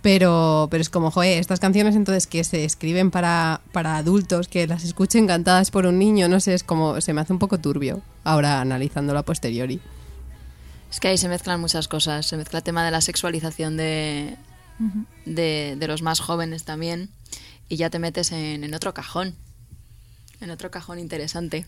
pero, 0.00 0.68
pero 0.70 0.80
es 0.80 0.90
como, 0.90 1.10
joder, 1.10 1.40
estas 1.40 1.58
canciones 1.58 1.96
entonces 1.96 2.28
que 2.28 2.44
se 2.44 2.64
escriben 2.64 3.10
para, 3.10 3.60
para 3.72 3.96
adultos, 3.96 4.46
que 4.46 4.68
las 4.68 4.84
escuchen 4.84 5.26
cantadas 5.26 5.72
por 5.72 5.86
un 5.86 5.98
niño, 5.98 6.28
no 6.28 6.38
sé, 6.38 6.54
es 6.54 6.62
como, 6.62 7.00
se 7.00 7.12
me 7.12 7.20
hace 7.20 7.32
un 7.32 7.40
poco 7.40 7.58
turbio 7.58 8.00
ahora 8.22 8.60
analizándolo 8.60 9.18
a 9.18 9.24
posteriori. 9.24 9.80
Es 10.90 11.00
que 11.00 11.08
ahí 11.08 11.18
se 11.18 11.28
mezclan 11.28 11.60
muchas 11.60 11.88
cosas. 11.88 12.26
Se 12.26 12.36
mezcla 12.36 12.58
el 12.58 12.62
tema 12.62 12.84
de 12.84 12.90
la 12.90 13.00
sexualización 13.00 13.76
de, 13.76 14.36
de, 15.24 15.76
de 15.78 15.88
los 15.88 16.02
más 16.02 16.20
jóvenes 16.20 16.64
también. 16.64 17.10
Y 17.68 17.76
ya 17.76 17.90
te 17.90 17.98
metes 17.98 18.32
en, 18.32 18.64
en 18.64 18.74
otro 18.74 18.94
cajón. 18.94 19.34
En 20.40 20.50
otro 20.50 20.70
cajón 20.70 20.98
interesante. 20.98 21.66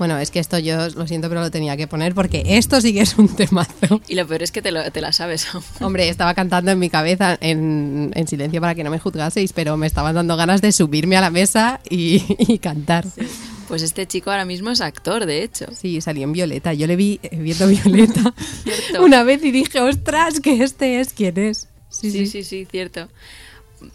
Bueno, 0.00 0.18
es 0.18 0.30
que 0.30 0.38
esto 0.40 0.58
yo 0.58 0.88
lo 0.88 1.06
siento, 1.06 1.28
pero 1.28 1.42
lo 1.42 1.50
tenía 1.50 1.76
que 1.76 1.86
poner 1.86 2.14
porque 2.14 2.42
esto 2.46 2.80
sí 2.80 2.94
que 2.94 3.02
es 3.02 3.18
un 3.18 3.28
temazo. 3.36 4.00
Y 4.08 4.14
lo 4.14 4.26
peor 4.26 4.42
es 4.42 4.50
que 4.50 4.62
te, 4.62 4.72
lo- 4.72 4.90
te 4.90 5.02
la 5.02 5.12
sabes. 5.12 5.46
Hombre, 5.80 6.08
estaba 6.08 6.32
cantando 6.32 6.70
en 6.70 6.78
mi 6.78 6.88
cabeza 6.88 7.36
en, 7.42 8.10
en 8.14 8.26
silencio 8.26 8.62
para 8.62 8.74
que 8.74 8.82
no 8.82 8.90
me 8.90 8.98
juzgaseis, 8.98 9.52
pero 9.52 9.76
me 9.76 9.86
estaban 9.86 10.14
dando 10.14 10.36
ganas 10.38 10.62
de 10.62 10.72
subirme 10.72 11.18
a 11.18 11.20
la 11.20 11.28
mesa 11.28 11.80
y, 11.90 12.24
y 12.38 12.58
cantar. 12.60 13.04
Sí. 13.04 13.26
Pues 13.68 13.82
este 13.82 14.06
chico 14.06 14.30
ahora 14.30 14.46
mismo 14.46 14.70
es 14.70 14.80
actor, 14.80 15.26
de 15.26 15.42
hecho. 15.42 15.66
salió 16.00 16.24
en 16.24 16.32
Violeta. 16.32 16.72
Yo 16.72 16.86
le 16.86 16.96
vi 16.96 17.20
eh, 17.22 17.36
viendo 17.36 17.66
Violeta 17.68 18.34
una 19.00 19.22
vez 19.22 19.44
y 19.44 19.50
dije, 19.52 19.80
ostras, 19.80 20.40
que 20.40 20.62
este 20.64 21.00
es 21.00 21.12
quien 21.12 21.38
es. 21.38 21.68
Sí, 21.90 22.10
sí, 22.10 22.24
sí, 22.26 22.42
sí, 22.42 22.66
cierto. 22.70 23.08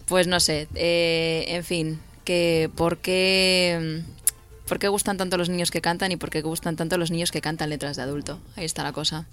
Pues 0.06 0.28
no 0.28 0.40
sé, 0.40 0.68
eh, 0.76 1.46
en 1.48 1.64
fin, 1.64 2.00
que 2.24 2.70
por 2.76 3.00
qué, 3.00 4.02
por 4.68 4.80
qué 4.80 4.88
gustan 4.88 5.18
tanto 5.18 5.38
los 5.38 5.50
niños 5.50 5.72
que 5.72 5.82
cantan 5.82 6.12
y 6.12 6.18
por 6.18 6.30
qué 6.30 6.42
gustan 6.42 6.76
tanto 6.76 6.98
los 6.98 7.12
niños 7.12 7.32
que 7.32 7.42
cantan 7.42 7.70
letras 7.70 7.98
de 7.98 8.04
adulto. 8.04 8.40
Ahí 8.56 8.66
está 8.66 8.84
la 8.84 8.92
cosa. 8.92 9.26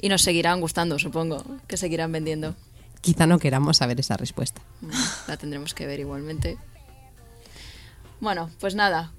Y 0.00 0.08
nos 0.08 0.22
seguirán 0.22 0.60
gustando, 0.60 0.98
supongo, 0.98 1.44
que 1.66 1.76
seguirán 1.76 2.12
vendiendo. 2.12 2.54
Quizá 3.00 3.26
no 3.26 3.38
queramos 3.38 3.78
saber 3.78 4.00
esa 4.00 4.16
respuesta. 4.16 4.62
La 5.26 5.36
tendremos 5.36 5.74
que 5.74 5.86
ver 5.86 6.00
igualmente. 6.00 6.56
Bueno, 8.20 8.50
pues 8.60 8.74
nada. 8.74 9.12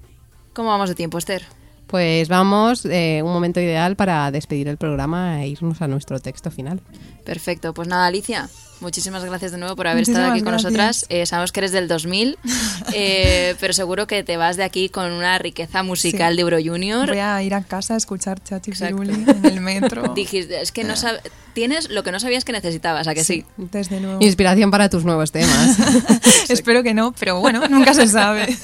¿Cómo 0.52 0.68
vamos 0.68 0.88
de 0.88 0.94
tiempo, 0.94 1.18
Esther? 1.18 1.44
Pues 1.86 2.28
vamos, 2.28 2.84
eh, 2.84 3.20
un 3.24 3.32
momento 3.32 3.60
ideal 3.60 3.96
para 3.96 4.30
despedir 4.30 4.68
el 4.68 4.76
programa 4.76 5.42
e 5.42 5.48
irnos 5.48 5.82
a 5.82 5.88
nuestro 5.88 6.20
texto 6.20 6.50
final. 6.50 6.80
Perfecto, 7.24 7.74
pues 7.74 7.88
nada, 7.88 8.06
Alicia, 8.06 8.48
muchísimas 8.80 9.24
gracias 9.24 9.52
de 9.52 9.58
nuevo 9.58 9.76
por 9.76 9.86
haber 9.86 10.00
Muchísimas 10.02 10.20
estado 10.20 10.32
aquí 10.32 10.42
con 10.42 10.52
gracias. 10.52 10.72
nosotras. 10.72 11.06
Eh, 11.08 11.26
sabemos 11.26 11.52
que 11.52 11.60
eres 11.60 11.72
del 11.72 11.88
2000, 11.88 12.38
eh, 12.94 13.54
pero 13.60 13.72
seguro 13.72 14.06
que 14.06 14.22
te 14.22 14.36
vas 14.36 14.56
de 14.56 14.64
aquí 14.64 14.88
con 14.88 15.10
una 15.12 15.38
riqueza 15.38 15.82
musical 15.82 16.32
Sí. 16.32 16.36
de 16.36 16.42
Euro 16.42 16.58
Junior. 16.62 17.08
Voy 17.08 17.18
a 17.18 17.42
ir 17.42 17.54
a 17.54 17.62
casa 17.62 17.94
a 17.94 17.96
escuchar 17.96 18.42
Chachi. 18.42 18.72
Piruli 18.72 19.12
en 19.26 19.44
el 19.46 19.60
metro. 19.60 20.02
Dijiste, 20.14 20.60
es 20.60 20.72
que 20.72 20.84
no 20.84 20.94
sab- 20.94 21.20
tienes 21.54 21.90
lo 21.90 22.02
que 22.02 22.12
no 22.12 22.20
sabías 22.20 22.44
que 22.44 22.52
necesitabas, 22.52 23.06
¿a 23.08 23.14
que 23.14 23.24
sí? 23.24 23.44
Desde 23.56 24.00
luego. 24.00 24.18
Inspiración 24.20 24.70
para 24.70 24.88
tus 24.88 25.04
nuevos 25.04 25.32
temas. 25.32 25.76
Espero 26.48 26.82
que 26.82 26.94
no, 26.94 27.12
pero 27.18 27.40
bueno, 27.40 27.66
nunca 27.68 27.94
se 27.94 28.06
sabe. 28.08 28.56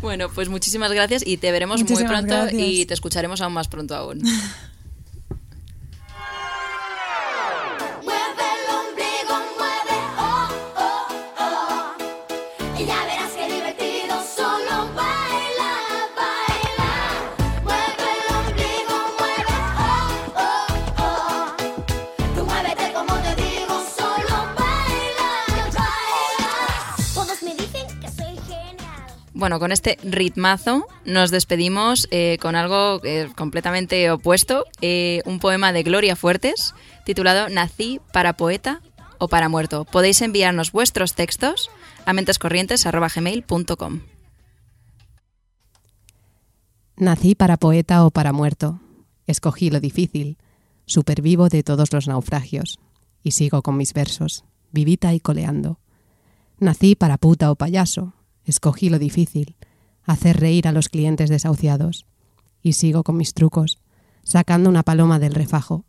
Bueno, 0.00 0.28
pues 0.34 0.48
muchísimas 0.48 0.90
gracias 0.92 1.22
y 1.24 1.36
te 1.36 1.52
veremos 1.52 1.80
Muchísimas 1.80 2.02
muy 2.02 2.08
pronto 2.10 2.34
gracias. 2.34 2.60
y 2.62 2.86
te 2.86 2.94
escucharemos 2.94 3.40
aún 3.40 3.52
más 3.52 3.68
pronto 3.68 3.94
aún. 3.94 4.20
Bueno, 29.42 29.58
con 29.58 29.72
este 29.72 29.98
ritmazo 30.04 30.86
nos 31.04 31.32
despedimos 31.32 32.06
eh, 32.12 32.38
con 32.40 32.54
algo 32.54 33.00
eh, 33.02 33.28
completamente 33.34 34.08
opuesto, 34.12 34.66
eh, 34.80 35.20
un 35.24 35.40
poema 35.40 35.72
de 35.72 35.82
Gloria 35.82 36.14
Fuertes 36.14 36.76
titulado 37.04 37.48
Nací 37.48 38.00
para 38.12 38.34
poeta 38.34 38.82
o 39.18 39.26
para 39.26 39.48
muerto. 39.48 39.84
Podéis 39.84 40.22
enviarnos 40.22 40.70
vuestros 40.70 41.14
textos 41.14 41.72
a 42.06 42.12
mentescorrientes.gmail.com. 42.12 44.02
Nací 46.98 47.34
para 47.34 47.56
poeta 47.56 48.06
o 48.06 48.12
para 48.12 48.32
muerto. 48.32 48.78
Escogí 49.26 49.70
lo 49.70 49.80
difícil. 49.80 50.38
Supervivo 50.86 51.48
de 51.48 51.64
todos 51.64 51.92
los 51.92 52.06
naufragios. 52.06 52.78
Y 53.24 53.32
sigo 53.32 53.62
con 53.62 53.76
mis 53.76 53.92
versos, 53.92 54.44
vivita 54.70 55.12
y 55.12 55.18
coleando. 55.18 55.80
Nací 56.60 56.94
para 56.94 57.18
puta 57.18 57.50
o 57.50 57.56
payaso. 57.56 58.14
Escogí 58.44 58.88
lo 58.88 58.98
difícil. 58.98 59.56
Hacer 60.04 60.38
reír 60.38 60.68
a 60.68 60.72
los 60.72 60.88
clientes 60.88 61.30
desahuciados. 61.30 62.06
Y 62.62 62.74
sigo 62.74 63.02
con 63.02 63.16
mis 63.16 63.34
trucos, 63.34 63.78
sacando 64.22 64.70
una 64.70 64.82
paloma 64.82 65.18
del 65.18 65.34
refajo. 65.34 65.84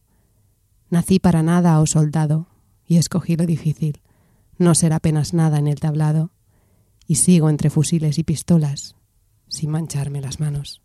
Nací 0.89 1.19
para 1.19 1.43
nada 1.43 1.79
o 1.79 1.85
soldado. 1.85 2.47
Y 2.85 2.97
escogí 2.97 3.35
lo 3.35 3.45
difícil. 3.45 4.01
No 4.57 4.75
ser 4.75 4.93
apenas 4.93 5.33
nada 5.33 5.57
en 5.59 5.67
el 5.67 5.79
tablado. 5.79 6.31
Y 7.07 7.15
sigo 7.15 7.49
entre 7.49 7.69
fusiles 7.69 8.17
y 8.17 8.23
pistolas, 8.23 8.95
sin 9.47 9.69
mancharme 9.71 10.21
las 10.21 10.39
manos. 10.39 10.81